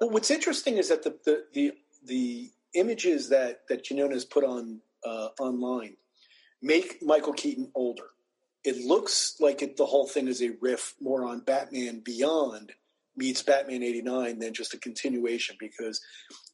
Well, 0.00 0.10
what's 0.10 0.30
interesting 0.30 0.78
is 0.78 0.88
that 0.88 1.02
the 1.02 1.16
the 1.24 1.44
the, 1.52 1.72
the 2.04 2.50
images 2.74 3.28
that 3.30 3.60
that 3.68 3.86
Quinones 3.86 4.24
put 4.24 4.44
on 4.44 4.80
uh, 5.04 5.28
online 5.38 5.96
make 6.62 7.02
Michael 7.02 7.32
Keaton 7.32 7.70
older. 7.74 8.04
It 8.62 8.84
looks 8.84 9.36
like 9.40 9.62
it, 9.62 9.78
the 9.78 9.86
whole 9.86 10.06
thing 10.06 10.28
is 10.28 10.42
a 10.42 10.50
riff 10.60 10.94
more 11.00 11.24
on 11.24 11.40
Batman 11.40 12.00
Beyond 12.04 12.72
meets 13.16 13.42
Batman 13.42 13.82
'89 13.82 14.38
than 14.38 14.54
just 14.54 14.74
a 14.74 14.78
continuation 14.78 15.56
because 15.58 16.00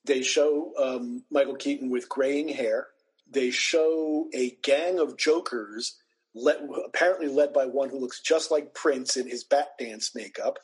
they 0.05 0.23
show 0.23 0.73
um, 0.79 1.25
Michael 1.31 1.57
Keaton 1.57 1.91
with 1.91 2.09
graying 2.09 2.49
hair. 2.49 2.89
They 3.31 3.51
show 3.51 4.29
a 4.35 4.57
gang 4.63 4.99
of 4.99 5.17
Jokers. 5.17 5.97
Let, 6.39 6.59
apparently 6.85 7.29
led 7.29 7.55
by 7.55 7.65
one 7.65 7.89
who 7.89 7.99
looks 7.99 8.21
just 8.21 8.51
like 8.51 8.75
Prince 8.75 9.17
in 9.17 9.27
his 9.27 9.43
Bat 9.43 9.69
Dance 9.79 10.15
makeup, 10.15 10.59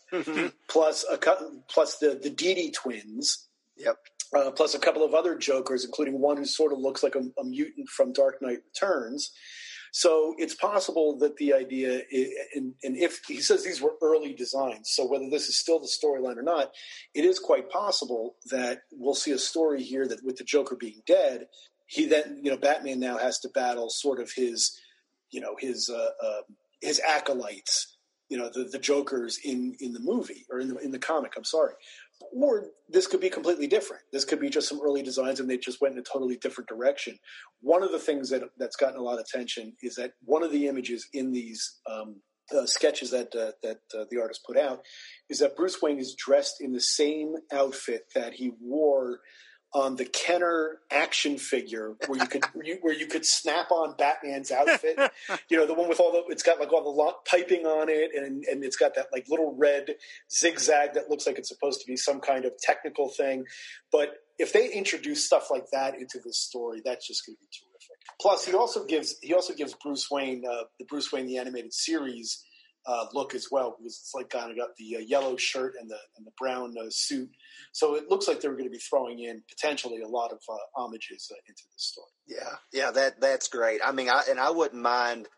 plus 0.69 1.05
a 1.11 1.17
plus 1.69 1.97
the 1.99 2.19
the 2.23 2.29
Didi 2.29 2.71
twins, 2.71 3.49
yep. 3.79 3.97
uh, 4.37 4.51
plus 4.51 4.75
a 4.75 4.79
couple 4.79 5.03
of 5.03 5.15
other 5.15 5.35
Jokers, 5.35 5.87
including 5.87 6.21
one 6.21 6.37
who 6.37 6.45
sort 6.45 6.75
of 6.75 6.79
looks 6.79 7.03
like 7.03 7.15
a, 7.15 7.23
a 7.41 7.45
mutant 7.45 7.89
from 7.89 8.13
Dark 8.13 8.43
Knight 8.43 8.59
Returns. 8.67 9.33
So 9.95 10.35
it's 10.39 10.55
possible 10.55 11.19
that 11.19 11.37
the 11.37 11.53
idea, 11.53 12.01
and, 12.55 12.75
and 12.83 12.97
if 12.97 13.21
he 13.29 13.43
says 13.43 13.63
these 13.63 13.83
were 13.83 13.95
early 14.01 14.33
designs, 14.33 14.91
so 14.91 15.07
whether 15.07 15.29
this 15.29 15.49
is 15.49 15.59
still 15.59 15.79
the 15.79 15.87
storyline 15.87 16.39
or 16.39 16.43
not, 16.43 16.73
it 17.15 17.27
is 17.27 17.39
quite 17.39 17.71
possible 17.71 18.37
that 18.51 18.85
we'll 18.91 19.15
see 19.15 19.33
a 19.33 19.39
story 19.39 19.83
here 19.83 20.09
that 20.09 20.25
with 20.25 20.37
the 20.39 20.45
Joker 20.45 20.77
being 20.77 21.03
dead, 21.07 21.47
he 21.87 22.07
then, 22.07 22.41
you 22.43 22.51
know, 22.51 22.57
Batman 22.57 23.01
now 23.01 23.19
has 23.19 23.39
to 23.41 23.51
battle 23.51 23.91
sort 23.91 24.19
of 24.19 24.33
his, 24.33 24.81
you 25.31 25.43
know, 25.43 25.57
his 25.59 25.91
uh, 25.91 26.27
uh, 26.27 26.41
his 26.81 26.99
acolytes, 27.07 27.99
you 28.31 28.39
know, 28.39 28.49
the 28.49 28.65
the 28.65 28.79
Jokers 28.79 29.39
in 29.45 29.77
in 29.79 29.93
the 29.93 30.01
movie 30.01 30.47
or 30.51 30.59
in 30.59 30.69
the 30.69 30.79
in 30.79 30.91
the 30.91 30.99
comic. 30.99 31.35
I'm 31.37 31.45
sorry, 31.45 31.75
or 32.33 32.67
this 32.89 33.07
could 33.07 33.21
be 33.21 33.31
completely 33.31 33.67
different. 33.67 34.03
This 34.13 34.25
could 34.25 34.41
be 34.41 34.51
just 34.51 34.69
some 34.69 34.81
early 34.83 35.03
designs 35.03 35.41
and 35.41 35.49
they 35.49 35.59
just 35.59 35.81
went 35.81 35.95
in 35.95 36.01
a 36.01 36.03
totally 36.03 36.37
different 36.37 36.69
direction. 36.69 37.19
One 37.61 37.83
of 37.83 37.93
the 37.93 37.99
things 37.99 38.31
that 38.31 38.43
that's 38.59 38.77
gotten 38.77 38.99
a 38.99 39.03
lot 39.03 39.19
of 39.19 39.21
attention 39.21 39.75
is 39.83 39.97
that 39.97 40.13
one 40.25 40.43
of 40.43 40.53
the 40.53 40.69
images 40.69 41.09
in 41.13 41.33
these 41.33 41.81
um, 41.91 42.21
sketches 42.67 43.11
that 43.11 43.35
uh, 43.35 43.53
that 43.63 43.81
uh, 43.99 44.05
the 44.11 44.21
artist 44.21 44.45
put 44.47 44.59
out 44.59 44.83
is 45.29 45.39
that 45.39 45.57
Bruce 45.57 45.81
Wayne 45.81 45.99
is 45.99 46.15
dressed 46.15 46.61
in 46.61 46.73
the 46.73 46.81
same 46.81 47.35
outfit 47.53 48.03
that 48.15 48.35
he 48.35 48.53
wore 48.61 49.21
on 49.75 49.97
the 49.97 50.05
Kenner 50.05 50.79
action 50.91 51.39
figure 51.39 51.95
where 52.07 52.21
you 52.21 52.27
could 52.27 52.45
where 52.53 52.67
you, 52.67 52.79
where 52.83 52.95
you 52.95 53.07
could 53.07 53.25
snap 53.25 53.71
on 53.71 53.95
Batman's 53.97 54.51
outfit. 54.51 54.99
you 55.49 55.57
know, 55.57 55.67
the 55.67 55.75
one 55.75 55.89
with 55.89 56.01
all 56.01 56.13
the 56.13 56.23
it's 56.29 56.43
got 56.43 56.61
like 56.61 56.73
all 56.73 56.83
the 56.83 57.13
piping 57.31 57.67
on 57.67 57.89
it, 57.89 58.11
and 58.15 58.45
and 58.45 58.65
it's 58.65 58.77
got 58.77 58.95
that 58.97 59.07
like 59.13 59.27
little 59.29 59.55
red 59.57 59.95
zigzag 60.31 60.95
that 60.95 61.09
looks 61.09 61.27
like 61.27 61.39
it's 61.39 61.49
supposed 61.49 61.81
to 61.81 61.87
be 61.87 61.97
some 61.97 62.21
kind 62.21 62.45
of 62.45 62.53
technical 62.59 63.09
thing. 63.09 63.45
But 63.91 64.15
if 64.39 64.53
they 64.53 64.71
introduce 64.71 65.25
stuff 65.25 65.51
like 65.51 65.71
that 65.73 65.95
into 65.95 66.19
this 66.25 66.39
story, 66.39 66.83
that's 66.85 67.07
just 67.07 67.27
going 67.27 67.37
to 67.37 67.41
be 67.41 67.47
terrific. 67.47 67.73
Plus, 68.21 68.45
he 68.45 68.55
also 68.55 68.85
gives 68.85 69.17
he 69.21 69.35
also 69.35 69.55
gives 69.55 69.75
Bruce 69.75 70.11
Wayne 70.11 70.45
uh, 70.49 70.65
the 70.79 70.85
Bruce 70.85 71.13
Wayne 71.13 71.27
the 71.27 71.39
animated 71.39 71.73
series 71.73 72.45
uh, 72.87 73.07
look 73.13 73.35
as 73.35 73.49
well 73.51 73.77
because 73.79 73.99
it's 74.01 74.13
like 74.15 74.31
kind 74.31 74.51
of 74.51 74.57
got 74.57 74.77
the 74.77 74.97
uh, 74.97 75.01
yellow 75.01 75.37
shirt 75.37 75.75
and 75.81 75.89
the 75.89 75.99
and 76.17 76.27
the 76.27 76.33
brown 76.39 76.75
uh, 76.79 76.87
suit. 76.91 77.31
So 77.73 77.95
it 77.95 78.11
looks 78.11 78.29
like 78.29 78.41
they're 78.41 78.53
going 78.53 78.65
to 78.65 78.71
be 78.71 78.79
throwing 78.79 79.21
in 79.21 79.43
potentially 79.49 80.03
a 80.03 80.09
lot 80.09 80.33
of 80.33 80.39
uh, 80.49 80.57
homages 80.75 81.31
uh, 81.31 81.37
into 81.49 81.63
this 81.73 81.85
story. 81.85 82.09
Yeah, 82.27 82.57
yeah, 82.73 82.91
that 82.91 83.21
that's 83.21 83.49
great. 83.49 83.81
I 83.85 83.93
mean, 83.93 84.09
I 84.09 84.23
and 84.29 84.41
I 84.41 84.51
wouldn't 84.51 84.83
mind, 84.83 85.29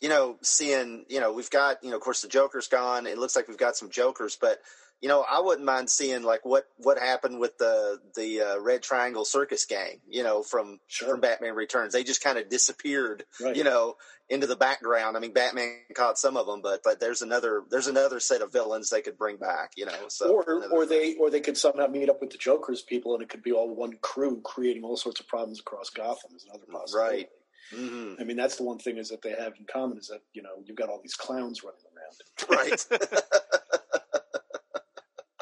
you 0.00 0.08
know, 0.08 0.38
seeing, 0.42 1.04
you 1.08 1.20
know, 1.20 1.32
we've 1.32 1.50
got, 1.50 1.82
you 1.82 1.90
know, 1.90 1.96
of 1.96 2.02
course 2.02 2.22
the 2.22 2.28
Joker's 2.28 2.68
gone. 2.68 3.06
It 3.06 3.18
looks 3.18 3.36
like 3.36 3.48
we've 3.48 3.58
got 3.58 3.76
some 3.76 3.90
Jokers, 3.90 4.36
but 4.40 4.60
you 5.00 5.08
know, 5.08 5.24
I 5.28 5.40
wouldn't 5.40 5.66
mind 5.66 5.90
seeing 5.90 6.22
like 6.22 6.44
what 6.46 6.64
what 6.78 6.98
happened 6.98 7.38
with 7.40 7.58
the 7.58 7.98
the 8.16 8.40
uh, 8.40 8.60
Red 8.60 8.82
Triangle 8.82 9.24
Circus 9.24 9.66
Gang, 9.66 10.00
you 10.08 10.22
know, 10.22 10.42
from 10.42 10.78
Sure. 10.86 11.08
from 11.10 11.20
Batman 11.20 11.54
Returns. 11.54 11.92
They 11.92 12.04
just 12.04 12.22
kind 12.22 12.38
of 12.38 12.48
disappeared, 12.48 13.24
Right. 13.40 13.54
you 13.56 13.64
know, 13.64 13.96
into 14.30 14.46
the 14.46 14.56
background. 14.56 15.16
I 15.16 15.20
mean, 15.20 15.32
Batman 15.34 15.80
caught 15.94 16.18
some 16.18 16.36
of 16.38 16.46
them, 16.46 16.62
but 16.62 16.80
but 16.82 17.00
there's 17.00 17.20
another 17.20 17.64
there's 17.70 17.86
another 17.88 18.18
set 18.20 18.40
of 18.40 18.50
villains 18.52 18.88
they 18.88 19.02
could 19.02 19.18
bring 19.18 19.36
back, 19.36 19.72
you 19.76 19.84
know. 19.84 20.08
So 20.08 20.32
or 20.32 20.64
or 20.72 20.86
thing. 20.86 20.88
they 20.98 21.14
or 21.16 21.28
they 21.30 21.40
could 21.40 21.58
somehow 21.58 21.86
meet 21.88 22.08
up 22.08 22.20
with 22.22 22.30
the 22.30 22.38
Joker's 22.38 22.80
people, 22.82 23.12
and 23.14 23.22
it 23.22 23.28
could 23.28 23.42
be 23.42 23.52
all 23.52 23.74
one 23.74 23.98
crew 24.00 24.40
creating 24.42 24.84
all 24.84 24.96
sorts 24.96 25.20
of 25.20 25.28
problems 25.28 25.60
across 25.60 25.90
Gotham. 25.90 26.34
Is 26.34 26.44
another 26.48 26.64
possibility. 26.72 27.16
Right. 27.16 27.28
hmm 27.74 28.14
I 28.18 28.24
mean, 28.24 28.36
that's 28.36 28.56
the 28.56 28.62
one 28.64 28.78
thing 28.78 28.96
is 28.98 29.08
that 29.10 29.20
they 29.22 29.30
have 29.30 29.54
in 29.58 29.66
common 29.70 29.98
is 29.98 30.08
that 30.08 30.20
you 30.32 30.42
know 30.42 30.62
you've 30.64 30.76
got 30.76 30.88
all 30.88 31.00
these 31.02 31.14
clowns 31.14 31.62
running 31.62 31.80
around. 31.94 32.58
right. 32.58 32.86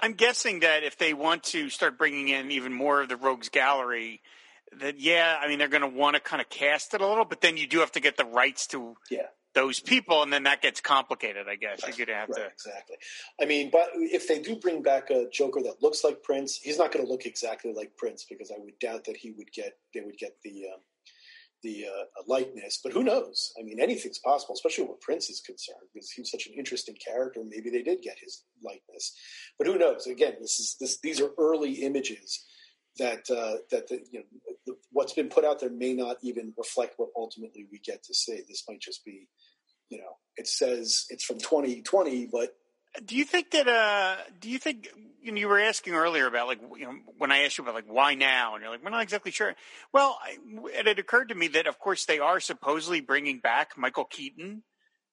I'm 0.03 0.15
guessing 0.15 0.61
that 0.61 0.83
if 0.83 0.99
they 0.99 1.15
want 1.15 1.45
to 1.45 1.71
start 1.71 1.97
bringing 1.97 2.29
in 2.29 2.51
even 2.51 2.73
more 2.73 3.03
of 3.03 3.09
the 3.09 3.17
Rogues 3.17 3.49
Gallery, 3.49 4.21
that 4.81 4.99
yeah, 4.99 5.39
I 5.41 5.49
mean 5.49 5.59
they're 5.59 5.69
going 5.69 5.83
to 5.83 5.97
want 5.97 6.17
to 6.17 6.21
kind 6.21 6.43
of 6.43 6.49
cast 6.49 6.93
it 6.95 7.01
a 7.01 7.07
little, 7.07 7.25
but 7.25 7.41
then 7.41 7.57
you 7.57 7.69
do 7.69 7.79
have 7.81 7.93
to 7.93 8.01
get 8.01 8.17
the 8.17 8.25
rights 8.25 8.67
to 8.69 8.97
Yeah. 9.11 9.29
those 9.55 9.81
people, 9.81 10.23
and 10.23 10.33
then 10.33 10.43
that 10.45 10.61
gets 10.61 10.81
complicated. 10.81 11.47
I 11.49 11.57
guess 11.57 11.83
you're 11.87 11.95
going 11.97 12.09
to 12.09 12.15
have 12.15 12.31
Right, 12.31 12.39
to. 12.39 12.47
exactly. 12.47 12.97
I 13.41 13.45
mean, 13.45 13.71
but 13.71 13.91
if 13.95 14.27
they 14.27 14.41
do 14.41 14.57
bring 14.57 14.83
back 14.83 15.11
a 15.11 15.29
Joker 15.31 15.61
that 15.63 15.83
looks 15.83 16.03
like 16.03 16.23
Prince, 16.23 16.57
he's 16.57 16.79
not 16.79 16.91
going 16.91 17.05
to 17.05 17.11
look 17.11 17.27
exactly 17.27 17.73
like 17.73 17.97
Prince 17.97 18.25
because 18.29 18.51
I 18.51 18.59
would 18.59 18.79
doubt 18.81 19.05
that 19.05 19.19
he 19.19 19.31
would 19.31 19.53
get 19.53 19.77
they 19.95 20.01
would 20.01 20.19
get 20.19 20.37
the 20.43 20.67
um, 20.75 20.81
the 21.63 21.87
uh, 21.87 22.05
likeness. 22.27 22.81
But 22.83 22.93
who 22.93 23.03
knows? 23.03 23.53
I 23.59 23.63
mean, 23.63 23.81
anything's 23.81 24.19
possible, 24.19 24.55
especially 24.55 24.85
where 24.85 24.97
Prince 25.01 25.31
is 25.31 25.41
concerned, 25.41 25.89
because 25.93 26.11
he 26.11 26.21
was 26.21 26.31
such 26.31 26.47
an 26.47 26.55
interesting 26.57 26.97
character. 27.05 27.41
Maybe 27.47 27.71
they 27.71 27.83
did 27.83 28.03
get 28.03 28.19
his 28.21 28.45
likeness, 28.63 29.15
but 29.59 29.67
who 29.67 29.79
knows? 29.79 30.07
Again, 30.07 30.35
this 30.41 30.59
is 30.61 30.77
this 30.81 31.01
these 31.01 31.21
are 31.21 31.31
early 31.39 31.73
images 31.85 32.45
that 32.99 33.31
uh, 33.31 33.59
that 33.71 33.89
the, 33.89 34.01
you 34.11 34.21
know 34.21 34.27
the, 34.67 34.75
what's 34.91 35.13
been 35.15 35.29
put 35.29 35.45
out 35.45 35.61
there 35.61 35.71
may 35.71 35.95
not 35.95 36.17
even 36.23 36.53
reflect 36.57 36.95
what 36.99 37.09
ultimately 37.17 37.67
we 37.71 37.79
get 37.79 38.03
to 38.05 38.15
see. 38.15 38.41
This 38.49 38.65
might 38.69 38.81
just 38.81 39.05
be, 39.05 39.29
you 39.89 39.99
know, 39.99 40.17
it 40.37 40.47
says 40.47 41.07
it's 41.11 41.25
from 41.25 41.39
2020, 41.39 42.27
but 42.31 42.55
Do 43.07 43.17
you 43.17 43.25
think 43.25 43.51
that? 43.53 43.69
uh 43.69 44.17
Do 44.41 44.51
you 44.51 44.59
think 44.59 44.89
you, 45.23 45.33
know, 45.33 45.39
you 45.39 45.49
were 45.49 45.61
asking 45.61 45.95
earlier 45.95 46.27
about 46.27 46.49
like 46.49 46.61
you 46.79 46.87
know 46.87 46.95
when 47.19 47.33
I 47.33 47.45
asked 47.45 47.59
you 47.59 47.65
about 47.65 47.75
like 47.75 47.87
why 47.87 48.15
now, 48.15 48.55
and 48.55 48.63
you're 48.63 48.71
like 48.71 48.85
we're 48.85 48.91
not 48.91 49.03
exactly 49.03 49.31
sure. 49.31 49.55
Well, 49.93 50.19
I, 50.23 50.37
it 50.79 50.87
had 50.87 50.99
occurred 50.99 51.29
to 51.29 51.35
me 51.35 51.49
that 51.49 51.67
of 51.67 51.79
course 51.79 52.05
they 52.05 52.19
are 52.19 52.41
supposedly 52.41 53.01
bringing 53.01 53.41
back 53.41 53.77
Michael 53.77 54.05
Keaton 54.05 54.63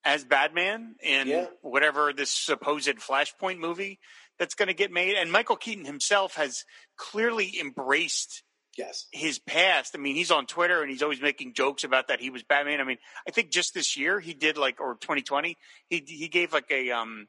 as 0.04 0.24
Batman 0.24 0.96
in 1.04 1.28
Yeah. 1.28 1.48
whatever 1.62 2.14
this 2.14 2.32
supposed 2.32 2.88
Flashpoint 2.98 3.60
movie 3.60 4.00
that's 4.38 4.56
going 4.56 4.68
to 4.68 4.74
get 4.74 4.92
made, 4.92 5.16
and 5.16 5.32
Michael 5.32 5.58
Keaton 5.58 5.86
himself 5.86 6.36
has 6.36 6.64
clearly 6.98 7.60
embraced 7.60 8.44
yes, 8.78 9.08
his 9.12 9.40
past. 9.40 9.94
I 9.96 10.00
mean, 10.00 10.16
he's 10.16 10.32
on 10.32 10.46
Twitter 10.46 10.82
and 10.82 10.90
he's 10.90 11.04
always 11.04 11.22
making 11.22 11.54
jokes 11.54 11.84
about 11.84 12.08
that 12.08 12.22
he 12.22 12.30
was 12.30 12.44
Batman. 12.44 12.80
I 12.80 12.86
mean, 12.86 12.98
I 13.28 13.32
think 13.32 13.52
just 13.52 13.74
this 13.74 13.98
year 13.98 14.20
he 14.20 14.34
did 14.34 14.58
like, 14.58 14.80
or 14.80 14.96
2020, 14.96 15.58
he 15.90 16.04
he 16.08 16.28
gave 16.30 16.54
like 16.54 16.72
a 16.72 16.92
um 16.92 17.28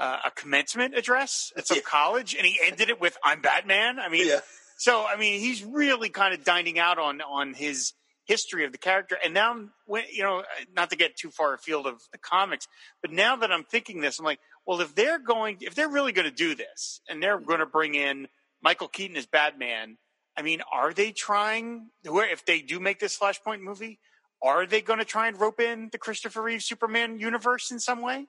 uh, 0.00 0.18
a 0.24 0.30
commencement 0.32 0.96
address 0.96 1.52
at 1.56 1.68
some 1.68 1.76
Yeah. 1.76 1.82
college, 1.84 2.34
and 2.34 2.44
he 2.46 2.58
ended 2.64 2.88
it 2.88 3.00
with 3.00 3.16
"I'm 3.22 3.40
Batman." 3.42 4.00
I 4.00 4.08
mean, 4.08 4.26
yeah. 4.26 4.40
so 4.78 5.04
I 5.06 5.16
mean, 5.16 5.38
he's 5.40 5.62
really 5.62 6.08
kind 6.08 6.34
of 6.34 6.42
dining 6.44 6.78
out 6.80 6.98
on 6.98 7.20
on 7.20 7.54
his 7.54 7.92
history 8.24 8.64
of 8.64 8.72
the 8.72 8.78
character. 8.78 9.16
And 9.24 9.34
now, 9.34 9.68
when 9.86 10.04
you 10.12 10.22
know, 10.22 10.42
not 10.74 10.90
to 10.90 10.96
get 10.96 11.16
too 11.16 11.30
far 11.30 11.52
afield 11.54 11.86
of 11.86 12.00
the 12.12 12.18
comics, 12.18 12.66
but 13.02 13.12
now 13.12 13.36
that 13.36 13.52
I'm 13.52 13.64
thinking 13.64 14.00
this, 14.00 14.18
I'm 14.18 14.24
like, 14.24 14.40
well, 14.66 14.80
if 14.80 14.94
they're 14.94 15.18
going, 15.18 15.58
if 15.60 15.74
they're 15.74 15.88
really 15.88 16.12
going 16.12 16.28
to 16.28 16.34
do 16.34 16.54
this, 16.54 17.00
and 17.08 17.22
they're 17.22 17.38
going 17.38 17.60
to 17.60 17.66
bring 17.66 17.94
in 17.94 18.26
Michael 18.62 18.88
Keaton 18.88 19.16
as 19.16 19.26
Batman, 19.26 19.98
I 20.36 20.42
mean, 20.42 20.62
are 20.72 20.92
they 20.94 21.12
trying? 21.12 21.90
Where 22.08 22.30
if 22.30 22.46
they 22.46 22.62
do 22.62 22.80
make 22.80 23.00
this 23.00 23.18
Flashpoint 23.18 23.60
movie, 23.60 23.98
are 24.42 24.64
they 24.64 24.80
going 24.80 25.00
to 25.00 25.04
try 25.04 25.28
and 25.28 25.38
rope 25.38 25.60
in 25.60 25.90
the 25.92 25.98
Christopher 25.98 26.40
Reeve 26.42 26.62
Superman 26.62 27.18
universe 27.18 27.70
in 27.70 27.80
some 27.80 28.00
way? 28.00 28.26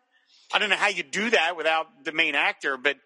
I 0.54 0.60
don't 0.60 0.70
know 0.70 0.76
how 0.76 0.90
you 0.90 1.04
do 1.04 1.30
that 1.32 1.56
without 1.56 1.88
the 2.04 2.12
main 2.12 2.36
actor, 2.36 2.78
but 2.78 2.98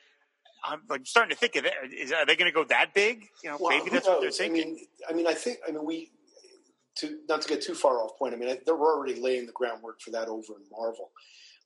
I'm 0.64 0.82
like 0.90 1.06
starting 1.06 1.32
to 1.32 1.38
think 1.38 1.56
of 1.56 1.66
it. 1.66 1.74
Is, 1.96 2.12
are 2.12 2.26
they 2.26 2.36
going 2.36 2.52
to 2.52 2.56
go 2.56 2.64
that 2.66 2.94
big? 2.94 3.28
You 3.44 3.52
know, 3.52 3.58
Well, 3.60 3.78
maybe 3.78 3.92
that's 3.92 4.08
what 4.08 4.22
they're 4.22 4.30
knows? 4.30 4.42
I 4.42 4.50
mean, 4.50 4.80
I 5.10 5.14
mean, 5.14 5.28
I 5.28 5.34
think, 5.34 5.60
I 5.68 5.72
mean, 5.72 5.86
we 5.86 6.12
to 6.98 7.20
not 7.28 7.42
to 7.42 7.50
get 7.50 7.62
too 7.62 7.76
far 7.76 8.02
off 8.02 8.18
point. 8.18 8.34
I 8.34 8.38
mean, 8.38 8.58
they're 8.66 8.76
already 8.76 9.20
laying 9.20 9.46
the 9.46 9.52
groundwork 9.52 10.02
for 10.02 10.12
that 10.12 10.28
over 10.28 10.54
in 10.54 10.64
Marvel. 10.72 11.12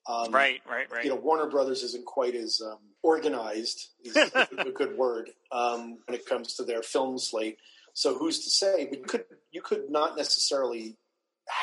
Um, 0.08 0.32
right, 0.32 0.60
right, 0.68 0.92
right. 0.92 1.04
You 1.04 1.12
know, 1.12 1.18
Warner 1.18 1.48
Brothers 1.48 1.84
isn't 1.84 2.06
quite 2.06 2.34
as 2.34 2.62
um, 2.66 2.80
organized, 3.04 3.90
is 4.04 4.16
a 4.16 4.72
good 4.74 4.98
word, 4.98 5.30
um, 5.52 6.00
when 6.08 6.16
it 6.16 6.26
comes 6.26 6.56
to 6.56 6.64
their 6.64 6.82
film 6.82 7.20
slate. 7.20 7.58
So 7.94 8.18
who's 8.18 8.44
to 8.44 8.50
say? 8.50 8.88
But 8.90 9.00
you 9.00 9.06
could 9.06 9.26
you 9.52 9.62
could 9.62 9.90
not 9.90 10.18
necessarily 10.18 10.98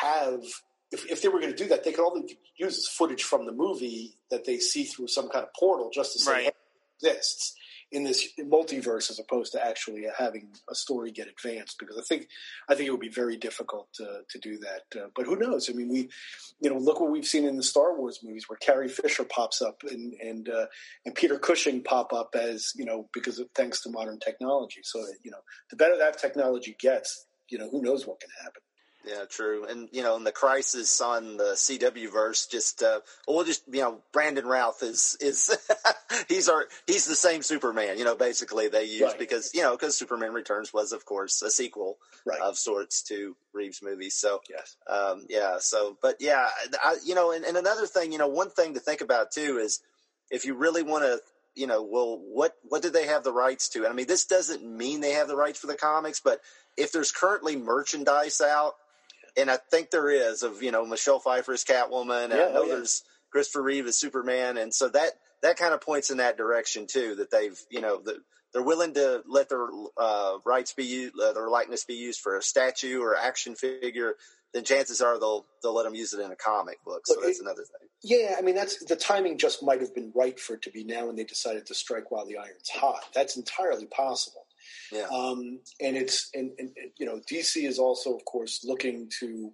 have 0.03 0.43
if, 0.97 1.11
if 1.11 1.23
they 1.23 1.29
were 1.29 1.41
going 1.41 1.55
to 1.55 1.63
do 1.65 1.69
that, 1.69 1.85
they 1.85 1.93
could 1.93 2.07
only 2.07 2.39
use 2.57 2.77
this 2.77 2.89
footage 2.89 3.23
from 3.23 3.47
the 3.47 3.53
movie 3.53 4.17
that 4.31 4.45
they 4.45 4.59
see 4.59 4.85
through 4.85 5.09
some 5.09 5.29
kind 5.29 5.45
of 5.45 5.53
portal 5.59 5.91
just 5.93 6.13
to 6.15 6.19
say 6.19 6.33
Right. 6.33 6.43
hey, 6.45 6.49
it 6.49 6.57
exists 7.07 7.55
in 7.93 8.03
this 8.03 8.29
multiverse 8.41 9.11
as 9.11 9.21
opposed 9.21 9.53
to 9.53 9.65
actually 9.65 10.05
having 10.19 10.49
a 10.69 10.75
story 10.75 11.13
get 11.13 11.29
advanced 11.29 11.77
because 11.79 11.97
I 11.97 12.03
think 12.03 12.27
I 12.69 12.75
think 12.75 12.89
it 12.89 12.91
would 12.91 13.01
be 13.01 13.09
very 13.09 13.37
difficult 13.37 13.87
to, 13.95 14.23
to 14.29 14.39
do 14.41 14.59
that. 14.59 15.01
Uh, 15.01 15.07
but 15.15 15.25
who 15.25 15.37
knows? 15.37 15.71
I 15.71 15.73
mean, 15.73 15.89
we 15.89 16.09
you 16.61 16.69
know 16.69 16.79
look 16.79 16.99
what 17.01 17.13
we've 17.13 17.25
seen 17.25 17.45
in 17.45 17.57
the 17.57 17.63
Star 17.63 17.97
Wars 17.97 18.19
movies 18.25 18.47
where 18.49 18.57
Carrie 18.59 18.89
Fisher 18.89 19.23
pops 19.25 19.63
up 19.63 19.83
and 19.89 20.15
and 20.15 20.49
uh, 20.49 20.67
and 21.05 21.15
Peter 21.15 21.39
Cushing 21.39 21.81
pop 21.83 22.13
up 22.13 22.35
as 22.35 22.73
you 22.75 22.85
know 22.85 23.09
because 23.13 23.39
of 23.39 23.49
thanks 23.55 23.81
to 23.83 23.91
modern 23.91 24.19
technology. 24.19 24.81
So 24.83 24.99
you 25.23 25.31
know 25.31 25.43
the 25.71 25.77
better 25.77 25.97
that 25.99 26.19
technology 26.19 26.75
gets, 26.81 27.27
you 27.49 27.59
know 27.59 27.69
who 27.71 27.83
knows 27.83 28.05
what 28.05 28.19
can 28.19 28.31
happen. 28.43 28.63
Yeah, 29.07 29.25
true. 29.31 29.67
And 29.67 29.89
you 29.93 30.03
know, 30.03 30.17
in 30.17 30.25
the 30.25 30.33
crisis 30.33 31.01
on 31.01 31.37
the 31.37 31.53
CW 31.55 32.11
verse, 32.13 32.47
just 32.47 32.83
uh, 32.83 33.01
we'll 33.29 33.45
just 33.45 33.63
you 33.71 33.81
know, 33.81 34.01
Brandon 34.13 34.45
Routh 34.47 34.83
is 34.83 35.17
is 35.21 35.57
he's 36.29 36.49
our 36.49 36.67
he's 36.89 37.07
the 37.07 37.15
same 37.15 37.43
Superman. 37.43 37.99
You 37.99 38.05
know, 38.05 38.17
basically 38.17 38.69
they 38.69 38.85
use 38.85 39.03
Right. 39.03 39.19
because 39.19 39.53
you 39.55 39.63
know 39.63 39.77
because 39.77 39.97
Superman 39.97 40.33
Returns 40.33 40.73
was 40.73 40.93
of 40.93 41.05
course 41.05 41.41
a 41.43 41.51
sequel 41.51 41.99
Right. 42.25 42.41
of 42.41 42.59
sorts 42.59 43.03
to 43.05 43.37
Reeves' 43.55 43.81
movies. 43.83 44.15
So 44.17 44.41
yes. 44.51 44.77
um, 44.89 45.25
yeah, 45.29 45.59
so 45.61 45.97
but 46.03 46.17
yeah, 46.19 46.49
I, 46.83 46.97
you 47.05 47.15
know, 47.15 47.31
and, 47.31 47.45
and 47.45 47.57
another 47.57 47.87
thing, 47.87 48.11
you 48.11 48.19
know, 48.19 48.27
one 48.27 48.51
thing 48.51 48.75
to 48.75 48.81
think 48.81 49.01
about 49.01 49.31
too 49.31 49.59
is 49.59 49.81
if 50.31 50.45
you 50.45 50.55
really 50.55 50.83
want 50.83 51.05
to. 51.05 51.21
You 51.59 51.67
know, 51.67 51.83
well, 51.83 52.21
what 52.23 52.53
what 52.65 52.83
did 52.83 52.93
they 52.93 53.07
have 53.07 53.25
the 53.25 53.33
rights 53.33 53.71
to? 53.71 53.79
And 53.79 53.87
I 53.89 53.93
mean, 53.95 54.07
this 54.07 54.27
doesn't 54.27 54.63
mean 54.63 55.01
they 55.01 55.13
have 55.13 55.27
the 55.27 55.37
rights 55.37 55.59
for 55.59 55.69
the 55.69 55.75
comics, 55.75 56.21
but 56.21 56.43
if 56.77 56.93
there's 56.93 57.13
currently 57.13 57.57
merchandise 57.57 58.43
out, 58.43 58.75
and 59.37 59.51
I 59.51 59.57
think 59.71 59.91
there 59.91 60.11
is 60.11 60.43
of 60.43 60.63
you 60.63 60.71
know 60.71 60.85
Michelle 60.87 61.19
Pfeiffer's 61.21 61.65
Catwoman, 61.65 62.25
and 62.25 62.33
Yeah, 62.33 62.47
I 62.47 62.53
know 62.53 62.63
oh, 62.63 62.65
yeah. 62.67 62.75
there's 62.77 63.03
Christopher 63.31 63.63
Reeve 63.63 63.87
as 63.87 63.99
Superman, 63.99 64.57
and 64.59 64.73
so 64.75 64.89
that 64.89 65.13
that 65.43 65.57
kind 65.57 65.75
of 65.75 65.81
points 65.81 66.11
in 66.11 66.19
that 66.19 66.37
direction 66.37 66.87
too. 66.87 67.15
That 67.17 67.31
they've 67.31 67.59
you 67.71 67.81
know 67.81 68.01
that 68.05 68.17
they're 68.53 68.63
willing 68.63 68.95
to 68.95 69.23
let 69.27 69.49
their 69.49 69.67
uh, 69.99 70.39
rights 70.45 70.73
be 70.73 70.85
used, 70.85 71.15
uh, 71.21 71.33
their 71.33 71.49
likeness 71.51 71.85
be 71.85 71.95
used 71.95 72.21
for 72.21 72.37
a 72.39 72.43
statue 72.43 73.01
or 73.03 73.17
action 73.17 73.55
figure. 73.55 74.15
Then 74.55 74.65
chances 74.65 75.03
are 75.03 75.19
they'll 75.19 75.45
they'll 75.63 75.75
let 75.75 75.85
them 75.85 75.95
use 75.95 76.15
it 76.15 76.21
in 76.21 76.31
a 76.31 76.37
comic 76.37 76.83
book. 76.85 77.03
So 77.07 77.15
Look, 77.15 77.25
that's 77.25 77.39
it- 77.39 77.43
another 77.43 77.63
thing. 77.65 77.89
Yeah, 78.03 78.37
I 78.39 78.43
mean 78.43 78.55
that's 78.55 78.85
the 78.85 78.97
timing 78.97 79.37
just 79.39 79.63
might 79.63 79.81
have 79.81 79.95
been 79.95 80.13
right 80.15 80.39
for 80.39 80.55
it 80.55 80.63
to 80.63 80.71
be 80.71 80.85
now, 80.85 81.09
and 81.09 81.19
they 81.19 81.25
decided 81.25 81.67
to 81.67 81.75
strike 81.75 82.11
while 82.11 82.25
the 82.27 82.37
iron's 82.39 82.69
hot. 82.69 83.05
That's 83.15 83.37
entirely 83.37 83.87
possible. 83.87 84.46
Yeah. 84.93 85.07
Um, 85.13 85.61
and 85.81 85.97
it's 85.97 86.31
and, 86.35 86.53
and 86.59 86.71
you 86.97 87.07
know 87.07 87.21
DC 87.31 87.67
is 87.67 87.79
also 87.79 88.15
of 88.15 88.25
course 88.25 88.65
looking 88.65 89.11
to 89.21 89.53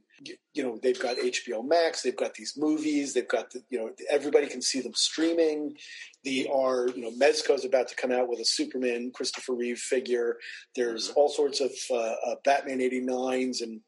you 0.55 0.63
know 0.63 0.79
they've 0.83 1.01
got 1.01 1.17
HBO 1.17 1.67
Max, 1.67 2.03
they've 2.03 2.17
got 2.17 2.35
these 2.35 2.55
movies, 2.57 3.15
they've 3.15 3.29
got 3.29 3.51
the, 3.51 3.63
you 3.71 3.79
know 3.79 3.91
everybody 4.11 4.47
can 4.47 4.63
see 4.63 4.81
them 4.81 4.95
streaming. 4.95 5.77
They 6.25 6.47
are 6.53 6.89
you 6.89 7.03
know 7.03 7.11
Mezco's 7.13 7.65
about 7.65 7.89
to 7.89 7.97
come 7.97 8.13
out 8.13 8.29
with 8.29 8.41
a 8.41 8.45
Superman 8.45 9.11
Christopher 9.15 9.55
Reeve 9.55 9.79
figure. 9.79 10.37
There's 10.77 11.09
Mm-hmm. 11.09 11.19
all 11.19 11.29
sorts 11.29 11.61
of 11.61 11.71
uh, 11.91 11.97
uh, 12.27 12.35
Batman 12.45 12.79
89s 12.79 13.63
and 13.63 13.81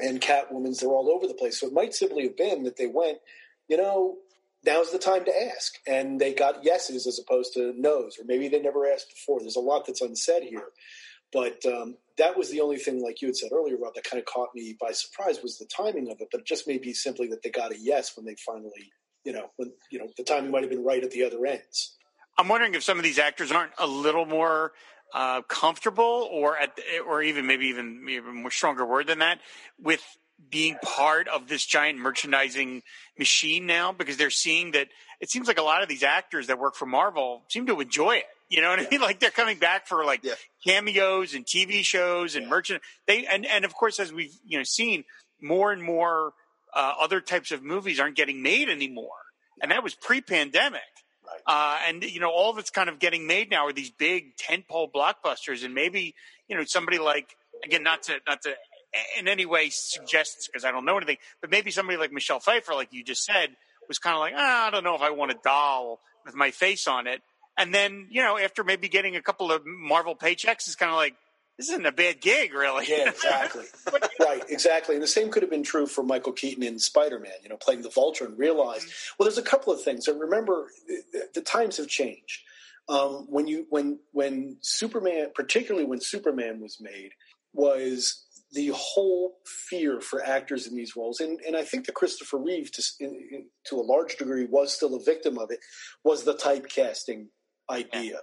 and 0.00 0.20
Catwoman's. 0.20 0.78
They're 0.80 0.90
all 0.90 1.10
over 1.10 1.26
the 1.26 1.34
place. 1.34 1.58
So 1.58 1.66
it 1.66 1.72
might 1.72 1.94
simply 1.94 2.22
have 2.24 2.36
been 2.36 2.62
that 2.64 2.76
they 2.76 2.86
went, 2.86 3.18
you 3.68 3.76
know, 3.76 4.16
now's 4.68 4.92
the 4.92 4.98
time 4.98 5.24
to 5.24 5.42
ask. 5.54 5.74
And 5.86 6.20
they 6.20 6.34
got 6.34 6.64
yeses 6.64 7.06
as 7.06 7.18
opposed 7.18 7.54
to 7.54 7.72
nos, 7.76 8.18
or 8.18 8.24
maybe 8.26 8.48
they 8.48 8.60
never 8.60 8.86
asked 8.86 9.10
before. 9.10 9.40
There's 9.40 9.56
a 9.56 9.60
lot 9.60 9.86
that's 9.86 10.02
unsaid 10.02 10.42
here. 10.42 10.68
But 11.32 11.64
um, 11.66 11.96
that 12.16 12.36
was 12.38 12.50
the 12.50 12.60
only 12.60 12.76
thing, 12.78 13.02
like 13.02 13.20
you 13.20 13.28
had 13.28 13.36
said 13.36 13.50
earlier, 13.52 13.76
Rob, 13.76 13.94
that 13.94 14.04
kind 14.04 14.20
of 14.20 14.26
caught 14.26 14.48
me 14.54 14.76
by 14.80 14.92
surprise 14.92 15.42
was 15.42 15.58
the 15.58 15.66
timing 15.66 16.10
of 16.10 16.20
it. 16.20 16.28
But 16.30 16.40
it 16.40 16.46
just 16.46 16.66
may 16.66 16.78
be 16.78 16.92
simply 16.92 17.28
that 17.28 17.42
they 17.42 17.50
got 17.50 17.72
a 17.72 17.78
yes 17.78 18.16
when 18.16 18.24
they 18.24 18.36
finally, 18.46 18.92
you 19.24 19.32
know, 19.32 19.50
when 19.56 19.72
you 19.90 19.98
know 19.98 20.08
the 20.16 20.24
timing 20.24 20.50
might 20.50 20.62
have 20.62 20.70
been 20.70 20.84
right 20.84 21.02
at 21.02 21.10
the 21.10 21.24
other 21.24 21.44
ends. 21.44 21.96
I'm 22.38 22.48
wondering 22.48 22.74
if 22.74 22.82
some 22.82 22.98
of 22.98 23.04
these 23.04 23.18
actors 23.18 23.50
aren't 23.50 23.72
a 23.78 23.86
little 23.86 24.24
more 24.24 24.72
uh, 25.12 25.42
comfortable, 25.42 26.28
or 26.30 26.56
at, 26.56 26.78
or 27.06 27.22
even 27.22 27.46
maybe 27.46 27.66
even 27.66 28.06
a 28.08 28.32
more 28.32 28.50
stronger 28.50 28.86
word 28.86 29.06
than 29.06 29.18
that, 29.18 29.40
with 29.78 30.02
being 30.50 30.76
part 30.82 31.28
of 31.28 31.48
this 31.48 31.64
giant 31.64 31.98
merchandising 31.98 32.82
machine 33.18 33.66
now, 33.66 33.92
because 33.92 34.16
they're 34.16 34.30
seeing 34.30 34.72
that 34.72 34.88
it 35.20 35.30
seems 35.30 35.48
like 35.48 35.58
a 35.58 35.62
lot 35.62 35.82
of 35.82 35.88
these 35.88 36.02
actors 36.02 36.46
that 36.46 36.58
work 36.58 36.74
for 36.76 36.86
Marvel 36.86 37.42
seem 37.48 37.66
to 37.66 37.80
enjoy 37.80 38.16
it. 38.16 38.26
You 38.48 38.62
know 38.62 38.70
what 38.70 38.78
I 38.80 38.88
mean? 38.90 39.00
Like 39.08 39.18
they're 39.20 39.30
coming 39.30 39.58
back 39.58 39.86
for 39.86 40.04
like 40.04 40.20
Yeah. 40.22 40.34
cameos 40.64 41.34
and 41.34 41.44
TV 41.44 41.82
shows 41.82 42.34
and 42.36 42.44
Yeah. 42.44 42.50
merchant. 42.50 42.82
They 43.06 43.26
and 43.26 43.44
and 43.44 43.64
of 43.64 43.74
course, 43.74 43.98
as 44.00 44.12
we've 44.12 44.32
you 44.46 44.58
know 44.58 44.64
seen, 44.64 45.04
more 45.40 45.72
and 45.72 45.82
more 45.82 46.32
uh, 46.74 46.94
other 47.00 47.20
types 47.20 47.50
of 47.50 47.62
movies 47.62 47.98
aren't 47.98 48.16
getting 48.16 48.42
made 48.42 48.68
anymore, 48.68 49.18
and 49.60 49.70
that 49.70 49.82
was 49.82 49.94
pre-pandemic. 49.94 50.80
Right. 51.26 51.40
Uh, 51.46 51.78
and 51.88 52.02
you 52.04 52.20
know, 52.20 52.30
all 52.30 52.52
that's 52.52 52.70
kind 52.70 52.88
of 52.88 52.98
getting 52.98 53.26
made 53.26 53.50
now 53.50 53.66
are 53.66 53.72
these 53.72 53.90
big 53.90 54.36
tentpole 54.36 54.90
blockbusters, 54.92 55.64
and 55.64 55.74
maybe 55.74 56.14
you 56.48 56.56
know 56.56 56.64
somebody 56.64 56.98
like 56.98 57.36
again, 57.64 57.82
not 57.82 58.04
to 58.04 58.14
not 58.26 58.42
to 58.42 58.54
in 59.18 59.28
any 59.28 59.46
way 59.46 59.70
suggests 59.70 60.48
because 60.48 60.64
I 60.64 60.70
don't 60.70 60.84
know 60.84 60.96
anything, 60.96 61.18
but 61.40 61.50
maybe 61.50 61.70
somebody 61.70 61.98
like 61.98 62.12
Michelle 62.12 62.40
Pfeiffer, 62.40 62.74
like 62.74 62.92
you 62.92 63.04
just 63.04 63.24
said, 63.24 63.50
was 63.86 63.98
kind 63.98 64.14
of 64.14 64.20
like, 64.20 64.34
ah, 64.36 64.68
I 64.68 64.70
don't 64.70 64.84
know 64.84 64.94
if 64.94 65.02
I 65.02 65.10
want 65.10 65.30
a 65.30 65.38
doll 65.42 66.00
with 66.24 66.34
my 66.34 66.50
face 66.50 66.86
on 66.86 67.06
it. 67.06 67.22
And 67.56 67.74
then 67.74 68.06
you 68.10 68.22
know, 68.22 68.38
after 68.38 68.64
maybe 68.64 68.88
getting 68.88 69.16
a 69.16 69.22
couple 69.22 69.50
of 69.50 69.62
Marvel 69.66 70.14
paychecks, 70.14 70.66
it's 70.66 70.76
kind 70.76 70.90
of 70.90 70.96
like 70.96 71.14
this 71.58 71.70
isn't 71.70 71.86
a 71.86 71.92
bad 71.92 72.20
gig, 72.20 72.54
really. 72.54 72.86
Yeah, 72.88 73.08
exactly. 73.08 73.64
right, 74.20 74.44
exactly. 74.48 74.94
And 74.94 75.02
the 75.02 75.08
same 75.08 75.28
could 75.28 75.42
have 75.42 75.50
been 75.50 75.64
true 75.64 75.86
for 75.86 76.04
Michael 76.04 76.32
Keaton 76.32 76.62
in 76.62 76.78
Spider 76.78 77.18
Man, 77.18 77.32
you 77.42 77.48
know, 77.48 77.56
playing 77.56 77.82
the 77.82 77.90
Vulture 77.90 78.26
and 78.26 78.38
realize, 78.38 78.86
well, 79.18 79.28
there's 79.28 79.38
a 79.38 79.42
couple 79.42 79.72
of 79.72 79.82
things. 79.82 80.06
And 80.06 80.20
remember, 80.20 80.68
the, 80.86 81.28
the 81.34 81.40
times 81.40 81.78
have 81.78 81.88
changed. 81.88 82.42
Um, 82.88 83.26
when 83.28 83.46
you 83.48 83.66
when 83.68 83.98
when 84.12 84.56
Superman, 84.60 85.32
particularly 85.34 85.84
when 85.84 86.00
Superman 86.00 86.60
was 86.60 86.78
made, 86.80 87.10
was 87.52 88.24
the 88.52 88.72
whole 88.74 89.36
fear 89.68 90.00
for 90.00 90.24
actors 90.24 90.66
in 90.66 90.74
these 90.76 90.96
roles, 90.96 91.20
and, 91.20 91.38
and 91.46 91.56
I 91.56 91.64
think 91.64 91.86
that 91.86 91.94
Christopher 91.94 92.38
Reeve, 92.38 92.72
to, 92.72 92.82
in, 93.00 93.10
in, 93.30 93.46
to 93.66 93.76
a 93.76 93.82
large 93.82 94.16
degree, 94.16 94.46
was 94.46 94.72
still 94.72 94.94
a 94.94 95.02
victim 95.02 95.38
of 95.38 95.50
it, 95.50 95.58
was 96.04 96.24
the 96.24 96.34
typecasting 96.34 97.26
idea. 97.70 98.20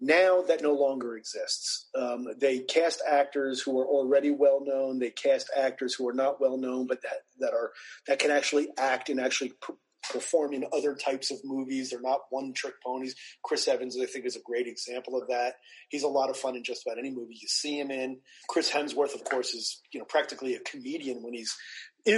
Now 0.00 0.42
that 0.42 0.62
no 0.62 0.72
longer 0.72 1.16
exists. 1.16 1.88
Um, 1.96 2.26
they 2.40 2.58
cast 2.58 3.00
actors 3.08 3.62
who 3.62 3.78
are 3.78 3.86
already 3.86 4.32
well 4.32 4.60
known. 4.60 4.98
They 4.98 5.10
cast 5.10 5.48
actors 5.56 5.94
who 5.94 6.08
are 6.08 6.12
not 6.12 6.40
well 6.40 6.58
known, 6.58 6.88
but 6.88 7.02
that 7.02 7.18
that 7.38 7.52
are 7.52 7.70
that 8.08 8.18
can 8.18 8.32
actually 8.32 8.68
act 8.76 9.10
and 9.10 9.20
actually 9.20 9.52
per- 9.60 9.76
perform 10.10 10.52
in 10.52 10.64
other 10.72 10.94
types 10.94 11.30
of 11.30 11.38
movies. 11.44 11.90
They're 11.90 12.00
not 12.00 12.20
one 12.30 12.52
trick 12.52 12.74
ponies. 12.84 13.14
Chris 13.42 13.68
Evans, 13.68 13.96
I 14.00 14.06
think, 14.06 14.26
is 14.26 14.36
a 14.36 14.40
great 14.44 14.66
example 14.66 15.20
of 15.20 15.28
that. 15.28 15.54
He's 15.88 16.02
a 16.02 16.08
lot 16.08 16.30
of 16.30 16.36
fun 16.36 16.56
in 16.56 16.64
just 16.64 16.86
about 16.86 16.98
any 16.98 17.10
movie 17.10 17.38
you 17.40 17.48
see 17.48 17.78
him 17.78 17.90
in. 17.90 18.18
Chris 18.48 18.70
Hemsworth, 18.70 19.14
of 19.14 19.24
course, 19.24 19.54
is 19.54 19.80
you 19.92 20.00
know 20.00 20.06
practically 20.06 20.54
a 20.54 20.60
comedian 20.60 21.22
when 21.22 21.34
he's 21.34 21.56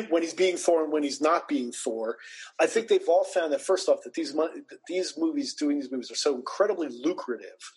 when 0.09 0.23
he's 0.23 0.35
being 0.35 0.57
Thor 0.57 0.85
and 0.85 0.93
when 0.93 1.03
he's 1.03 1.21
not 1.21 1.49
being 1.49 1.73
Thor. 1.73 2.17
I 2.59 2.67
think 2.67 2.89
they've 2.89 3.09
all 3.09 3.25
found 3.25 3.53
that 3.53 3.61
first 3.61 3.89
off 3.89 4.03
that 4.05 4.15
these 4.15 4.33
that 4.33 4.79
these 4.89 5.15
movies, 5.17 5.55
doing 5.55 5.79
these 5.79 5.91
movies, 5.91 6.11
are 6.11 6.17
so 6.17 6.35
incredibly 6.35 6.89
lucrative 6.91 7.73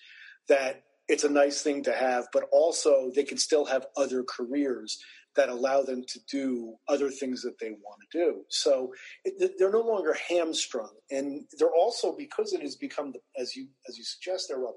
that 0.48 0.84
it's 1.08 1.24
a 1.24 1.30
nice 1.30 1.62
thing 1.62 1.84
to 1.84 1.94
have, 1.94 2.28
but 2.34 2.44
also 2.52 3.12
they 3.16 3.24
can 3.24 3.38
still 3.38 3.66
have 3.66 3.86
other 3.96 4.24
careers 4.24 5.02
that 5.38 5.50
allow 5.50 5.82
them 5.82 6.04
to 6.08 6.20
do 6.30 6.76
other 6.90 7.10
things 7.10 7.42
that 7.44 7.56
they 7.62 7.70
want 7.70 8.02
to 8.12 8.20
do. 8.20 8.42
So 8.50 8.92
it, 9.24 9.54
they're 9.58 9.72
no 9.72 9.82
longer 9.82 10.16
hamstrung, 10.30 10.92
and 11.10 11.46
they're 11.58 11.74
also 11.74 12.16
because 12.18 12.52
it 12.52 12.62
has 12.62 12.76
become, 12.76 13.14
the, 13.14 13.20
as 13.42 13.56
you 13.56 13.68
as 13.88 13.98
you 13.98 14.04
suggest, 14.04 14.48
there, 14.50 14.60
Rob, 14.60 14.76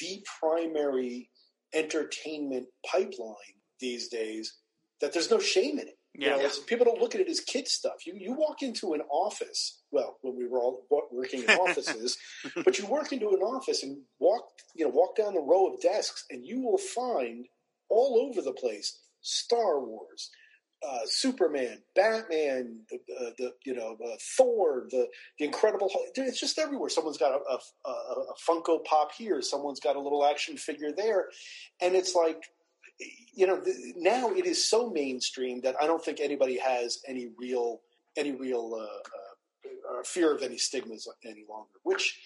the 0.00 0.24
primary 0.40 1.30
entertainment 1.72 2.66
pipeline 2.90 3.36
these 3.78 4.08
days. 4.08 4.56
That 5.00 5.14
there's 5.14 5.30
no 5.30 5.38
shame 5.38 5.78
in 5.78 5.88
it. 5.88 5.96
Yeah. 6.14 6.36
You 6.36 6.42
know, 6.42 6.50
people 6.66 6.84
don't 6.84 7.00
look 7.00 7.14
at 7.14 7.22
it 7.22 7.28
as 7.28 7.40
kid 7.40 7.68
stuff. 7.68 8.06
You 8.06 8.14
you 8.18 8.34
walk 8.34 8.62
into 8.62 8.94
an 8.94 9.00
office. 9.10 9.80
Well, 9.92 10.18
when 10.22 10.36
we 10.36 10.46
were 10.46 10.58
all 10.58 10.84
working 11.10 11.44
in 11.44 11.50
offices, 11.50 12.18
but 12.64 12.78
you 12.78 12.86
work 12.86 13.12
into 13.12 13.28
an 13.28 13.40
office 13.40 13.82
and 13.82 13.98
walk 14.18 14.42
you 14.74 14.84
know 14.84 14.90
walk 14.90 15.16
down 15.16 15.34
the 15.34 15.40
row 15.40 15.72
of 15.72 15.80
desks, 15.80 16.24
and 16.30 16.44
you 16.44 16.60
will 16.60 16.78
find 16.78 17.46
all 17.88 18.28
over 18.28 18.42
the 18.42 18.52
place 18.52 18.98
Star 19.22 19.80
Wars, 19.80 20.30
uh, 20.86 21.00
Superman, 21.04 21.78
Batman, 21.94 22.80
the, 22.88 22.96
uh, 22.96 23.30
the 23.36 23.52
you 23.64 23.74
know 23.74 23.96
uh, 24.04 24.16
Thor, 24.36 24.86
the 24.90 25.08
the 25.38 25.44
Incredible 25.44 25.90
Hulk. 25.92 26.06
It's 26.14 26.40
just 26.40 26.58
everywhere. 26.58 26.88
Someone's 26.88 27.18
got 27.18 27.32
a, 27.32 27.88
a, 27.88 27.90
a, 27.90 28.34
Funko 28.48 28.82
Pop 28.84 29.12
here. 29.12 29.42
Someone's 29.42 29.80
got 29.80 29.96
a 29.96 30.00
little 30.00 30.24
action 30.24 30.56
figure 30.56 30.92
there, 30.92 31.26
and 31.82 31.94
it's 31.94 32.14
like 32.14 32.44
you 33.34 33.46
know 33.46 33.62
now 33.96 34.30
it 34.30 34.46
is 34.46 34.68
so 34.68 34.90
mainstream 34.90 35.60
that 35.62 35.76
I 35.80 35.86
don't 35.86 36.02
think 36.02 36.20
anybody 36.20 36.58
has 36.58 37.00
any 37.06 37.28
real 37.38 37.80
any 38.16 38.32
real 38.32 38.72
uh, 38.74 38.82
uh, 38.82 39.98
uh, 39.98 40.02
fear 40.04 40.34
of 40.34 40.42
any 40.42 40.56
stigmas 40.56 41.08
any 41.24 41.44
longer. 41.48 41.70
Which 41.82 42.18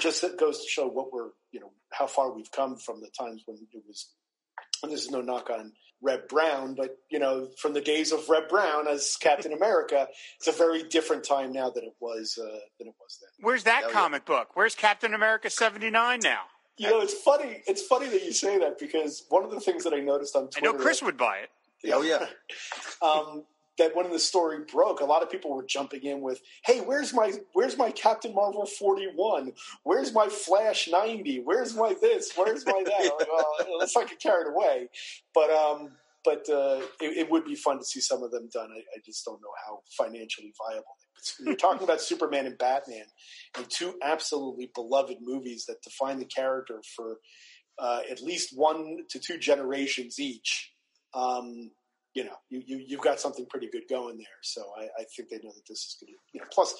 just 0.00 0.24
goes 0.38 0.62
to 0.62 0.68
show 0.68 0.86
what 0.86 1.12
we're 1.12 1.30
you 1.50 1.60
know 1.60 1.72
how 1.90 2.06
far 2.06 2.32
we've 2.32 2.50
come 2.52 2.76
from 2.76 3.00
the 3.00 3.08
times 3.08 3.42
when 3.46 3.58
it 3.72 3.82
was. 3.86 4.10
And 4.82 4.92
this 4.92 5.02
is 5.02 5.10
no 5.10 5.20
knock 5.20 5.50
on 5.50 5.72
Reb 6.02 6.28
Brown, 6.28 6.74
but 6.74 6.96
you 7.10 7.18
know, 7.18 7.48
from 7.58 7.72
the 7.72 7.80
days 7.80 8.12
of 8.12 8.28
Reb 8.28 8.48
Brown 8.48 8.86
as 8.86 9.16
Captain 9.18 9.52
America, 9.52 10.08
it's 10.38 10.48
a 10.48 10.52
very 10.52 10.82
different 10.82 11.24
time 11.24 11.52
now 11.52 11.70
than 11.70 11.84
it 11.84 11.94
was 12.00 12.38
uh, 12.40 12.58
than 12.78 12.88
it 12.88 12.94
was 13.00 13.18
then. 13.20 13.30
Where's 13.40 13.64
that 13.64 13.80
Hell 13.80 13.88
yeah. 13.88 13.94
comic 13.94 14.24
book? 14.24 14.50
Where's 14.54 14.74
Captain 14.74 15.14
America 15.14 15.50
seventy 15.50 15.90
nine 15.90 16.20
now? 16.22 16.42
You 16.78 16.90
know, 16.90 17.00
it's 17.00 17.14
funny. 17.14 17.62
It's 17.66 17.82
funny 17.82 18.08
that 18.08 18.22
you 18.22 18.32
say 18.32 18.58
that 18.58 18.78
because 18.78 19.24
one 19.30 19.44
of 19.44 19.50
the 19.50 19.60
things 19.60 19.84
that 19.84 19.94
I 19.94 20.00
noticed 20.00 20.36
on 20.36 20.44
I 20.44 20.60
Twitter, 20.60 20.76
know 20.76 20.84
Chris 20.84 21.02
would 21.02 21.16
buy 21.16 21.38
it. 21.38 21.50
Oh, 21.92 22.02
yeah. 22.02 22.26
um, 23.02 23.44
that 23.78 23.94
when 23.94 24.10
the 24.10 24.18
story 24.18 24.58
broke, 24.70 25.00
a 25.00 25.04
lot 25.04 25.22
of 25.22 25.30
people 25.30 25.54
were 25.54 25.64
jumping 25.64 26.02
in 26.02 26.20
with, 26.20 26.40
"Hey, 26.64 26.80
where's 26.80 27.12
my 27.12 27.32
where's 27.52 27.76
my 27.76 27.90
Captain 27.90 28.34
Marvel 28.34 28.66
forty 28.66 29.06
one? 29.14 29.52
Where's 29.82 30.12
my 30.12 30.28
Flash 30.28 30.88
ninety? 30.88 31.40
Where's 31.40 31.74
my 31.74 31.94
this? 32.00 32.32
Where's 32.36 32.64
my 32.66 32.82
that?" 32.84 33.10
I'm 33.12 33.18
like, 33.18 33.68
well, 33.68 33.78
let's 33.78 33.94
not 33.94 34.08
get 34.08 34.20
carried 34.20 34.48
away, 34.48 34.88
but 35.34 35.50
um, 35.50 35.92
but 36.24 36.48
uh, 36.48 36.80
it, 37.00 37.18
it 37.18 37.30
would 37.30 37.44
be 37.44 37.54
fun 37.54 37.78
to 37.78 37.84
see 37.84 38.00
some 38.00 38.22
of 38.22 38.30
them 38.30 38.48
done. 38.52 38.70
I, 38.72 38.78
I 38.78 39.00
just 39.04 39.24
don't 39.24 39.40
know 39.40 39.54
how 39.66 39.80
financially 39.96 40.52
viable. 40.66 40.96
We're 41.44 41.54
talking 41.54 41.84
about 41.84 42.00
Superman 42.00 42.46
and 42.46 42.58
Batman, 42.58 43.04
and 43.56 43.70
two 43.70 43.94
absolutely 44.02 44.70
beloved 44.74 45.18
movies 45.20 45.64
that 45.66 45.82
define 45.82 46.18
the 46.18 46.24
character 46.24 46.82
for 46.94 47.18
uh, 47.78 48.00
at 48.10 48.22
least 48.22 48.50
one 48.56 48.98
to 49.10 49.18
two 49.18 49.38
generations 49.38 50.18
each. 50.18 50.72
Um, 51.14 51.70
you 52.16 52.24
know, 52.24 52.36
you, 52.48 52.62
you 52.66 52.84
you've 52.88 53.02
got 53.02 53.20
something 53.20 53.46
pretty 53.50 53.68
good 53.70 53.82
going 53.90 54.16
there. 54.16 54.40
So 54.42 54.62
I, 54.80 54.84
I 54.84 55.04
think 55.14 55.28
they 55.28 55.36
know 55.36 55.52
that 55.54 55.66
this 55.68 55.80
is 55.80 55.96
going 56.00 56.14
to, 56.14 56.18
you 56.32 56.40
know, 56.40 56.46
plus, 56.50 56.74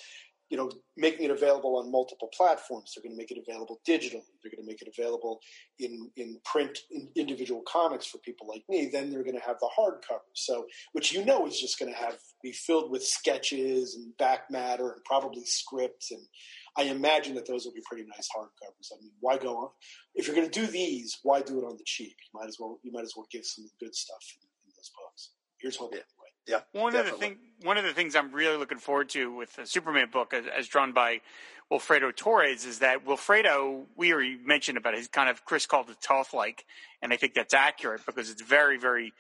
you 0.49 0.57
know, 0.57 0.70
making 0.97 1.26
it 1.26 1.30
available 1.30 1.76
on 1.76 1.93
multiple 1.93 2.30
platforms. 2.34 2.93
They're 2.95 3.03
going 3.03 3.14
to 3.14 3.18
make 3.18 3.30
it 3.30 3.45
available 3.47 3.80
digitally. 3.87 4.24
They're 4.43 4.53
going 4.55 4.64
to 4.64 4.66
make 4.66 4.80
it 4.80 4.89
available 4.97 5.41
in 5.78 6.11
in 6.16 6.39
print, 6.47 6.78
in 6.91 7.11
individual 7.16 7.62
comics 7.68 8.07
for 8.07 8.16
people 8.18 8.49
like 8.49 8.64
me. 8.66 8.89
Then 8.91 9.11
they're 9.11 9.24
going 9.24 9.39
to 9.39 9.47
have 9.47 9.59
the 9.61 9.68
hardcover. 9.78 10.30
So, 10.32 10.64
which 10.93 11.12
you 11.12 11.22
know 11.22 11.47
is 11.47 11.61
just 11.61 11.78
going 11.78 11.93
to 11.93 11.99
have 11.99 12.16
be 12.43 12.53
filled 12.53 12.91
with 12.91 13.05
sketches 13.05 13.95
and 13.95 14.16
back 14.16 14.51
matter 14.51 14.91
and 14.93 15.05
probably 15.05 15.45
scripts. 15.45 16.12
And 16.12 16.22
I 16.78 16.84
imagine 16.84 17.34
that 17.34 17.47
those 17.47 17.66
will 17.66 17.74
be 17.74 17.82
pretty 17.87 18.05
nice 18.05 18.28
hardcovers. 18.34 18.89
I 18.91 19.03
mean, 19.03 19.12
why 19.20 19.37
go 19.37 19.59
on? 19.59 19.68
If 20.14 20.26
you're 20.26 20.37
going 20.37 20.49
to 20.51 20.61
do 20.61 20.66
these, 20.66 21.18
why 21.24 21.43
do 21.43 21.59
it 21.59 21.64
on 21.64 21.76
the 21.76 21.84
cheap? 21.84 22.16
You 22.32 22.41
might 22.41 22.49
as 22.49 22.57
well 22.59 22.78
you 22.82 22.91
might 22.91 23.05
as 23.05 23.12
well 23.14 23.26
give 23.30 23.45
some 23.45 23.68
good 23.80 23.95
stuff 23.95 24.24
those 24.87 24.91
books. 25.05 25.30
Here's 25.59 25.76
hoping. 25.76 25.99
Yeah. 25.99 26.05
Yeah, 26.49 26.61
one 26.80 26.93
definitely. 26.93 27.11
of 27.11 27.20
the 27.20 27.26
thing, 27.26 27.39
one 27.64 27.76
of 27.76 27.84
the 27.84 27.93
things 27.93 28.14
I'm 28.14 28.30
really 28.30 28.57
looking 28.57 28.78
forward 28.78 29.09
to 29.11 29.34
with 29.34 29.57
the 29.57 29.66
Superman 29.66 30.11
book, 30.12 30.32
as, 30.32 30.45
as 30.47 30.68
drawn 30.68 30.93
by 30.93 31.20
Wilfredo 31.72 32.14
Torres, 32.14 32.64
is 32.64 32.78
that 32.78 33.05
Wilfredo. 33.05 33.87
We 33.97 34.12
already 34.12 34.39
mentioned 34.45 34.78
about 34.78 34.95
his 34.95 35.09
kind 35.09 35.28
of 35.28 35.45
Chris 35.45 35.66
called 35.66 35.91
it 35.91 35.97
tough 36.01 36.32
like, 36.32 36.64
and 37.03 37.12
I 37.12 37.16
think 37.16 37.34
that's 37.34 37.53
accurate 37.53 38.07
because 38.07 38.30
it's 38.30 38.43
very, 38.43 38.78
very, 38.78 39.12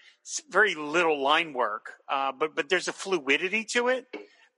very 0.48 0.76
little 0.76 1.20
line 1.20 1.52
work, 1.52 1.94
uh, 2.08 2.30
but 2.30 2.54
but 2.54 2.68
there's 2.68 2.86
a 2.86 2.92
fluidity 2.92 3.64
to 3.72 3.88
it 3.88 4.06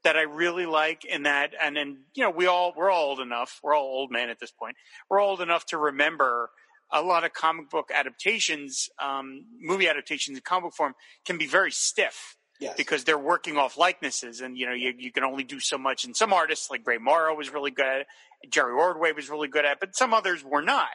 that 0.04 0.16
I 0.16 0.22
really 0.22 0.66
like, 0.66 1.06
and 1.10 1.24
that, 1.24 1.54
and 1.58 1.74
then 1.74 2.00
you 2.14 2.22
know, 2.22 2.30
we 2.30 2.46
all 2.46 2.74
we're 2.76 2.90
all 2.90 3.06
old 3.06 3.20
enough, 3.20 3.60
we're 3.62 3.74
all 3.74 3.86
old 3.86 4.10
men 4.10 4.28
at 4.28 4.40
this 4.40 4.50
point, 4.50 4.76
we're 5.08 5.20
old 5.20 5.40
enough 5.40 5.64
to 5.66 5.78
remember 5.78 6.50
a 6.92 7.02
lot 7.02 7.24
of 7.24 7.32
comic 7.32 7.68
book 7.70 7.90
adaptations, 7.94 8.88
um, 9.02 9.44
movie 9.60 9.88
adaptations 9.88 10.36
in 10.38 10.42
comic 10.42 10.64
book 10.64 10.74
form 10.74 10.94
can 11.24 11.38
be 11.38 11.46
very 11.46 11.70
stiff 11.72 12.36
Yes. 12.60 12.74
because 12.76 13.04
they're 13.04 13.16
working 13.18 13.56
off 13.56 13.76
likenesses, 13.78 14.40
and 14.40 14.58
you 14.58 14.66
know 14.66 14.72
you, 14.72 14.92
you 14.98 15.12
can 15.12 15.22
only 15.22 15.44
do 15.44 15.60
so 15.60 15.78
much. 15.78 16.04
And 16.04 16.16
some 16.16 16.32
artists 16.32 16.68
like 16.70 16.84
Ray 16.84 16.98
Morrow 16.98 17.36
was 17.36 17.52
really 17.52 17.70
good 17.70 17.86
at 17.86 18.00
it, 18.00 18.06
Jerry 18.50 18.72
Ordway 18.72 19.12
was 19.12 19.30
really 19.30 19.46
good 19.46 19.64
at 19.64 19.72
it, 19.74 19.78
but 19.80 19.94
some 19.94 20.12
others 20.12 20.42
were 20.44 20.62
not. 20.62 20.88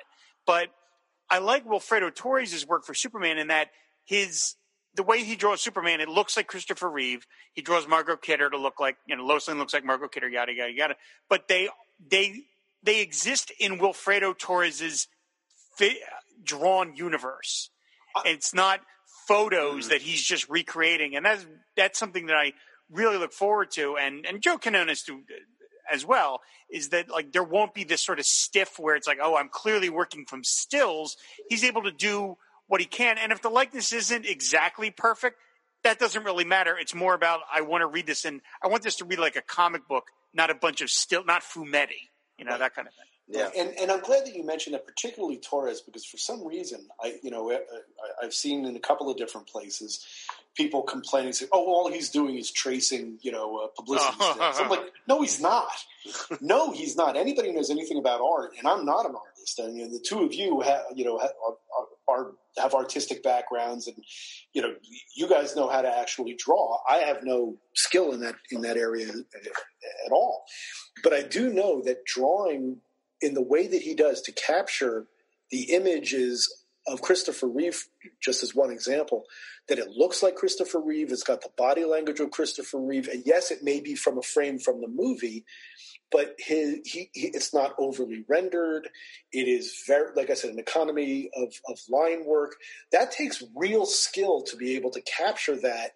But 0.46 0.70
I 1.30 1.38
like 1.40 1.66
Wilfredo 1.66 2.14
Torres' 2.14 2.68
work 2.68 2.84
for 2.86 2.94
Superman 2.94 3.38
in 3.38 3.48
that 3.48 3.70
his 4.04 4.56
the 4.96 5.04
way 5.04 5.24
he 5.24 5.36
draws 5.38 5.62
Superman, 5.62 6.02
it 6.02 6.10
looks 6.10 6.36
like 6.36 6.48
Christopher 6.48 6.90
Reeve. 6.90 7.26
He 7.54 7.62
draws 7.62 7.88
Margot 7.88 8.18
Kidder 8.18 8.50
to 8.50 8.58
look 8.58 8.80
like 8.82 8.98
you 9.08 9.16
know 9.16 9.24
Lois 9.24 9.48
Lane 9.48 9.58
looks 9.58 9.74
like 9.74 9.86
Margot 9.86 10.10
Kidder, 10.10 10.28
yada 10.28 10.52
yada 10.54 10.72
yada. 10.74 10.96
But 11.30 11.48
they 11.48 11.70
they 12.06 12.42
they 12.84 13.00
exist 13.00 13.54
in 13.58 13.80
Wilfredo 13.80 14.38
Torres's 14.38 15.08
fi- 15.78 16.00
drawn 16.44 16.96
universe. 16.96 17.70
Uh, 18.16 18.22
it's 18.26 18.54
not 18.54 18.82
photos 19.28 19.86
hmm. 19.86 19.90
that 19.90 20.02
he's 20.02 20.22
just 20.22 20.50
recreating, 20.50 21.16
and 21.16 21.26
that's 21.26 21.46
that's 21.76 22.00
something 22.00 22.28
that 22.28 22.36
I 22.36 22.54
really 22.92 23.18
look 23.18 23.34
forward 23.34 23.72
to. 23.72 23.98
And 23.98 24.26
and 24.26 24.42
Joe 24.42 24.58
Quinones 24.58 25.04
do 25.04 25.22
as 25.92 26.06
well 26.06 26.42
is 26.70 26.90
that 26.90 27.10
like 27.10 27.32
there 27.34 27.44
won't 27.44 27.74
be 27.74 27.84
this 27.84 28.02
sort 28.02 28.20
of 28.20 28.26
stiff 28.26 28.80
where 28.80 28.96
it's 28.96 29.08
like 29.08 29.20
oh 29.22 29.36
I'm 29.36 29.50
clearly 29.50 29.90
working 29.90 30.26
from 30.26 30.44
stills. 30.44 31.18
He's 31.50 31.64
able 31.64 31.84
to 31.84 31.92
do 31.92 32.38
what 32.68 32.82
he 32.82 32.88
can, 32.88 33.18
and 33.18 33.32
if 33.32 33.42
the 33.42 33.50
likeness 33.50 33.94
isn't 33.94 34.26
exactly 34.26 34.90
perfect, 34.90 35.38
that 35.84 36.00
doesn't 36.00 36.24
really 36.24 36.46
matter. 36.46 36.78
It's 36.78 36.96
more 36.96 37.14
about 37.14 37.42
I 37.54 37.62
want 37.62 37.82
to 37.82 37.88
read 37.88 38.08
this 38.08 38.26
and 38.26 38.42
I 38.64 38.68
want 38.68 38.84
this 38.84 38.96
to 38.98 39.06
read 39.06 39.20
like 39.20 39.36
a 39.36 39.42
comic 39.42 39.88
book, 39.88 40.06
not 40.34 40.50
a 40.50 40.56
bunch 40.56 40.82
of 40.82 40.90
still, 40.90 41.24
not 41.24 41.44
fumetti, 41.44 42.10
you 42.38 42.46
know 42.46 42.58
that 42.58 42.74
kind 42.74 42.88
of 42.88 42.94
thing. 42.94 43.13
Yeah. 43.28 43.50
And, 43.58 43.74
and 43.80 43.90
I'm 43.90 44.02
glad 44.02 44.26
that 44.26 44.36
you 44.36 44.46
mentioned 44.46 44.74
that, 44.74 44.86
particularly 44.86 45.38
Torres, 45.38 45.82
because 45.82 46.06
for 46.06 46.18
some 46.18 46.46
reason, 46.46 46.88
I 47.02 47.16
you 47.24 47.32
know 47.32 47.52
I, 47.52 47.60
I've 48.22 48.34
seen 48.34 48.66
in 48.66 48.76
a 48.76 48.80
couple 48.80 49.10
of 49.10 49.18
different 49.18 49.48
places 49.48 50.06
people 50.56 50.84
complaining, 50.84 51.34
saying, 51.34 51.50
"Oh, 51.52 51.66
all 51.66 51.92
he's 51.92 52.10
doing 52.10 52.38
is 52.38 52.52
tracing, 52.52 53.20
you 53.22 53.32
know, 53.32 53.58
uh, 53.58 53.68
publicity 53.76 54.14
stills." 54.22 54.60
I'm 54.60 54.70
like, 54.70 54.92
no, 55.08 55.22
he's 55.22 55.42
not. 55.42 55.72
no, 56.42 56.72
he's 56.72 56.96
not. 56.96 57.18
Anybody 57.18 57.52
knows 57.52 57.70
anything 57.70 57.98
about 57.98 58.22
art, 58.22 58.54
and 58.58 58.68
I'm 58.68 58.86
not 58.86 59.06
an 59.06 59.16
artist. 59.16 59.60
I 59.62 59.68
mean, 59.68 59.92
the 59.92 60.00
two 60.00 60.24
of 60.24 60.34
you, 60.34 60.62
have, 60.62 60.84
you 60.96 61.06
know, 61.06 61.18
have, 61.18 61.32
are, 62.08 62.16
are 62.16 62.32
have 62.58 62.74
artistic 62.74 63.24
backgrounds, 63.24 63.88
and 63.88 63.98
you 64.54 64.62
know, 64.62 64.74
you 65.16 65.28
guys 65.28 65.56
know 65.56 65.68
how 65.68 65.82
to 65.82 65.98
actually 66.00 66.36
draw. 66.36 66.78
I 66.90 66.98
have 66.98 67.24
no 67.24 67.58
skill 67.74 68.12
in 68.12 68.22
that 68.22 68.36
in 68.52 68.62
that 68.62 68.78
area 68.78 69.08
at 69.10 70.12
all, 70.12 70.44
but 71.04 71.14
I 71.14 71.24
do 71.24 71.52
know 71.52 71.82
that 71.84 72.06
drawing 72.06 72.78
in 73.24 73.34
the 73.34 73.42
way 73.42 73.68
that 73.68 73.82
he 73.82 73.96
does 73.96 74.22
to 74.22 74.32
capture 74.32 75.08
the 75.52 75.74
images 75.74 76.52
of 76.88 77.02
Christopher 77.02 77.48
Reeve, 77.48 77.86
just 78.22 78.44
as 78.44 78.54
one 78.54 78.70
example, 78.70 79.24
that 79.70 79.80
it 79.80 79.90
looks 79.90 80.22
like 80.22 80.36
Christopher 80.36 80.82
Reeve. 80.82 81.12
It's 81.12 81.24
got 81.24 81.42
the 81.42 81.50
body 81.58 81.86
language 81.86 82.20
of 82.20 82.32
Christopher 82.32 82.80
Reeve, 82.80 83.08
and 83.08 83.24
yes, 83.26 83.52
it 83.52 83.64
may 83.64 83.80
be 83.80 83.96
from 83.96 84.18
a 84.18 84.22
frame 84.22 84.60
from 84.60 84.82
the 84.82 84.90
movie, 84.90 85.46
but 86.12 86.36
his, 86.38 86.80
he, 86.84 87.10
he, 87.14 87.28
it's 87.28 87.54
not 87.54 87.74
overly 87.80 88.26
rendered. 88.28 88.90
It 89.32 89.48
is 89.48 89.84
very, 89.88 90.12
like 90.16 90.30
I 90.30 90.34
said, 90.34 90.52
an 90.52 90.60
economy 90.60 91.30
of, 91.36 91.54
of 91.70 91.80
line 91.90 92.26
work. 92.26 92.56
That 92.92 93.12
takes 93.12 93.44
real 93.56 93.86
skill 93.86 94.42
to 94.44 94.58
be 94.58 94.76
able 94.76 94.92
to 94.92 95.02
capture 95.02 95.56
that 95.62 95.92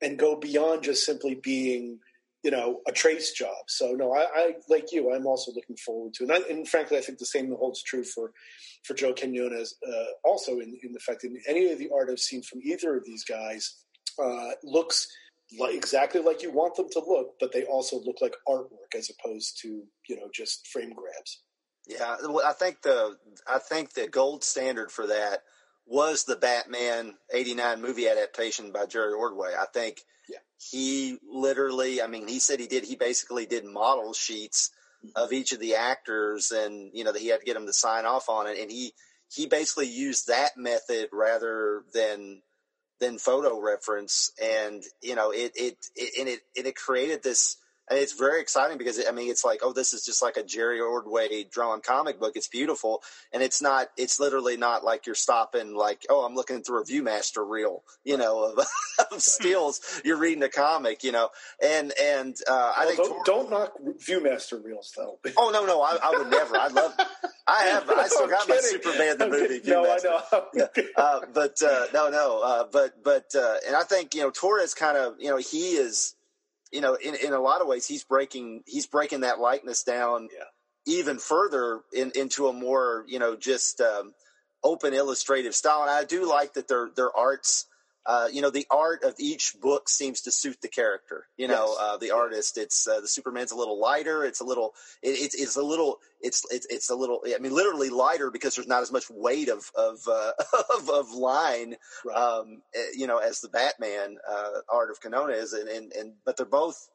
and 0.00 0.18
go 0.18 0.36
beyond 0.36 0.82
just 0.82 1.04
simply 1.04 1.34
being 1.34 2.00
you 2.42 2.50
know, 2.50 2.80
a 2.88 2.92
trace 2.92 3.32
job. 3.32 3.64
So 3.68 3.92
no, 3.92 4.12
I, 4.12 4.26
I 4.34 4.54
like 4.68 4.92
you. 4.92 5.12
I'm 5.14 5.26
also 5.26 5.52
looking 5.52 5.76
forward 5.76 6.14
to, 6.14 6.24
and, 6.24 6.32
I, 6.32 6.40
and 6.50 6.68
frankly, 6.68 6.98
I 6.98 7.00
think 7.00 7.18
the 7.18 7.26
same 7.26 7.54
holds 7.54 7.82
true 7.82 8.04
for 8.04 8.32
for 8.84 8.94
Joe 8.94 9.14
Quinones. 9.14 9.74
Uh, 9.86 10.04
also, 10.24 10.58
in, 10.58 10.76
in 10.82 10.92
the 10.92 11.00
fact 11.00 11.22
that 11.22 11.30
any 11.48 11.70
of 11.70 11.78
the 11.78 11.90
art 11.94 12.08
I've 12.10 12.18
seen 12.18 12.42
from 12.42 12.60
either 12.62 12.96
of 12.96 13.04
these 13.04 13.24
guys 13.24 13.84
uh, 14.22 14.50
looks 14.64 15.08
like 15.58 15.74
exactly 15.74 16.20
like 16.20 16.42
you 16.42 16.50
want 16.50 16.74
them 16.74 16.88
to 16.90 16.98
look, 16.98 17.34
but 17.38 17.52
they 17.52 17.64
also 17.64 18.00
look 18.00 18.16
like 18.20 18.34
artwork 18.48 18.96
as 18.96 19.10
opposed 19.10 19.60
to 19.62 19.82
you 20.08 20.16
know 20.16 20.28
just 20.34 20.66
frame 20.66 20.92
grabs. 20.94 21.42
Yeah, 21.86 22.16
well, 22.22 22.46
I 22.46 22.52
think 22.52 22.82
the 22.82 23.16
I 23.46 23.58
think 23.58 23.92
the 23.92 24.08
gold 24.08 24.44
standard 24.44 24.90
for 24.90 25.06
that 25.06 25.40
was 25.86 26.24
the 26.24 26.36
Batman 26.36 27.14
'89 27.32 27.80
movie 27.82 28.08
adaptation 28.08 28.72
by 28.72 28.86
Jerry 28.86 29.12
Ordway. 29.12 29.54
I 29.58 29.66
think 29.66 30.02
Yeah. 30.28 30.38
he 30.58 31.18
literally, 31.28 32.00
I 32.00 32.06
mean, 32.06 32.28
he 32.28 32.38
said 32.38 32.60
he 32.60 32.66
did. 32.66 32.84
He 32.84 32.96
basically 32.96 33.46
did 33.46 33.64
model 33.64 34.12
sheets 34.12 34.70
mm-hmm. 35.04 35.22
of 35.22 35.32
each 35.32 35.52
of 35.52 35.60
the 35.60 35.74
actors, 35.74 36.50
and 36.50 36.90
you 36.94 37.04
know 37.04 37.12
that 37.12 37.22
he 37.22 37.28
had 37.28 37.40
to 37.40 37.46
get 37.46 37.54
them 37.54 37.66
to 37.66 37.72
sign 37.72 38.06
off 38.06 38.28
on 38.28 38.46
it, 38.46 38.58
and 38.58 38.70
he 38.70 38.94
he 39.28 39.46
basically 39.46 39.88
used 39.88 40.28
that 40.28 40.56
method 40.56 41.08
rather 41.12 41.84
than 41.92 42.42
than 43.00 43.18
photo 43.18 43.60
reference, 43.60 44.30
and 44.40 44.82
you 45.00 45.14
know 45.14 45.30
it 45.30 45.52
it, 45.56 45.76
it 45.96 46.12
and 46.18 46.28
it 46.28 46.40
and 46.56 46.66
it 46.66 46.76
created 46.76 47.22
this. 47.22 47.56
And 47.90 47.98
it's 47.98 48.12
very 48.12 48.40
exciting 48.40 48.78
because 48.78 48.98
it, 48.98 49.06
I 49.08 49.12
mean 49.12 49.30
it's 49.30 49.44
like 49.44 49.60
oh 49.62 49.72
this 49.72 49.92
is 49.92 50.04
just 50.04 50.22
like 50.22 50.36
a 50.36 50.42
Jerry 50.42 50.80
Ordway 50.80 51.44
drawn 51.44 51.80
comic 51.80 52.20
book. 52.20 52.32
It's 52.36 52.48
beautiful, 52.48 53.02
and 53.32 53.42
it's 53.42 53.60
not. 53.60 53.88
It's 53.96 54.20
literally 54.20 54.56
not 54.56 54.84
like 54.84 55.04
you're 55.06 55.14
stopping 55.14 55.74
like 55.74 56.06
oh 56.08 56.24
I'm 56.24 56.34
looking 56.34 56.62
through 56.62 56.82
a 56.82 56.84
ViewMaster 56.84 57.48
reel, 57.48 57.82
you 58.04 58.16
know, 58.16 58.44
of, 58.56 58.66
of 59.12 59.20
stills. 59.22 59.80
You're 60.04 60.16
reading 60.16 60.42
a 60.42 60.48
comic, 60.48 61.02
you 61.04 61.12
know, 61.12 61.30
and 61.62 61.92
and 62.00 62.36
uh, 62.48 62.72
I 62.76 62.86
Well, 62.86 62.94
think 62.94 63.08
don't, 63.08 63.26
don't 63.26 63.50
knock 63.50 63.72
ViewMaster 63.98 64.62
reels 64.64 64.92
though. 64.96 65.18
Oh 65.36 65.50
no, 65.50 65.66
no, 65.66 65.82
I, 65.82 65.98
I 66.02 66.10
would 66.18 66.28
never. 66.30 66.56
I 66.56 66.68
love. 66.68 66.94
I 67.48 67.62
have. 67.64 67.90
I 67.90 68.06
still 68.06 68.24
I'm 68.24 68.30
got 68.30 68.48
my. 68.48 68.56
Superman 68.58 69.18
the 69.18 69.24
I'm 69.24 69.30
movie. 69.30 69.58
kidding. 69.60 69.70
No, 69.72 69.90
I 69.90 69.98
know. 70.04 70.82
uh, 70.96 71.20
but 71.34 71.60
uh, 71.62 71.86
no, 71.92 72.08
no, 72.10 72.40
uh, 72.42 72.64
but 72.72 73.02
but 73.02 73.26
uh, 73.34 73.56
and 73.66 73.74
I 73.74 73.82
think 73.82 74.14
you 74.14 74.20
know 74.22 74.30
Torres 74.30 74.72
kind 74.74 74.96
of 74.96 75.14
you 75.18 75.28
know 75.28 75.36
he 75.38 75.70
is 75.72 76.14
you 76.72 76.80
know 76.80 76.94
in, 76.94 77.14
in 77.14 77.32
a 77.32 77.40
lot 77.40 77.60
of 77.60 77.66
ways 77.66 77.86
he's 77.86 78.04
breaking 78.04 78.62
he's 78.66 78.86
breaking 78.86 79.20
that 79.20 79.38
likeness 79.38 79.82
down 79.84 80.28
Yeah. 80.36 80.44
even 80.86 81.18
further 81.18 81.80
in, 81.92 82.12
into 82.14 82.48
a 82.48 82.52
more 82.52 83.04
you 83.08 83.18
know 83.18 83.36
just 83.36 83.80
um, 83.80 84.14
open 84.64 84.94
illustrative 84.94 85.54
style. 85.54 85.82
And 85.82 85.90
I 85.90 86.04
do 86.04 86.28
like 86.28 86.54
that 86.54 86.68
their 86.68 86.90
their 86.94 87.14
arts. 87.16 87.66
Uh, 88.04 88.28
you 88.32 88.42
know, 88.42 88.50
the 88.50 88.66
art 88.70 89.04
of 89.04 89.14
each 89.18 89.54
book 89.60 89.88
seems 89.88 90.22
to 90.22 90.32
suit 90.32 90.60
the 90.60 90.68
character. 90.68 91.26
You 91.36 91.48
know, 91.48 91.66
Yes. 91.68 91.76
uh, 91.80 91.96
the 91.98 92.10
artist. 92.10 92.58
It's 92.58 92.88
uh, 92.88 93.00
the 93.00 93.08
Superman's 93.08 93.52
a 93.52 93.56
little 93.56 93.78
lighter. 93.80 94.24
It's 94.24 94.40
a 94.40 94.44
little. 94.44 94.72
It, 95.02 95.10
it's 95.10 95.34
it's 95.34 95.56
a 95.56 95.62
little. 95.62 95.98
It's 96.20 96.42
it's 96.50 96.66
it's 96.68 96.90
a 96.90 96.96
little. 96.96 97.20
I 97.26 97.38
mean, 97.38 97.54
literally 97.54 97.90
lighter 97.90 98.30
because 98.30 98.56
there's 98.56 98.66
not 98.66 98.82
as 98.82 98.90
much 98.92 99.04
weight 99.10 99.48
of 99.48 99.70
of 99.76 100.00
uh, 100.08 100.32
of, 100.76 100.90
of 100.90 101.10
line. 101.12 101.76
Right. 102.04 102.16
Um, 102.16 102.62
eh, 102.74 102.86
you 102.96 103.06
know, 103.06 103.18
as 103.18 103.40
the 103.40 103.48
Batman 103.48 104.16
uh, 104.28 104.50
art 104.72 104.90
of 104.90 105.00
Quinones, 105.00 105.52
and 105.52 105.68
and 105.68 105.92
and 105.92 106.14
but 106.24 106.36
they're 106.36 106.46
both. 106.46 106.88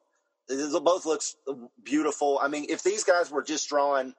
They 0.48 0.56
both 0.80 1.04
looks 1.04 1.36
beautiful. 1.84 2.38
I 2.42 2.48
mean, 2.48 2.66
if 2.70 2.82
these 2.82 3.04
guys 3.04 3.30
were 3.30 3.42
just 3.42 3.68
drawing 3.68 4.14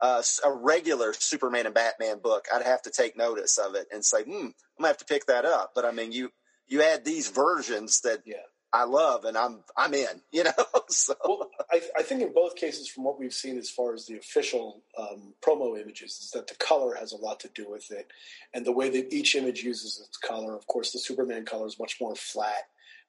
uh, 0.00 0.22
a 0.44 0.52
regular 0.52 1.12
Superman 1.12 1.66
and 1.66 1.74
Batman 1.74 2.18
book, 2.18 2.46
I'd 2.54 2.62
have 2.62 2.82
to 2.82 2.90
take 2.90 3.16
notice 3.16 3.58
of 3.58 3.74
it 3.74 3.86
and 3.92 4.04
say, 4.04 4.22
"Hmm, 4.24 4.46
I'm 4.46 4.54
gonna 4.78 4.88
have 4.88 4.98
to 4.98 5.04
pick 5.04 5.26
that 5.26 5.44
up." 5.44 5.72
But 5.74 5.84
I 5.84 5.90
mean, 5.90 6.12
you 6.12 6.30
you 6.66 6.82
add 6.82 7.04
these 7.04 7.28
versions 7.30 8.00
that 8.00 8.22
Yeah. 8.26 8.36
I 8.72 8.84
love, 8.84 9.24
and 9.24 9.38
I'm 9.38 9.62
I'm 9.76 9.94
in. 9.94 10.20
You 10.32 10.44
know, 10.44 10.52
so 10.88 11.14
Well, 11.24 11.48
I, 11.70 11.80
I 11.98 12.02
think 12.02 12.20
in 12.20 12.32
both 12.34 12.56
cases, 12.56 12.88
from 12.88 13.04
what 13.04 13.18
we've 13.18 13.32
seen 13.32 13.56
as 13.56 13.70
far 13.70 13.94
as 13.94 14.04
the 14.06 14.18
official 14.18 14.82
um, 14.98 15.32
promo 15.40 15.80
images, 15.80 16.18
is 16.22 16.30
that 16.34 16.46
the 16.48 16.56
color 16.56 16.94
has 16.94 17.12
a 17.12 17.16
lot 17.16 17.40
to 17.40 17.48
do 17.54 17.70
with 17.70 17.90
it, 17.90 18.08
and 18.52 18.66
the 18.66 18.72
way 18.72 18.90
that 18.90 19.14
each 19.14 19.34
image 19.34 19.62
uses 19.62 20.04
its 20.06 20.18
color. 20.18 20.54
Of 20.54 20.66
course, 20.66 20.92
the 20.92 20.98
Superman 20.98 21.46
color 21.46 21.66
is 21.66 21.78
much 21.78 21.96
more 22.00 22.14
flat, 22.16 22.64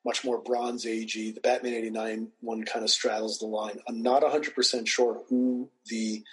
much 0.06 0.24
more 0.24 0.38
Bronze 0.38 0.86
Agey. 0.86 1.34
The 1.34 1.42
Batman 1.42 1.74
'89 1.74 2.30
one 2.40 2.64
kind 2.64 2.86
of 2.86 2.92
straddles 2.92 3.40
the 3.40 3.48
line. 3.48 3.80
I'm 3.90 4.02
not 4.02 4.22
100 4.22 4.56
percent 4.56 4.88
sure 4.88 5.24
who 5.28 5.70
the 5.88 6.24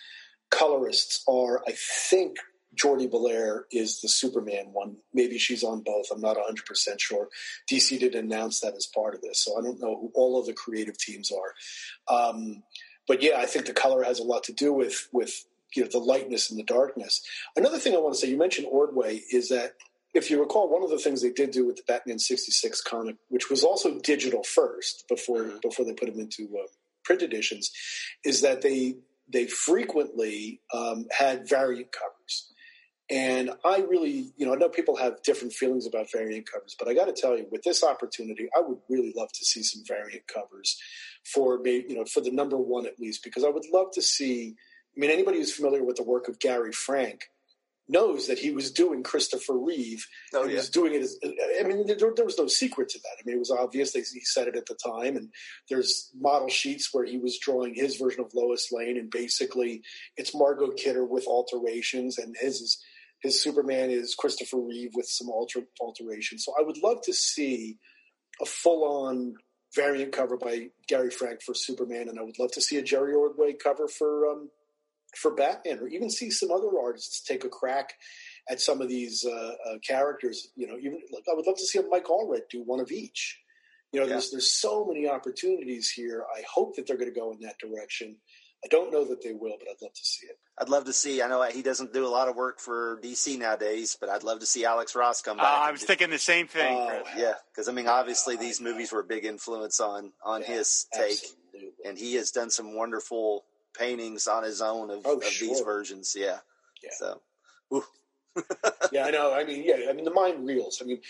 colorists 0.58 1.24
are. 1.28 1.62
I 1.66 1.72
think 2.10 2.36
Jordie 2.74 3.08
Bellaire 3.08 3.64
is 3.70 4.00
the 4.00 4.08
Superman 4.08 4.66
one. 4.72 4.96
Maybe 5.12 5.38
she's 5.38 5.62
on 5.62 5.82
both. 5.82 6.06
I'm 6.12 6.20
not 6.20 6.36
100% 6.36 7.00
sure. 7.00 7.28
DC 7.70 7.98
did 8.00 8.14
announce 8.14 8.60
that 8.60 8.74
as 8.74 8.86
part 8.86 9.14
of 9.14 9.22
this, 9.22 9.44
so 9.44 9.58
I 9.58 9.62
don't 9.62 9.80
know 9.80 9.96
who 10.00 10.10
all 10.14 10.38
of 10.40 10.46
the 10.46 10.52
creative 10.52 10.98
teams 10.98 11.30
are. 11.30 12.14
Um, 12.16 12.62
but 13.06 13.22
yeah, 13.22 13.38
I 13.38 13.46
think 13.46 13.66
the 13.66 13.72
color 13.72 14.02
has 14.02 14.18
a 14.18 14.24
lot 14.24 14.44
to 14.44 14.52
do 14.52 14.72
with 14.72 15.08
with 15.12 15.32
you 15.74 15.82
know 15.82 15.88
the 15.90 15.98
lightness 15.98 16.50
and 16.50 16.58
the 16.58 16.64
darkness. 16.64 17.22
Another 17.56 17.78
thing 17.78 17.94
I 17.94 17.98
want 17.98 18.14
to 18.14 18.20
say, 18.20 18.28
you 18.28 18.36
mentioned 18.38 18.66
Ordway, 18.70 19.22
is 19.30 19.48
that 19.50 19.74
if 20.14 20.30
you 20.30 20.40
recall, 20.40 20.70
one 20.70 20.82
of 20.84 20.90
the 20.90 20.98
things 20.98 21.20
they 21.20 21.30
did 21.30 21.50
do 21.50 21.66
with 21.66 21.76
the 21.76 21.82
Batman 21.86 22.18
'66 22.18 22.80
comic, 22.82 23.16
which 23.28 23.50
was 23.50 23.62
also 23.62 23.98
digital 24.00 24.42
first 24.42 25.04
before 25.08 25.42
Mhm. 25.44 25.60
before 25.62 25.84
they 25.84 25.92
put 25.92 26.06
them 26.10 26.20
into 26.20 26.44
uh, 26.58 26.66
print 27.04 27.22
editions, 27.22 27.70
is 28.24 28.40
that 28.40 28.62
they 28.62 28.96
they 29.28 29.46
frequently 29.46 30.60
um, 30.72 31.06
had 31.16 31.48
variant 31.48 31.92
covers. 31.92 32.52
And 33.10 33.50
I 33.64 33.80
really, 33.80 34.32
you 34.36 34.46
know, 34.46 34.54
I 34.54 34.56
know 34.56 34.70
people 34.70 34.96
have 34.96 35.22
different 35.22 35.52
feelings 35.52 35.86
about 35.86 36.10
variant 36.10 36.50
covers, 36.50 36.74
but 36.78 36.88
I 36.88 36.94
got 36.94 37.04
to 37.04 37.12
tell 37.12 37.36
you, 37.36 37.46
with 37.50 37.62
this 37.62 37.84
opportunity, 37.84 38.48
I 38.56 38.60
would 38.60 38.78
really 38.88 39.12
love 39.14 39.30
to 39.32 39.44
see 39.44 39.62
some 39.62 39.82
variant 39.86 40.26
covers 40.26 40.80
for 41.34 41.58
maybe, 41.62 41.86
you 41.90 41.96
know, 41.96 42.04
for 42.06 42.22
the 42.22 42.30
number 42.30 42.56
one 42.56 42.86
at 42.86 42.98
least, 42.98 43.22
because 43.22 43.44
I 43.44 43.50
would 43.50 43.66
love 43.72 43.88
to 43.92 44.02
see. 44.02 44.56
I 44.96 45.00
mean, 45.00 45.10
anybody 45.10 45.38
who's 45.38 45.52
familiar 45.52 45.84
with 45.84 45.96
the 45.96 46.04
work 46.04 46.28
of 46.28 46.38
Gary 46.38 46.72
Frank 46.72 47.28
knows 47.88 48.28
that 48.28 48.38
he 48.38 48.50
was 48.50 48.72
doing 48.72 49.02
Christopher 49.02 49.58
Reeve. 49.58 50.06
Oh 50.32 50.42
and 50.42 50.50
he 50.50 50.56
was 50.56 50.70
doing 50.70 50.94
it 50.94 51.02
as, 51.02 51.18
I 51.24 51.62
mean, 51.64 51.86
there, 51.86 52.12
there 52.14 52.24
was 52.24 52.38
no 52.38 52.46
secret 52.46 52.88
to 52.90 52.98
that. 52.98 53.16
I 53.18 53.22
mean, 53.24 53.36
it 53.36 53.38
was 53.38 53.50
obvious 53.50 53.92
that 53.92 54.06
he 54.12 54.20
said 54.20 54.48
it 54.48 54.56
at 54.56 54.66
the 54.66 54.76
time. 54.76 55.16
And 55.16 55.30
there's 55.68 56.10
model 56.18 56.48
sheets 56.48 56.90
where 56.92 57.04
he 57.04 57.18
was 57.18 57.38
drawing 57.38 57.74
his 57.74 57.96
version 57.96 58.20
of 58.20 58.32
Lois 58.34 58.70
Lane, 58.72 58.96
and 58.96 59.10
basically 59.10 59.82
it's 60.16 60.34
Margot 60.34 60.70
Kidder 60.70 61.04
with 61.04 61.26
alterations, 61.26 62.18
and 62.18 62.34
his 62.40 62.60
is 62.60 62.82
his 63.20 63.40
Superman 63.40 63.90
is 63.90 64.14
Christopher 64.14 64.60
Reeve 64.60 64.90
with 64.94 65.06
some 65.06 65.30
alter, 65.30 65.62
alterations. 65.80 66.44
So 66.44 66.52
I 66.58 66.62
would 66.62 66.76
love 66.82 66.98
to 67.04 67.14
see 67.14 67.78
a 68.40 68.44
full 68.44 68.84
on 69.06 69.34
variant 69.74 70.12
cover 70.12 70.36
by 70.36 70.68
Gary 70.88 71.10
Frank 71.10 71.40
for 71.42 71.54
Superman, 71.54 72.08
and 72.08 72.18
I 72.18 72.22
would 72.22 72.38
love 72.38 72.52
to 72.52 72.60
see 72.60 72.76
a 72.76 72.82
Jerry 72.82 73.14
Ordway 73.14 73.54
cover 73.54 73.88
for 73.88 74.30
um, 74.30 74.50
for 75.16 75.34
Batman, 75.34 75.78
or 75.80 75.88
even 75.88 76.10
see 76.10 76.30
some 76.30 76.50
other 76.50 76.68
artists 76.80 77.22
take 77.22 77.44
a 77.44 77.48
crack 77.48 77.94
at 78.50 78.60
some 78.60 78.80
of 78.80 78.88
these 78.88 79.24
uh, 79.24 79.52
uh, 79.68 79.78
characters. 79.86 80.48
You 80.56 80.66
know, 80.66 80.76
even 80.78 81.00
like 81.12 81.24
I 81.30 81.34
would 81.34 81.46
love 81.46 81.56
to 81.58 81.66
see 81.66 81.78
a 81.78 81.82
Mike 81.82 82.06
Allred 82.06 82.48
do 82.50 82.62
one 82.62 82.80
of 82.80 82.90
each. 82.92 83.38
You 83.92 84.00
know, 84.00 84.06
Yeah. 84.06 84.14
there's 84.14 84.30
there's 84.30 84.52
so 84.52 84.84
many 84.84 85.08
opportunities 85.08 85.90
here. 85.90 86.24
I 86.36 86.42
hope 86.52 86.76
that 86.76 86.86
they're 86.86 86.96
going 86.96 87.12
to 87.12 87.18
go 87.18 87.32
in 87.32 87.40
that 87.40 87.58
direction. 87.58 88.16
I 88.64 88.66
don't 88.68 88.90
know 88.90 89.04
that 89.04 89.22
they 89.22 89.32
will, 89.34 89.56
but 89.58 89.68
I'd 89.68 89.82
love 89.82 89.92
to 89.92 90.04
see 90.04 90.26
it. 90.26 90.38
I'd 90.58 90.70
love 90.70 90.84
to 90.86 90.92
see. 90.94 91.20
I 91.20 91.28
know 91.28 91.42
he 91.42 91.60
doesn't 91.60 91.92
do 91.92 92.06
a 92.06 92.08
lot 92.08 92.28
of 92.28 92.34
work 92.36 92.60
for 92.60 92.98
DC 93.02 93.38
nowadays, 93.38 93.94
but 94.00 94.08
I'd 94.08 94.22
love 94.22 94.40
to 94.40 94.46
see 94.46 94.64
Alex 94.64 94.94
Ross 94.96 95.20
come 95.20 95.38
Uh, 95.38 95.42
back. 95.42 95.58
I 95.58 95.70
was 95.70 95.80
do- 95.82 95.86
thinking 95.88 96.08
the 96.08 96.18
same 96.18 96.48
thing. 96.48 96.88
Chris. 96.88 97.08
yeah, 97.18 97.34
because 97.52 97.68
I 97.68 97.72
mean, 97.72 97.88
obviously 97.88 98.36
these 98.36 98.62
movies 98.62 98.90
were 98.90 99.00
a 99.00 99.04
big 99.04 99.26
influence 99.26 99.80
on 99.80 100.12
on 100.24 100.40
Yeah, 100.40 100.46
his 100.46 100.86
take, 100.94 101.12
Absolutely. 101.12 101.72
and 101.84 101.98
he 101.98 102.14
has 102.14 102.30
done 102.30 102.48
some 102.50 102.74
wonderful 102.74 103.44
paintings 103.78 104.26
on 104.26 104.42
his 104.44 104.60
own 104.60 104.90
of, 104.90 105.02
Oh, 105.04 105.16
of 105.16 105.22
these 105.22 105.60
versions. 105.60 106.14
Yeah, 106.16 106.38
Yeah. 106.82 106.90
So 106.98 107.20
yeah, 108.92 109.04
I 109.06 109.10
know. 109.10 109.32
I 109.32 109.44
mean, 109.44 109.62
yeah, 109.64 109.86
I 109.88 109.92
mean, 109.92 110.04
the 110.04 110.10
mind 110.10 110.46
reels. 110.46 110.80
I 110.82 110.86
mean, 110.86 111.00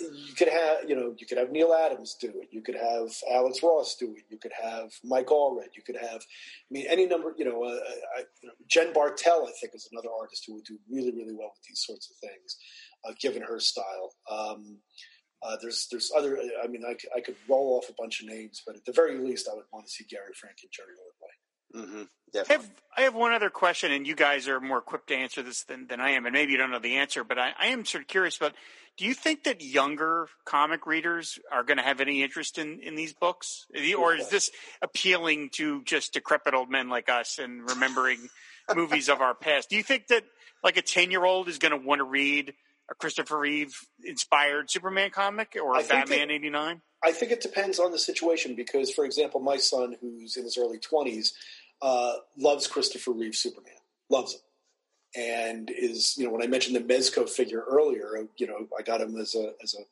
you 0.00 0.34
could 0.36 0.48
have, 0.48 0.88
you 0.88 0.94
know, 0.94 1.14
you 1.16 1.26
could 1.26 1.38
have 1.38 1.50
Neal 1.50 1.72
Adams 1.72 2.16
do 2.20 2.28
it. 2.28 2.48
You 2.50 2.60
could 2.62 2.74
have 2.74 3.08
Alex 3.32 3.62
Ross 3.62 3.96
do 3.98 4.14
it. 4.16 4.24
You 4.28 4.36
could 4.38 4.52
have 4.62 4.90
Mike 5.02 5.28
Allred. 5.28 5.68
You 5.74 5.82
could 5.82 5.96
have, 5.96 6.20
I 6.20 6.70
mean, 6.70 6.86
any 6.88 7.06
number. 7.06 7.34
You 7.38 7.46
know, 7.46 7.64
uh, 7.64 7.78
I, 8.16 8.20
you 8.42 8.48
know, 8.48 8.54
Jen 8.68 8.92
Bartel, 8.92 9.46
I 9.48 9.52
think, 9.60 9.74
is 9.74 9.88
another 9.92 10.10
artist 10.20 10.44
who 10.46 10.54
would 10.54 10.64
do 10.64 10.78
really, 10.90 11.12
really 11.12 11.32
well 11.34 11.52
with 11.54 11.62
these 11.66 11.82
sorts 11.86 12.10
of 12.10 12.16
things, 12.28 12.56
uh, 13.06 13.12
given 13.20 13.42
her 13.42 13.58
style. 13.60 14.12
Um, 14.30 14.76
uh, 15.42 15.56
there's, 15.62 15.86
there's 15.90 16.12
other. 16.16 16.38
I 16.62 16.66
mean, 16.66 16.82
I, 16.86 16.92
could- 16.94 17.10
I 17.16 17.20
could 17.20 17.36
roll 17.48 17.78
off 17.78 17.88
a 17.88 17.94
bunch 17.96 18.20
of 18.20 18.26
names, 18.28 18.62
but 18.66 18.76
at 18.76 18.84
the 18.84 18.92
very 18.92 19.16
least, 19.18 19.48
I 19.50 19.54
would 19.54 19.64
want 19.72 19.86
to 19.86 19.90
see 19.92 20.04
Gary 20.04 20.34
Frank 20.38 20.56
and 20.62 20.70
Jerry 20.70 20.88
Ordway. 20.98 21.17
Hmm 21.74 22.02
I 22.34 22.52
have, 22.52 22.70
I 22.96 23.00
have 23.02 23.14
one 23.14 23.32
other 23.32 23.48
question, 23.48 23.90
and 23.90 24.06
you 24.06 24.14
guys 24.14 24.48
are 24.48 24.60
more 24.60 24.78
equipped 24.78 25.08
to 25.08 25.14
answer 25.14 25.42
this 25.42 25.64
than, 25.64 25.86
than 25.86 25.98
I 25.98 26.10
am, 26.10 26.26
and 26.26 26.34
maybe 26.34 26.52
you 26.52 26.58
don't 26.58 26.70
know 26.70 26.78
the 26.78 26.96
answer, 26.96 27.24
but 27.24 27.38
I, 27.38 27.52
I 27.58 27.68
am 27.68 27.86
sort 27.86 28.02
of 28.02 28.08
curious 28.08 28.36
about 28.36 28.52
do 28.98 29.04
you 29.04 29.14
think 29.14 29.44
that 29.44 29.62
younger 29.62 30.28
comic 30.44 30.84
readers 30.84 31.38
are 31.52 31.62
going 31.62 31.76
to 31.76 31.84
have 31.84 32.00
any 32.00 32.22
interest 32.22 32.58
in, 32.58 32.80
in 32.80 32.96
these 32.96 33.12
books? 33.12 33.66
Or 33.96 34.14
is 34.16 34.28
this 34.28 34.50
appealing 34.82 35.50
to 35.52 35.84
just 35.84 36.12
decrepit 36.12 36.52
old 36.52 36.68
men 36.68 36.88
like 36.88 37.08
us 37.08 37.38
and 37.38 37.66
remembering 37.68 38.28
movies 38.74 39.08
of 39.08 39.20
our 39.20 39.34
past? 39.34 39.70
Do 39.70 39.76
you 39.76 39.84
think 39.84 40.08
that 40.08 40.24
like 40.64 40.76
a 40.76 40.82
10 40.82 41.12
year 41.12 41.24
old 41.24 41.48
is 41.48 41.58
going 41.58 41.70
to 41.70 41.86
want 41.86 42.00
to 42.00 42.04
read 42.04 42.54
a 42.90 42.94
Christopher 42.94 43.38
Reeve 43.38 43.76
inspired 44.04 44.70
Superman 44.70 45.10
comic 45.10 45.56
or 45.60 45.78
a 45.78 45.82
Batman 45.82 46.30
89? 46.30 46.80
I 47.04 47.12
think 47.12 47.30
it 47.30 47.40
depends 47.40 47.78
on 47.78 47.92
the 47.92 47.98
situation 47.98 48.54
because, 48.54 48.92
for 48.92 49.04
example, 49.04 49.40
my 49.40 49.56
son, 49.56 49.96
who's 50.00 50.36
in 50.36 50.44
his 50.44 50.58
early 50.58 50.78
20s, 50.78 51.32
uh, 51.80 52.14
loves 52.36 52.66
Christopher 52.66 53.12
Reeve 53.12 53.36
Superman, 53.36 53.74
loves 54.10 54.34
him. 54.34 54.40
And 55.16 55.70
is, 55.70 56.16
you 56.18 56.24
know, 56.24 56.32
when 56.32 56.42
I 56.42 56.46
mentioned 56.46 56.76
the 56.76 56.80
Mezco 56.80 57.28
figure 57.28 57.64
earlier, 57.68 58.26
you 58.36 58.46
know, 58.46 58.68
I 58.78 58.82
got 58.82 59.00
him 59.00 59.16
as 59.18 59.34
a, 59.34 59.52
as 59.62 59.74
a, 59.74 59.82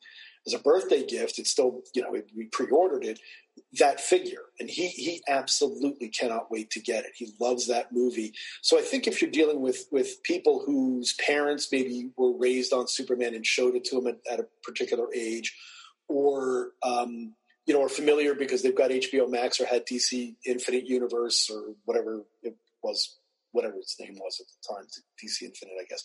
as 0.45 0.53
a 0.53 0.59
birthday 0.59 1.05
gift. 1.05 1.39
It's 1.39 1.49
still, 1.49 1.81
you 1.95 2.03
know, 2.03 2.15
we 2.35 2.45
pre-ordered 2.45 3.03
it, 3.03 3.19
that 3.73 3.99
figure. 3.99 4.43
And 4.59 4.69
he, 4.69 4.87
he 4.87 5.21
absolutely 5.27 6.09
cannot 6.09 6.49
wait 6.49 6.69
to 6.71 6.79
get 6.79 7.05
it. 7.05 7.11
He 7.15 7.33
loves 7.39 7.67
that 7.67 7.91
movie. 7.91 8.33
So 8.61 8.79
I 8.79 8.81
think 8.81 9.07
if 9.07 9.21
you're 9.21 9.31
dealing 9.31 9.61
with, 9.61 9.87
with 9.91 10.23
people 10.23 10.63
whose 10.65 11.13
parents 11.13 11.67
maybe 11.71 12.11
were 12.17 12.37
raised 12.37 12.73
on 12.73 12.87
Superman 12.87 13.35
and 13.35 13.45
showed 13.45 13.75
it 13.75 13.83
to 13.85 13.95
them 13.95 14.07
at, 14.07 14.19
at 14.31 14.39
a 14.39 14.47
particular 14.63 15.07
age, 15.13 15.55
or 16.07 16.71
um, 16.83 17.33
you 17.65 17.73
know, 17.73 17.83
are 17.83 17.89
familiar 17.89 18.33
because 18.33 18.63
they've 18.63 18.75
got 18.75 18.91
HBO 18.91 19.29
Max 19.29 19.59
or 19.59 19.65
had 19.65 19.85
DC 19.85 20.35
Infinite 20.45 20.85
Universe 20.85 21.49
or 21.53 21.75
whatever 21.83 22.23
it 22.41 22.55
was, 22.81 23.17
whatever 23.51 23.75
its 23.75 23.99
name 23.99 24.15
was 24.15 24.39
at 24.39 24.47
the 24.47 24.73
time, 24.73 24.87
DC 25.21 25.41
Infinite, 25.41 25.73
I 25.79 25.85
guess, 25.89 26.01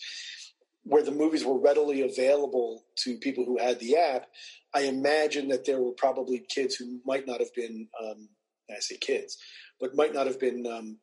where 0.83 1.03
the 1.03 1.11
movies 1.11 1.45
were 1.45 1.59
readily 1.59 2.01
available 2.01 2.83
to 2.97 3.17
people 3.17 3.45
who 3.45 3.57
had 3.57 3.79
the 3.79 3.95
app. 3.95 4.27
I 4.75 4.81
imagine 4.81 5.47
that 5.49 5.65
there 5.65 5.81
were 5.81 5.93
probably 5.93 6.45
kids 6.49 6.75
who 6.75 6.99
might 7.05 7.25
not 7.25 7.39
have 7.39 7.53
been, 7.55 7.87
um, 8.03 8.29
I 8.69 8.79
say 8.79 8.97
kids, 8.97 9.37
but 9.79 9.95
might 9.95 10.13
not 10.13 10.27
have 10.27 10.39
been, 10.39 10.65
um, 10.67 10.97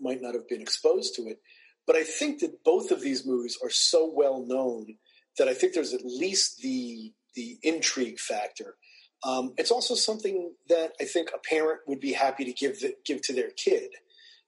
might 0.00 0.22
not 0.22 0.34
have 0.34 0.48
been 0.48 0.60
exposed 0.60 1.14
to 1.16 1.22
it. 1.22 1.40
But 1.86 1.96
I 1.96 2.04
think 2.04 2.40
that 2.40 2.64
both 2.64 2.90
of 2.90 3.02
these 3.02 3.26
movies 3.26 3.58
are 3.62 3.70
so 3.70 4.10
well 4.14 4.44
known 4.46 4.96
that 5.38 5.48
I 5.48 5.54
think 5.54 5.74
there's 5.74 5.94
at 5.94 6.04
least 6.04 6.58
the 6.58 7.12
the 7.34 7.58
intrigue 7.62 8.20
factor. 8.20 8.76
Um, 9.24 9.54
it's 9.56 9.70
also 9.70 9.94
something 9.94 10.54
that 10.68 10.92
I 11.00 11.04
think 11.04 11.30
a 11.34 11.38
parent 11.38 11.80
would 11.86 12.00
be 12.00 12.12
happy 12.12 12.44
to 12.44 12.52
give 12.52 12.80
the, 12.80 12.94
give 13.04 13.22
to 13.22 13.32
their 13.32 13.50
kid. 13.50 13.90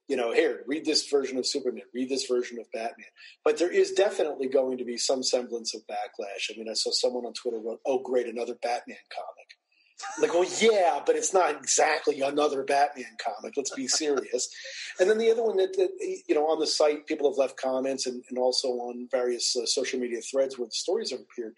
You 0.07 0.15
know, 0.15 0.31
here, 0.31 0.63
read 0.67 0.85
this 0.85 1.09
version 1.09 1.37
of 1.37 1.45
Superman, 1.45 1.83
read 1.93 2.09
this 2.09 2.25
version 2.27 2.59
of 2.59 2.71
Batman. 2.71 3.07
But 3.43 3.57
there 3.57 3.71
is 3.71 3.91
definitely 3.91 4.47
going 4.47 4.77
to 4.77 4.85
be 4.85 4.97
some 4.97 5.21
semblance 5.21 5.75
of 5.75 5.81
backlash. 5.81 6.49
I 6.49 6.57
mean, 6.57 6.69
I 6.69 6.73
saw 6.73 6.91
someone 6.91 7.25
on 7.25 7.33
Twitter 7.33 7.59
wrote, 7.59 7.81
"Oh, 7.85 7.99
great, 7.99 8.27
another 8.27 8.55
Batman 8.55 8.97
comic." 9.13 9.57
Like, 10.21 10.33
well, 10.33 10.47
yeah, 10.59 11.01
but 11.05 11.15
it's 11.15 11.33
not 11.33 11.55
exactly 11.55 12.21
another 12.21 12.63
Batman 12.63 13.17
comic. 13.23 13.55
Let's 13.57 13.73
be 13.73 13.87
serious. 13.87 14.47
and 14.99 15.09
then 15.09 15.17
the 15.17 15.31
other 15.31 15.43
one 15.43 15.57
that, 15.57 15.73
that 15.73 15.89
you 16.27 16.35
know 16.35 16.47
on 16.47 16.59
the 16.59 16.67
site, 16.67 17.07
people 17.07 17.29
have 17.29 17.37
left 17.37 17.57
comments, 17.57 18.05
and, 18.05 18.23
and 18.29 18.37
also 18.37 18.67
on 18.69 19.07
various 19.11 19.55
uh, 19.55 19.65
social 19.65 19.99
media 19.99 20.21
threads 20.21 20.57
where 20.57 20.67
the 20.67 20.71
stories 20.71 21.11
have 21.11 21.19
appeared. 21.21 21.55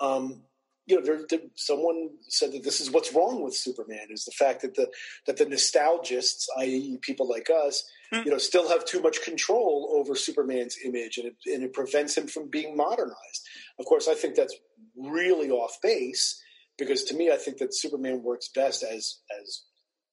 Um, 0.00 0.42
you 0.86 0.96
know, 0.96 1.04
there, 1.04 1.20
there, 1.28 1.40
someone 1.54 2.10
said 2.28 2.52
that 2.52 2.64
this 2.64 2.80
is 2.80 2.90
what's 2.90 3.14
wrong 3.14 3.42
with 3.42 3.54
Superman 3.54 4.08
is 4.10 4.24
the 4.24 4.32
fact 4.32 4.62
that 4.62 4.74
the 4.74 4.88
that 5.26 5.36
the 5.36 5.46
nostalgists, 5.46 6.48
i.e., 6.58 6.98
people 7.02 7.28
like 7.28 7.48
us, 7.50 7.84
Hmm. 8.12 8.20
you 8.26 8.30
know, 8.30 8.38
still 8.38 8.68
have 8.68 8.84
too 8.84 9.00
much 9.00 9.22
control 9.22 9.90
over 9.94 10.14
Superman's 10.14 10.76
image, 10.84 11.16
and 11.16 11.28
it, 11.28 11.36
and 11.46 11.62
it 11.64 11.72
prevents 11.72 12.16
him 12.16 12.26
from 12.26 12.50
being 12.50 12.76
modernized. 12.76 13.48
Of 13.78 13.86
course, 13.86 14.06
I 14.06 14.14
think 14.14 14.34
that's 14.34 14.54
really 14.94 15.50
off 15.50 15.78
base 15.82 16.38
because 16.76 17.04
to 17.04 17.14
me, 17.14 17.30
I 17.30 17.38
think 17.38 17.56
that 17.58 17.74
Superman 17.74 18.22
works 18.22 18.50
best 18.54 18.82
as 18.82 19.20
as 19.40 19.62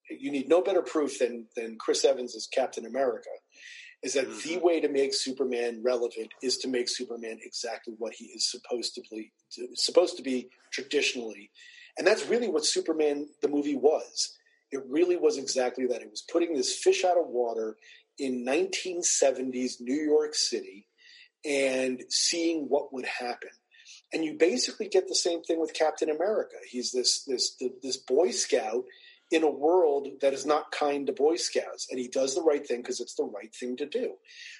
you 0.10 0.32
need 0.32 0.48
no 0.48 0.62
better 0.62 0.82
proof 0.82 1.20
than 1.20 1.48
than 1.58 1.78
Chris 1.78 2.06
Evans 2.06 2.36
as 2.38 2.48
Captain 2.48 2.86
America. 2.86 3.30
Is 4.02 4.14
that 4.14 4.28
the 4.28 4.56
mm-hmm. 4.56 4.66
way 4.66 4.80
to 4.80 4.88
make 4.88 5.14
Superman 5.14 5.82
relevant 5.84 6.30
is 6.42 6.58
to 6.60 6.70
make 6.70 6.88
Superman 6.88 7.40
exactly 7.44 7.96
what 7.98 8.14
he 8.14 8.26
is 8.26 8.50
supposed 8.50 8.96
to 8.96 9.02
be 9.12 9.32
supposed 9.74 10.16
to 10.18 10.24
be 10.24 10.50
traditionally, 10.72 11.52
and 11.98 12.08
that's 12.08 12.26
really 12.28 12.48
what 12.48 12.66
Superman 12.66 13.28
the 13.42 13.50
movie 13.50 13.76
was. 13.76 14.38
It 14.72 14.84
really 14.88 15.18
was 15.18 15.38
exactly 15.38 15.86
that. 15.88 16.02
It 16.02 16.12
was 16.12 16.24
putting 16.32 16.56
this 16.56 16.76
fish 16.76 17.04
out 17.04 17.18
of 17.18 17.28
water 17.28 17.76
in 18.18 18.46
1970s 18.46 19.82
New 19.82 20.00
York 20.00 20.36
City 20.36 20.86
and 21.46 22.04
seeing 22.10 22.66
what 22.70 22.94
would 22.94 23.06
happen. 23.06 23.50
And 24.14 24.24
you 24.24 24.36
basically 24.38 24.88
get 24.88 25.08
the 25.08 25.16
same 25.16 25.42
thing 25.44 25.60
with 25.60 25.74
Captain 25.74 26.10
America. 26.10 26.56
He's 26.70 26.92
this 26.92 27.24
this 27.26 27.62
this 27.82 27.98
Boy 27.98 28.32
Scout 28.32 28.84
in 29.32 29.44
a 29.44 29.50
world 29.50 30.08
that 30.22 30.34
is 30.34 30.46
not 30.46 30.72
kind 30.72 31.08
to 31.08 31.14
Boy 31.14 31.36
Scouts, 31.36 31.88
and 31.90 32.00
he 32.00 32.08
does 32.08 32.36
the 32.36 32.42
right 32.42 32.66
thing 32.66 32.82
because 32.82 33.00
it's 33.00 33.16
the 33.16 33.24
right 33.24 33.54
thing 33.54 33.78
to 33.78 33.86
do. 33.86 34.14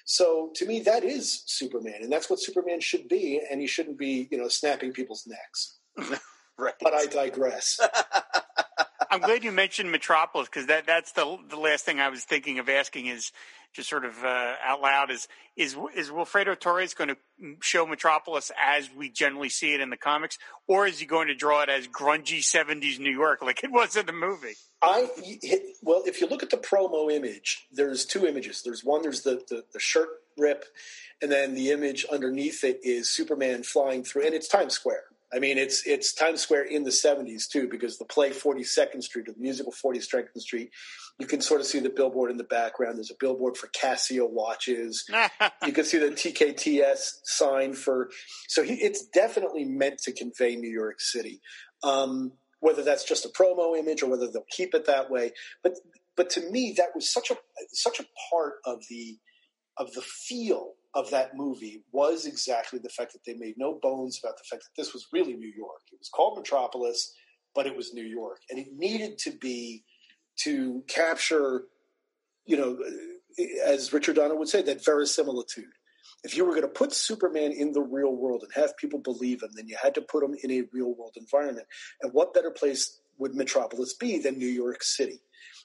So 0.04 0.50
to 0.56 0.66
me, 0.66 0.80
that 0.80 1.04
is 1.04 1.42
Superman, 1.46 2.02
and 2.02 2.12
that's 2.12 2.30
what 2.30 2.40
Superman 2.40 2.80
should 2.80 3.08
be. 3.08 3.40
And 3.50 3.60
he 3.60 3.66
shouldn't 3.66 3.98
be, 3.98 4.28
you 4.30 4.38
know, 4.38 4.48
snapping 4.48 4.92
people's 4.92 5.26
necks. 5.26 5.78
Right. 6.60 6.74
But 6.78 6.92
I 6.92 7.06
digress. 7.06 7.80
I'm 9.10 9.20
glad 9.20 9.42
you 9.42 9.50
mentioned 9.50 9.90
Metropolis 9.90 10.48
because 10.48 10.66
that 10.66 10.86
that's 10.86 11.12
the 11.12 11.36
the 11.48 11.56
last 11.56 11.84
thing 11.84 11.98
I 11.98 12.08
was 12.08 12.24
thinking 12.24 12.60
of 12.60 12.68
asking 12.68 13.06
is 13.06 13.32
just 13.72 13.88
sort 13.88 14.04
of 14.04 14.22
uh, 14.24 14.54
out 14.64 14.80
loud 14.80 15.10
is 15.10 15.26
is 15.56 15.76
is 15.96 16.10
Wilfredo 16.10 16.58
Torres 16.58 16.94
going 16.94 17.08
to 17.08 17.16
show 17.60 17.86
Metropolis 17.86 18.52
as 18.58 18.88
we 18.96 19.08
generally 19.08 19.48
see 19.48 19.74
it 19.74 19.80
in 19.80 19.90
the 19.90 19.96
comics, 19.96 20.38
or 20.68 20.86
is 20.86 21.00
he 21.00 21.06
going 21.06 21.26
to 21.26 21.34
draw 21.34 21.62
it 21.62 21.68
as 21.68 21.88
grungy 21.88 22.38
'70s 22.38 23.00
New 23.00 23.10
York 23.10 23.42
like 23.42 23.64
it 23.64 23.72
was 23.72 23.96
in 23.96 24.06
the 24.06 24.12
movie? 24.12 24.54
I 24.80 25.08
well, 25.82 26.02
if 26.06 26.20
you 26.20 26.28
look 26.28 26.42
at 26.42 26.50
the 26.50 26.56
promo 26.56 27.12
image, 27.12 27.66
there's 27.72 28.04
two 28.04 28.26
images. 28.26 28.62
There's 28.62 28.84
one, 28.84 29.02
there's 29.02 29.22
the 29.22 29.42
the, 29.48 29.64
the 29.72 29.80
shirt 29.80 30.08
rip, 30.38 30.64
and 31.20 31.32
then 31.32 31.54
the 31.54 31.70
image 31.70 32.06
underneath 32.12 32.62
it 32.62 32.80
is 32.84 33.10
Superman 33.10 33.64
flying 33.64 34.04
through, 34.04 34.26
and 34.26 34.34
it's 34.34 34.48
Times 34.48 34.74
Square. 34.74 35.04
I 35.32 35.38
mean, 35.38 35.58
it's 35.58 35.86
it's 35.86 36.12
Times 36.12 36.40
Square 36.40 36.64
in 36.64 36.82
the 36.82 36.90
'70s 36.90 37.48
too, 37.48 37.68
because 37.68 37.98
the 37.98 38.04
play 38.04 38.30
42nd 38.30 39.02
Street 39.02 39.28
or 39.28 39.32
the 39.32 39.40
musical 39.40 39.72
42nd 39.72 40.38
Street, 40.38 40.70
you 41.18 41.26
can 41.26 41.40
sort 41.40 41.60
of 41.60 41.66
see 41.66 41.78
the 41.78 41.90
billboard 41.90 42.30
in 42.30 42.36
the 42.36 42.44
background. 42.44 42.96
There's 42.96 43.10
a 43.10 43.18
billboard 43.20 43.56
for 43.56 43.68
Casio 43.68 44.28
watches. 44.28 45.08
you 45.66 45.72
can 45.72 45.84
see 45.84 45.98
the 45.98 46.08
TKTS 46.08 47.20
sign 47.24 47.74
for. 47.74 48.10
So 48.48 48.62
he, 48.62 48.74
it's 48.74 49.06
definitely 49.06 49.64
meant 49.64 49.98
to 50.00 50.12
convey 50.12 50.56
New 50.56 50.70
York 50.70 51.00
City. 51.00 51.40
Um, 51.82 52.32
whether 52.58 52.82
that's 52.82 53.04
just 53.04 53.24
a 53.24 53.28
promo 53.28 53.78
image 53.78 54.02
or 54.02 54.10
whether 54.10 54.26
they'll 54.26 54.44
keep 54.50 54.74
it 54.74 54.84
that 54.86 55.10
way, 55.10 55.32
but 55.62 55.76
but 56.16 56.28
to 56.30 56.50
me, 56.50 56.74
that 56.76 56.88
was 56.94 57.10
such 57.10 57.30
a 57.30 57.36
such 57.72 58.00
a 58.00 58.04
part 58.30 58.54
of 58.66 58.82
the 58.90 59.18
of 59.78 59.92
the 59.94 60.02
feel 60.02 60.72
of 60.94 61.10
that 61.10 61.36
movie 61.36 61.84
was 61.92 62.26
exactly 62.26 62.78
the 62.78 62.88
fact 62.88 63.12
that 63.12 63.20
they 63.24 63.34
made 63.34 63.54
no 63.56 63.78
bones 63.80 64.18
about 64.22 64.36
the 64.36 64.44
fact 64.50 64.64
that 64.64 64.80
this 64.80 64.92
was 64.92 65.06
really 65.12 65.34
New 65.34 65.52
York. 65.56 65.82
It 65.92 65.98
was 65.98 66.08
called 66.08 66.38
Metropolis, 66.38 67.14
but 67.54 67.66
it 67.66 67.76
was 67.76 67.94
New 67.94 68.04
York, 68.04 68.40
and 68.50 68.58
it 68.58 68.68
needed 68.72 69.18
to 69.18 69.30
be 69.30 69.84
to 70.44 70.82
capture, 70.88 71.64
you 72.46 72.56
know, 72.56 72.78
as 73.64 73.92
Richard 73.92 74.16
Donner 74.16 74.36
would 74.36 74.48
say, 74.48 74.62
that 74.62 74.84
verisimilitude. 74.84 75.72
If 76.22 76.36
you 76.36 76.44
were 76.44 76.52
going 76.52 76.62
to 76.62 76.68
put 76.68 76.92
Superman 76.92 77.52
in 77.52 77.72
the 77.72 77.80
real 77.80 78.14
world 78.14 78.42
and 78.42 78.52
have 78.62 78.76
people 78.76 78.98
believe 78.98 79.42
him, 79.42 79.50
then 79.54 79.68
you 79.68 79.76
had 79.82 79.94
to 79.94 80.02
put 80.02 80.22
him 80.22 80.34
in 80.42 80.50
a 80.50 80.64
real 80.72 80.94
world 80.94 81.14
environment. 81.16 81.66
And 82.02 82.12
what 82.12 82.34
better 82.34 82.50
place 82.50 83.00
would 83.18 83.34
Metropolis 83.34 83.94
be 83.94 84.18
than 84.18 84.38
New 84.38 84.46
York 84.46 84.82
City? 84.82 85.22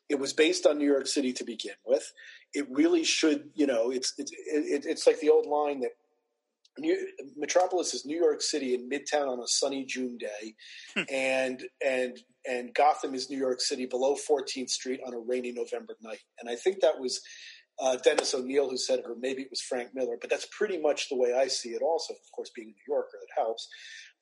It 0.08 0.20
was 0.20 0.34
based 0.34 0.66
on 0.66 0.78
New 0.78 0.86
York 0.86 1.08
City 1.08 1.34
to 1.34 1.44
begin 1.44 1.74
with. 1.86 2.12
It 2.56 2.68
really 2.72 3.04
should, 3.04 3.50
you 3.54 3.68
know, 3.68 3.92
it's 3.92 4.14
it's 4.18 4.32
it's 4.34 5.06
like 5.06 5.20
the 5.20 5.30
old 5.30 5.46
line 5.46 5.82
that 5.82 5.92
New, 6.78 7.08
Metropolis 7.38 7.94
is 7.94 8.06
New 8.06 8.18
York 8.18 8.42
City 8.42 8.74
in 8.74 8.90
Midtown 8.90 9.28
on 9.28 9.40
a 9.40 9.48
sunny 9.48 9.86
June 9.86 10.18
day, 10.18 10.56
hmm. 10.96 11.04
and 11.14 11.64
and 11.86 12.18
and 12.48 12.74
Gotham 12.74 13.14
is 13.14 13.30
New 13.30 13.38
York 13.38 13.62
City 13.62 13.86
below 13.86 14.16
14th 14.16 14.70
Street 14.70 15.00
on 15.06 15.14
a 15.14 15.20
rainy 15.20 15.52
November 15.52 15.96
night. 16.02 16.20
And 16.40 16.50
I 16.50 16.56
think 16.56 16.82
that 16.82 17.00
was 17.00 17.22
uh, 17.80 17.98
Dennis 17.98 18.34
O'Neil 18.34 18.70
who 18.70 18.78
said 18.78 19.00
it, 19.00 19.06
or 19.06 19.16
maybe 19.20 19.42
it 19.42 19.50
was 19.50 19.62
Frank 19.62 19.90
Miller. 19.94 20.18
But 20.20 20.30
that's 20.30 20.48
pretty 20.58 20.80
much 20.80 21.10
the 21.10 21.18
way 21.18 21.34
I 21.34 21.48
see 21.48 21.70
it. 21.70 21.82
Also, 21.82 22.14
of 22.14 22.32
course, 22.36 22.52
being 22.56 22.70
a 22.70 22.72
New 22.72 22.94
Yorker, 22.94 23.18
that 23.20 23.42
helps. 23.42 23.68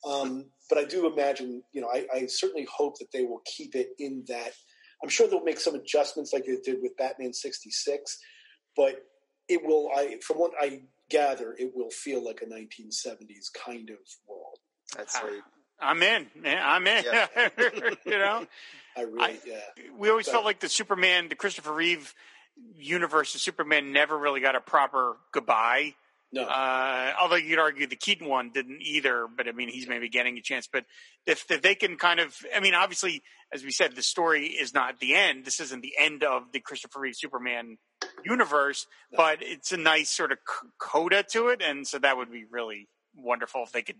Um, 0.06 0.46
but 0.70 0.78
I 0.78 0.86
do 0.86 1.12
imagine, 1.12 1.64
you 1.72 1.82
know, 1.82 1.90
I, 1.94 2.06
I 2.14 2.26
certainly 2.28 2.68
hope 2.72 2.98
that 3.00 3.12
they 3.14 3.24
will 3.24 3.42
keep 3.46 3.76
it 3.76 3.90
in 4.00 4.24
that 4.28 4.54
I'm 5.04 5.10
sure 5.10 5.28
they'll 5.28 5.44
make 5.44 5.60
some 5.60 5.76
adjustments 5.76 6.32
like 6.32 6.46
they 6.46 6.56
did 6.64 6.82
with 6.82 6.96
Batman 6.98 7.34
66, 7.34 8.18
but 8.76 8.96
it 9.50 9.64
will. 9.64 9.90
I 9.96 10.18
from 10.26 10.38
what 10.38 10.52
I 10.60 10.84
gather, 11.10 11.54
it 11.60 11.72
will 11.76 11.92
feel 11.92 12.24
like 12.24 12.42
a 12.42 12.46
1970s 12.46 13.52
kind 13.54 13.90
of 13.90 13.98
world. 14.28 14.58
That's 14.96 15.16
right. 15.22 15.42
I'm 15.82 16.02
in, 16.02 16.28
man. 16.40 16.60
I'm 16.64 16.88
in. 16.88 17.04
Yeah. 17.04 17.28
you 18.06 18.18
know, 18.18 18.48
I 18.96 19.02
really, 19.02 19.24
I, 19.24 19.40
yeah. 19.46 19.60
We 19.98 20.10
always 20.10 20.26
but, 20.26 20.32
felt 20.32 20.46
like 20.46 20.60
the 20.60 20.70
Superman, 20.70 21.28
the 21.28 21.36
Christopher 21.36 21.74
Reeve 21.74 22.14
universe 22.76 23.36
of 23.36 23.42
Superman 23.42 23.92
never 23.92 24.18
really 24.18 24.40
got 24.40 24.56
a 24.56 24.62
proper 24.62 25.18
goodbye. 25.32 25.96
No. 26.34 26.46
Uh, 26.46 27.14
although 27.22 27.36
you'd 27.36 27.60
argue 27.60 27.86
the 27.86 27.96
Keaton 27.96 28.28
one 28.28 28.50
didn't 28.52 28.82
either, 28.82 29.28
but 29.38 29.48
I 29.48 29.52
mean, 29.52 29.70
he's 29.70 29.88
maybe 29.88 30.10
getting 30.10 30.36
a 30.40 30.42
chance. 30.42 30.68
But 30.72 30.84
if, 31.28 31.46
if 31.52 31.62
they 31.62 31.76
can 31.76 31.96
kind 31.96 32.20
of, 32.20 32.36
I 32.56 32.60
mean, 32.60 32.74
obviously, 32.74 33.22
as 33.54 33.64
we 33.64 33.70
said, 33.70 33.96
the 33.96 34.02
story 34.02 34.48
is 34.48 34.74
not 34.74 35.00
the 35.00 35.14
end. 35.14 35.46
This 35.46 35.60
isn't 35.60 35.84
the 35.84 35.94
end 35.98 36.24
of 36.24 36.52
the 36.52 36.60
Christopher 36.60 37.02
Reeve 37.02 37.16
Superman 37.16 37.78
universe, 38.26 38.88
no. 39.12 39.18
but 39.18 39.38
it's 39.42 39.72
a 39.72 39.78
nice 39.78 40.10
sort 40.10 40.32
of 40.32 40.40
coda 40.80 41.22
to 41.34 41.50
it. 41.50 41.62
And 41.62 41.86
so 41.86 42.00
that 42.00 42.18
would 42.18 42.32
be 42.32 42.46
really 42.50 42.90
wonderful 43.16 43.62
if 43.64 43.72
they 43.72 43.84
could, 43.84 44.00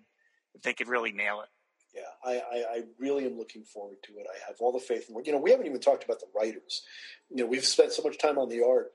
if 0.56 0.64
they 0.64 0.74
could 0.74 0.88
really 0.88 1.12
nail 1.12 1.42
it. 1.42 1.50
Yeah, 1.94 2.02
I, 2.26 2.34
I, 2.34 2.66
I, 2.78 2.82
really 2.98 3.28
am 3.28 3.38
looking 3.38 3.64
forward 3.64 3.98
to 4.06 4.14
it. 4.14 4.26
I 4.28 4.48
have 4.48 4.56
all 4.60 4.72
the 4.72 4.80
faith 4.80 5.08
in. 5.08 5.26
You 5.26 5.34
know, 5.34 5.38
we 5.38 5.52
haven't 5.52 5.68
even 5.68 5.80
talked 5.80 6.04
about 6.04 6.20
the 6.20 6.26
writers. 6.36 6.82
You 7.30 7.44
know, 7.44 7.46
we've 7.46 7.64
spent 7.64 7.92
so 7.92 8.02
much 8.02 8.18
time 8.18 8.40
on 8.40 8.50
the 8.50 8.64
art 8.68 8.92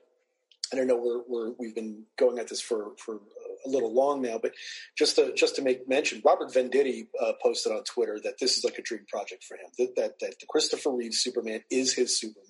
I 0.73 0.83
know 0.83 0.97
we're, 0.97 1.21
we're 1.27 1.53
we've 1.57 1.73
been 1.73 2.03
going 2.17 2.37
at 2.37 2.47
this 2.47 2.61
for 2.61 2.91
for 2.97 3.19
a 3.65 3.69
little 3.69 3.93
long 3.93 4.21
now, 4.21 4.37
but 4.41 4.53
just 4.97 5.15
to 5.15 5.33
just 5.33 5.55
to 5.55 5.61
make 5.61 5.87
mention, 5.87 6.21
Robert 6.23 6.53
Venditti 6.53 7.07
uh, 7.19 7.33
posted 7.41 7.71
on 7.71 7.83
Twitter 7.83 8.19
that 8.23 8.35
this 8.39 8.57
is 8.57 8.63
like 8.63 8.77
a 8.77 8.81
dream 8.81 9.05
project 9.07 9.43
for 9.43 9.55
him. 9.55 9.69
That, 9.77 9.95
that 9.95 10.19
that 10.19 10.39
the 10.39 10.45
Christopher 10.47 10.91
Reeve 10.91 11.13
Superman 11.13 11.63
is 11.71 11.93
his 11.93 12.19
Superman, 12.19 12.45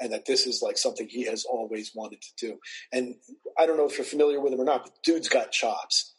and 0.00 0.12
that 0.12 0.26
this 0.26 0.46
is 0.46 0.62
like 0.62 0.78
something 0.78 1.08
he 1.08 1.24
has 1.26 1.44
always 1.44 1.92
wanted 1.94 2.22
to 2.22 2.46
do. 2.46 2.58
And 2.92 3.14
I 3.58 3.66
don't 3.66 3.76
know 3.76 3.86
if 3.86 3.96
you're 3.96 4.04
familiar 4.04 4.40
with 4.40 4.52
him 4.52 4.60
or 4.60 4.64
not, 4.64 4.84
but 4.84 5.02
dude's 5.04 5.28
got 5.28 5.52
chops. 5.52 6.14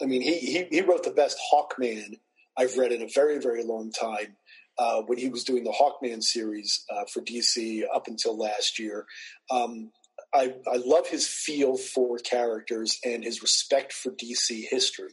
I 0.00 0.06
mean, 0.06 0.22
he 0.22 0.38
he, 0.38 0.64
he 0.70 0.80
wrote 0.80 1.04
the 1.04 1.10
best 1.10 1.38
Hawkman 1.52 2.18
I've 2.56 2.76
read 2.78 2.92
in 2.92 3.02
a 3.02 3.08
very 3.14 3.38
very 3.38 3.64
long 3.64 3.90
time. 3.92 4.36
Uh, 4.78 5.02
when 5.02 5.18
he 5.18 5.28
was 5.28 5.44
doing 5.44 5.64
the 5.64 5.70
Hawkman 5.70 6.22
series 6.22 6.86
uh, 6.90 7.04
for 7.12 7.20
DC 7.20 7.82
up 7.94 8.06
until 8.06 8.38
last 8.38 8.78
year. 8.78 9.04
Um, 9.50 9.92
I, 10.34 10.54
I 10.70 10.76
love 10.76 11.06
his 11.08 11.26
feel 11.28 11.76
for 11.76 12.18
characters 12.18 12.98
and 13.04 13.22
his 13.22 13.42
respect 13.42 13.92
for 13.92 14.10
DC 14.12 14.64
history. 14.68 15.12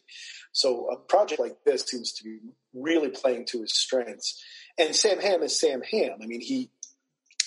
So 0.51 0.87
a 0.87 0.97
project 0.97 1.39
like 1.39 1.57
this 1.65 1.83
seems 1.83 2.13
to 2.13 2.23
be 2.23 2.39
really 2.73 3.09
playing 3.09 3.45
to 3.47 3.61
his 3.61 3.73
strengths. 3.73 4.41
And 4.77 4.95
Sam 4.95 5.19
Hamm 5.19 5.43
is 5.43 5.59
Sam 5.59 5.81
Hamm. 5.81 6.19
I 6.21 6.25
mean, 6.25 6.41
he, 6.41 6.69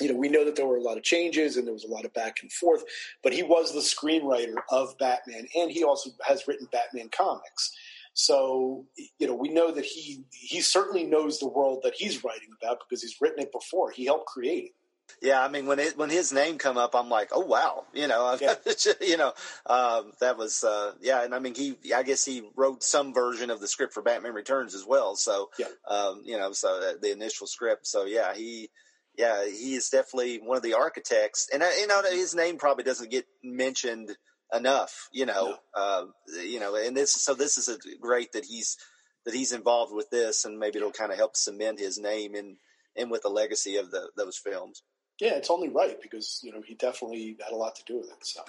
you 0.00 0.08
know, 0.08 0.18
we 0.18 0.28
know 0.28 0.44
that 0.44 0.56
there 0.56 0.66
were 0.66 0.76
a 0.76 0.82
lot 0.82 0.98
of 0.98 1.02
changes 1.02 1.56
and 1.56 1.66
there 1.66 1.72
was 1.72 1.84
a 1.84 1.90
lot 1.90 2.04
of 2.04 2.12
back 2.12 2.38
and 2.42 2.52
forth, 2.52 2.84
but 3.22 3.32
he 3.32 3.42
was 3.42 3.72
the 3.72 3.80
screenwriter 3.80 4.56
of 4.70 4.96
Batman, 4.98 5.46
and 5.56 5.70
he 5.70 5.84
also 5.84 6.10
has 6.26 6.46
written 6.46 6.68
Batman 6.70 7.08
comics. 7.08 7.72
So, 8.14 8.86
you 9.18 9.26
know, 9.26 9.34
we 9.34 9.48
know 9.48 9.70
that 9.72 9.84
he 9.84 10.24
he 10.30 10.60
certainly 10.60 11.04
knows 11.04 11.38
the 11.38 11.48
world 11.48 11.80
that 11.84 11.94
he's 11.96 12.22
writing 12.22 12.50
about 12.60 12.80
because 12.80 13.02
he's 13.02 13.16
written 13.20 13.42
it 13.42 13.52
before. 13.52 13.90
He 13.90 14.04
helped 14.04 14.26
create 14.26 14.64
it. 14.64 14.72
Yeah, 15.20 15.42
I 15.42 15.48
mean 15.48 15.66
when 15.66 15.78
it 15.78 15.96
when 15.96 16.10
his 16.10 16.32
name 16.32 16.58
come 16.58 16.78
up, 16.78 16.94
I'm 16.94 17.08
like, 17.08 17.30
oh 17.32 17.44
wow, 17.44 17.84
you 17.92 18.06
know, 18.06 18.36
yeah. 18.40 18.54
you 19.00 19.16
know, 19.16 19.32
um, 19.66 20.12
that 20.20 20.36
was 20.38 20.64
uh, 20.64 20.92
yeah, 21.00 21.24
and 21.24 21.34
I 21.34 21.38
mean 21.38 21.54
he, 21.54 21.76
I 21.94 22.02
guess 22.02 22.24
he 22.24 22.42
wrote 22.56 22.82
some 22.82 23.12
version 23.12 23.50
of 23.50 23.60
the 23.60 23.68
script 23.68 23.92
for 23.92 24.02
Batman 24.02 24.34
Returns 24.34 24.74
as 24.74 24.84
well. 24.86 25.16
So 25.16 25.50
yeah, 25.58 25.66
um, 25.88 26.22
you 26.24 26.38
know, 26.38 26.52
so 26.52 26.94
the 27.00 27.12
initial 27.12 27.46
script. 27.46 27.86
So 27.86 28.04
yeah, 28.04 28.34
he, 28.34 28.70
yeah, 29.16 29.44
he 29.44 29.74
is 29.74 29.88
definitely 29.88 30.38
one 30.38 30.56
of 30.56 30.62
the 30.62 30.74
architects, 30.74 31.48
and 31.52 31.62
uh, 31.62 31.70
you 31.78 31.86
know 31.86 32.02
his 32.10 32.34
name 32.34 32.58
probably 32.58 32.84
doesn't 32.84 33.10
get 33.10 33.26
mentioned 33.42 34.16
enough. 34.54 35.08
You 35.12 35.26
know, 35.26 35.56
no. 35.76 35.82
uh, 35.82 36.04
you 36.42 36.60
know, 36.60 36.76
and 36.76 36.96
this 36.96 37.12
so 37.12 37.34
this 37.34 37.58
is 37.58 37.68
a 37.68 37.78
great 38.00 38.32
that 38.32 38.44
he's 38.44 38.76
that 39.24 39.34
he's 39.34 39.52
involved 39.52 39.94
with 39.94 40.10
this, 40.10 40.44
and 40.44 40.58
maybe 40.58 40.78
it'll 40.78 40.90
kind 40.90 41.12
of 41.12 41.18
help 41.18 41.36
cement 41.36 41.78
his 41.78 41.98
name 41.98 42.34
in 42.34 42.56
in 42.96 43.08
with 43.08 43.22
the 43.22 43.28
legacy 43.28 43.76
of 43.76 43.90
the 43.90 44.10
those 44.16 44.36
films. 44.36 44.82
Yeah, 45.22 45.34
it's 45.34 45.50
only 45.50 45.68
right 45.68 46.02
because 46.02 46.40
you 46.42 46.50
know 46.50 46.62
he 46.66 46.74
definitely 46.74 47.36
had 47.40 47.52
a 47.52 47.56
lot 47.56 47.76
to 47.76 47.84
do 47.84 47.98
with 47.98 48.10
it. 48.10 48.26
So 48.26 48.40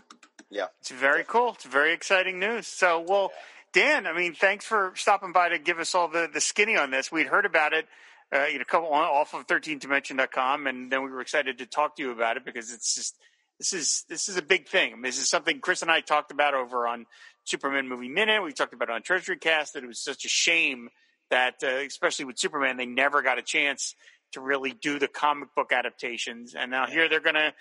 yeah, 0.49 0.65
it's 0.82 0.89
very 0.89 1.24
cool. 1.24 1.51
It's 1.53 1.65
very 1.65 1.93
exciting 1.93 2.39
news. 2.39 2.65
So 2.65 2.99
well, 2.99 3.32
Dan, 3.74 4.07
I 4.07 4.13
mean, 4.13 4.34
thanks 4.34 4.65
for 4.65 4.91
stopping 4.95 5.34
by 5.34 5.49
to 5.49 5.59
give 5.59 5.78
us 5.78 5.93
all 5.93 6.07
the 6.07 6.28
the 6.34 6.41
skinny 6.41 6.76
on 6.76 6.89
this. 6.89 7.11
We'd 7.11 7.28
heard 7.28 7.45
about 7.45 7.74
it. 7.74 7.86
Uh, 8.34 8.45
you 8.45 8.57
know, 8.57 8.65
couple 8.65 8.91
off 8.91 9.36
of 9.36 9.45
13dimension.com, 9.45 10.65
and 10.65 10.91
then 10.91 11.03
we 11.03 11.11
were 11.11 11.21
excited 11.21 11.59
to 11.59 11.67
talk 11.67 11.95
to 11.97 12.01
you 12.01 12.09
about 12.09 12.38
it 12.38 12.43
because 12.43 12.74
it's 12.74 12.95
just 12.95 13.19
this 13.59 13.71
is 13.71 14.03
this 14.09 14.28
is 14.28 14.38
a 14.38 14.41
big 14.41 14.67
thing. 14.67 14.93
I 14.93 14.95
mean, 14.95 15.03
this 15.03 15.19
is 15.19 15.30
something 15.30 15.59
Chris 15.59 15.84
and 15.84 15.91
I 15.91 16.01
talked 16.01 16.32
about 16.32 16.55
over 16.55 16.88
on 16.88 17.05
Superman 17.43 17.88
Movie 17.88 18.09
Minute. 18.09 18.41
We 18.41 18.51
talked 18.51 18.74
about 18.74 18.89
it 18.89 18.93
on 18.93 19.03
Treasury 19.03 19.38
Cast 19.38 19.76
that 19.76 19.84
it 19.84 19.88
was 19.88 20.03
such 20.03 20.26
a 20.26 20.30
shame 20.30 20.89
that, 21.30 21.53
uh, 21.63 21.67
especially 21.67 22.26
with 22.26 22.39
Superman, 22.39 22.78
they 22.78 22.88
never 22.88 23.21
got 23.21 23.38
a 23.38 23.43
chance 23.43 23.93
to 24.34 24.41
really 24.41 24.71
do 24.71 24.99
the 24.99 25.07
comic 25.07 25.49
book 25.55 25.71
adaptations. 25.71 26.55
And 26.55 26.71
now 26.71 26.86
here 26.88 27.09
they're 27.09 27.19
going 27.19 27.36
to 27.36 27.53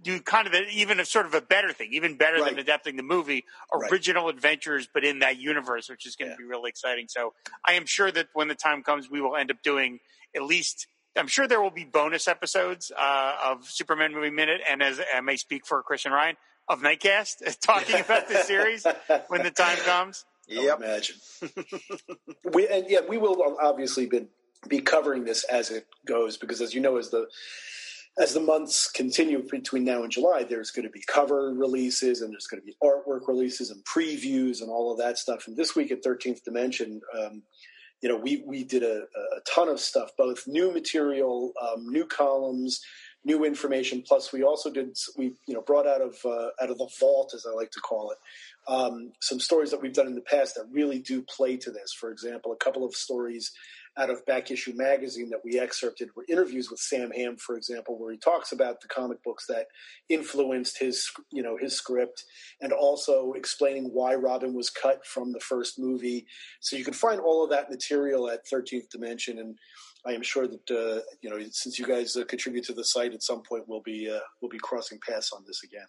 do 0.00 0.20
kind 0.20 0.46
of 0.46 0.54
a, 0.54 0.68
even 0.70 1.00
a 1.00 1.04
sort 1.04 1.26
of 1.26 1.34
a 1.34 1.40
better 1.40 1.72
thing, 1.72 1.90
even 1.92 2.16
better 2.16 2.40
right. 2.40 2.50
than 2.50 2.58
adapting 2.58 2.96
the 2.96 3.02
movie, 3.02 3.44
original 3.72 4.26
right. 4.26 4.34
adventures, 4.34 4.88
but 4.92 5.04
in 5.04 5.20
that 5.20 5.38
universe, 5.38 5.88
which 5.88 6.06
is 6.06 6.16
going 6.16 6.28
to 6.28 6.32
yeah. 6.32 6.38
be 6.38 6.44
really 6.44 6.70
exciting. 6.70 7.06
So 7.08 7.34
I 7.66 7.74
am 7.74 7.86
sure 7.86 8.10
that 8.10 8.28
when 8.32 8.48
the 8.48 8.54
time 8.54 8.82
comes, 8.82 9.10
we 9.10 9.20
will 9.20 9.36
end 9.36 9.50
up 9.50 9.62
doing 9.62 10.00
at 10.34 10.42
least. 10.42 10.86
I'm 11.16 11.26
sure 11.26 11.48
there 11.48 11.60
will 11.60 11.70
be 11.70 11.84
bonus 11.84 12.28
episodes 12.28 12.92
uh, 12.96 13.34
of 13.44 13.68
Superman 13.68 14.14
Movie 14.14 14.30
Minute, 14.30 14.60
and 14.68 14.82
as 14.82 15.00
I 15.14 15.20
may 15.20 15.36
speak 15.36 15.66
for 15.66 15.82
Christian 15.82 16.12
Ryan 16.12 16.36
of 16.68 16.80
Nightcast, 16.80 17.58
talking 17.60 17.98
about 17.98 18.28
this 18.28 18.46
series 18.46 18.86
when 19.26 19.42
the 19.42 19.50
time 19.50 19.78
comes. 19.78 20.24
Yep. 20.50 20.78
imagine. 20.78 21.16
we 22.54 22.66
and 22.68 22.86
yeah, 22.88 23.00
we 23.06 23.18
will 23.18 23.58
obviously 23.60 24.06
been 24.06 24.28
be 24.68 24.80
covering 24.80 25.24
this 25.24 25.44
as 25.44 25.70
it 25.70 25.86
goes 26.06 26.36
because, 26.36 26.60
as 26.60 26.74
you 26.74 26.80
know, 26.80 26.96
as 26.96 27.10
the 27.10 27.26
as 28.18 28.34
the 28.34 28.40
months 28.40 28.90
continue 28.90 29.42
between 29.48 29.84
now 29.84 30.02
and 30.02 30.10
July, 30.10 30.42
there's 30.42 30.72
going 30.72 30.84
to 30.84 30.90
be 30.90 31.02
cover 31.06 31.54
releases 31.54 32.20
and 32.20 32.32
there's 32.32 32.48
going 32.48 32.60
to 32.60 32.66
be 32.66 32.76
artwork 32.82 33.28
releases 33.28 33.70
and 33.70 33.84
previews 33.84 34.60
and 34.60 34.70
all 34.70 34.90
of 34.90 34.98
that 34.98 35.18
stuff. 35.18 35.46
And 35.46 35.56
this 35.56 35.76
week 35.76 35.92
at 35.92 36.02
13th 36.02 36.42
Dimension, 36.42 37.00
um, 37.16 37.42
you 38.00 38.08
know, 38.08 38.16
we 38.16 38.42
we 38.46 38.64
did 38.64 38.82
a, 38.82 39.02
a, 39.36 39.40
ton 39.46 39.68
of 39.68 39.80
stuff, 39.80 40.10
both 40.16 40.46
new 40.46 40.72
material, 40.72 41.52
um, 41.60 41.88
new 41.88 42.06
columns, 42.06 42.80
new 43.24 43.44
information. 43.44 44.02
Plus, 44.06 44.32
we 44.32 44.42
also 44.42 44.70
did 44.70 44.96
we 45.16 45.34
you 45.46 45.54
know 45.54 45.62
brought 45.62 45.86
out 45.86 46.00
of 46.00 46.16
uh, 46.24 46.50
out 46.62 46.70
of 46.70 46.78
the 46.78 46.88
vault, 47.00 47.32
as 47.34 47.44
I 47.46 47.52
like 47.54 47.70
to 47.72 47.80
call 47.80 48.12
it, 48.12 48.18
um, 48.68 49.12
some 49.20 49.40
stories 49.40 49.70
that 49.72 49.82
we've 49.82 49.92
done 49.92 50.06
in 50.06 50.14
the 50.14 50.20
past 50.20 50.54
that 50.54 50.66
really 50.70 51.00
do 51.00 51.22
play 51.22 51.56
to 51.56 51.70
this. 51.70 51.92
For 51.92 52.10
example, 52.10 52.52
a 52.52 52.64
couple 52.64 52.84
of 52.84 52.94
stories 52.94 53.52
out 53.96 54.10
of 54.10 54.24
Back 54.26 54.50
Issue 54.50 54.72
Magazine 54.74 55.30
that 55.30 55.40
we 55.44 55.58
excerpted 55.58 56.10
were 56.14 56.24
interviews 56.28 56.70
with 56.70 56.80
Sam 56.80 57.10
Hamm, 57.10 57.36
for 57.36 57.56
example, 57.56 57.98
where 57.98 58.12
he 58.12 58.18
talks 58.18 58.52
about 58.52 58.80
the 58.80 58.88
comic 58.88 59.22
books 59.22 59.46
that 59.48 59.66
influenced 60.08 60.78
his, 60.78 61.10
you 61.32 61.42
know, 61.42 61.56
his 61.56 61.74
script, 61.74 62.24
and 62.60 62.72
also 62.72 63.32
explaining 63.32 63.90
why 63.92 64.14
Robin 64.14 64.54
was 64.54 64.70
cut 64.70 65.04
from 65.06 65.32
the 65.32 65.40
first 65.40 65.78
movie. 65.78 66.26
So 66.60 66.76
you 66.76 66.84
can 66.84 66.94
find 66.94 67.20
all 67.20 67.44
of 67.44 67.50
that 67.50 67.70
material 67.70 68.28
at 68.30 68.46
Thirteenth 68.46 68.90
Dimension, 68.90 69.38
and 69.38 69.56
I 70.06 70.12
am 70.12 70.22
sure 70.22 70.46
that 70.46 70.70
uh, 70.70 71.02
you 71.20 71.30
know, 71.30 71.38
since 71.50 71.78
you 71.78 71.86
guys 71.86 72.16
uh, 72.16 72.24
contribute 72.24 72.64
to 72.66 72.74
the 72.74 72.84
site, 72.84 73.14
at 73.14 73.22
some 73.22 73.42
point 73.42 73.64
we'll 73.66 73.82
be 73.82 74.10
uh, 74.10 74.20
we'll 74.40 74.50
be 74.50 74.58
crossing 74.58 74.98
paths 75.06 75.32
on 75.32 75.44
this 75.46 75.62
again. 75.64 75.86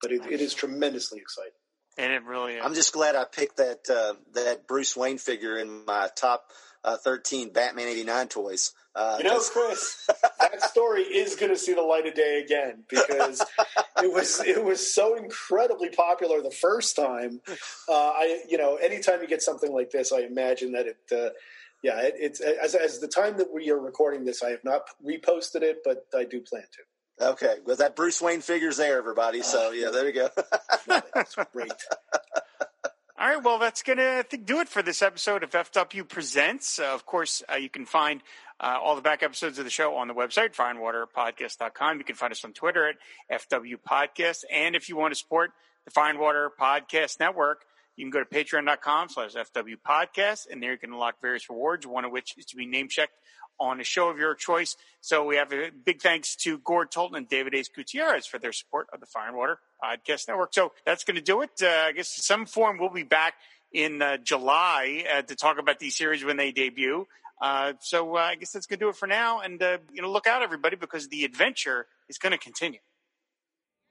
But 0.00 0.12
it, 0.12 0.26
it 0.30 0.40
is 0.40 0.52
tremendously 0.52 1.20
exciting. 1.20 1.52
And 1.98 2.12
it 2.12 2.24
really 2.24 2.54
is. 2.54 2.62
I'm 2.64 2.74
just 2.74 2.92
glad 2.92 3.16
I 3.16 3.24
picked 3.24 3.58
that 3.58 3.80
uh, 3.90 4.14
that 4.34 4.66
Bruce 4.66 4.96
Wayne 4.96 5.18
figure 5.18 5.58
in 5.58 5.84
my 5.84 6.08
top 6.16 6.44
uh, 6.84 6.96
13 6.96 7.52
Batman 7.52 7.88
89 7.88 8.28
toys. 8.28 8.72
Uh, 8.94 9.16
you 9.18 9.24
know, 9.24 9.40
Chris, 9.40 10.06
that 10.40 10.62
story 10.62 11.00
is 11.02 11.34
going 11.36 11.50
to 11.50 11.56
see 11.56 11.72
the 11.72 11.82
light 11.82 12.06
of 12.06 12.14
day 12.14 12.42
again 12.44 12.84
because 12.88 13.40
it 14.02 14.12
was 14.12 14.40
it 14.40 14.62
was 14.62 14.94
so 14.94 15.16
incredibly 15.16 15.88
popular 15.88 16.42
the 16.42 16.50
first 16.50 16.94
time. 16.94 17.40
Uh, 17.88 17.92
I 17.92 18.42
you 18.50 18.58
know, 18.58 18.76
anytime 18.76 19.22
you 19.22 19.28
get 19.28 19.40
something 19.42 19.72
like 19.72 19.90
this, 19.90 20.12
I 20.12 20.20
imagine 20.20 20.72
that 20.72 20.86
it. 20.86 20.98
Uh, 21.10 21.30
yeah, 21.82 22.00
it, 22.00 22.14
it's 22.16 22.40
as, 22.40 22.74
as 22.76 23.00
the 23.00 23.08
time 23.08 23.38
that 23.38 23.52
we 23.52 23.70
are 23.70 23.78
recording 23.78 24.24
this, 24.24 24.42
I 24.42 24.50
have 24.50 24.62
not 24.62 24.82
reposted 25.04 25.62
it, 25.62 25.78
but 25.84 26.06
I 26.14 26.24
do 26.24 26.40
plan 26.40 26.62
to. 26.62 27.28
Okay, 27.30 27.56
well 27.64 27.76
that 27.76 27.96
Bruce 27.96 28.20
Wayne 28.20 28.40
figure's 28.40 28.76
there, 28.76 28.98
everybody. 28.98 29.42
So 29.42 29.70
yeah, 29.70 29.90
there 29.90 30.04
we 30.04 30.12
go. 30.12 30.28
That's 30.86 31.34
great. 31.52 31.72
All 33.22 33.28
right, 33.28 33.40
well, 33.40 33.60
that's 33.60 33.84
going 33.84 33.98
to 33.98 34.24
do 34.36 34.58
it 34.58 34.68
for 34.68 34.82
this 34.82 35.00
episode 35.00 35.44
of 35.44 35.50
FW 35.50 36.08
Presents. 36.08 36.80
Uh, 36.80 36.92
of 36.92 37.06
course, 37.06 37.40
uh, 37.48 37.54
you 37.54 37.70
can 37.70 37.86
find 37.86 38.20
uh, 38.58 38.78
all 38.82 38.96
the 38.96 39.00
back 39.00 39.22
episodes 39.22 39.60
of 39.60 39.64
the 39.64 39.70
show 39.70 39.94
on 39.94 40.08
the 40.08 40.14
website, 40.14 40.56
fireandwaterpodcast.com. 40.56 41.98
You 41.98 42.04
can 42.04 42.16
find 42.16 42.32
us 42.32 42.44
on 42.44 42.52
Twitter 42.52 42.92
at 43.30 43.48
FW 43.48 43.76
Podcast. 43.88 44.42
And 44.52 44.74
if 44.74 44.88
you 44.88 44.96
want 44.96 45.14
to 45.14 45.16
support 45.16 45.52
the 45.84 46.00
and 46.00 46.18
Water 46.18 46.50
Podcast 46.60 47.20
Network, 47.20 47.64
you 47.94 48.04
can 48.04 48.10
go 48.10 48.24
to 48.24 48.28
patreon.com 48.28 49.08
slash 49.10 49.34
FW 49.34 49.76
Podcast, 49.88 50.48
and 50.50 50.60
there 50.60 50.72
you 50.72 50.78
can 50.78 50.92
unlock 50.92 51.20
various 51.20 51.48
rewards, 51.48 51.86
one 51.86 52.04
of 52.04 52.10
which 52.10 52.36
is 52.36 52.46
to 52.46 52.56
be 52.56 52.66
name 52.66 52.88
checked 52.88 53.14
on 53.58 53.80
a 53.80 53.84
show 53.84 54.08
of 54.08 54.18
your 54.18 54.34
choice. 54.34 54.76
So 55.00 55.24
we 55.24 55.36
have 55.36 55.52
a 55.52 55.70
big 55.70 56.00
thanks 56.00 56.36
to 56.36 56.58
Gord 56.58 56.90
Tolton 56.90 57.16
and 57.16 57.28
David 57.28 57.54
Ace 57.54 57.68
Gutierrez 57.68 58.26
for 58.26 58.38
their 58.38 58.52
support 58.52 58.88
of 58.92 59.00
the 59.00 59.06
Fire 59.06 59.28
and 59.28 59.36
Water 59.36 59.58
Podcast 59.82 60.28
Network. 60.28 60.54
So 60.54 60.72
that's 60.86 61.04
going 61.04 61.16
to 61.16 61.22
do 61.22 61.42
it. 61.42 61.50
Uh, 61.62 61.66
I 61.68 61.92
guess 61.92 62.16
in 62.16 62.22
some 62.22 62.46
form 62.46 62.78
we'll 62.78 62.90
be 62.90 63.02
back 63.02 63.34
in 63.72 64.02
uh, 64.02 64.16
July 64.18 65.04
uh, 65.12 65.22
to 65.22 65.34
talk 65.34 65.58
about 65.58 65.78
these 65.78 65.96
series 65.96 66.24
when 66.24 66.36
they 66.36 66.52
debut. 66.52 67.06
Uh, 67.40 67.72
so 67.80 68.16
uh, 68.16 68.20
I 68.20 68.34
guess 68.36 68.52
that's 68.52 68.66
going 68.66 68.78
to 68.78 68.84
do 68.84 68.88
it 68.88 68.96
for 68.96 69.08
now. 69.08 69.40
And, 69.40 69.60
uh, 69.62 69.78
you 69.92 70.02
know, 70.02 70.10
look 70.10 70.26
out, 70.26 70.42
everybody, 70.42 70.76
because 70.76 71.08
the 71.08 71.24
adventure 71.24 71.86
is 72.08 72.18
going 72.18 72.32
to 72.32 72.38
continue. 72.38 72.78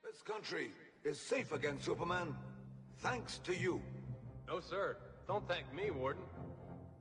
This 0.03 0.21
country 0.21 0.71
is 1.03 1.19
safe 1.19 1.51
against 1.51 1.85
Superman 1.85 2.35
thanks 2.99 3.39
to 3.39 3.55
you. 3.55 3.81
No, 4.47 4.59
sir. 4.59 4.97
Don't 5.27 5.47
thank 5.47 5.73
me, 5.73 5.91
Warden. 5.91 6.23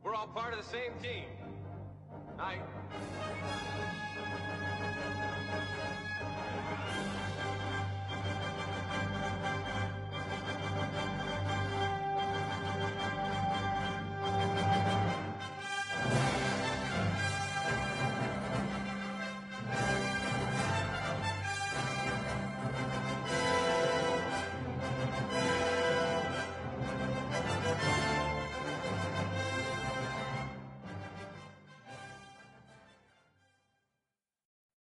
We're 0.03 0.15
all 0.15 0.29
part 0.29 0.55
of 0.55 0.61
the 0.61 0.71
same 0.71 0.93
team 1.03 1.27
night. 2.41 2.61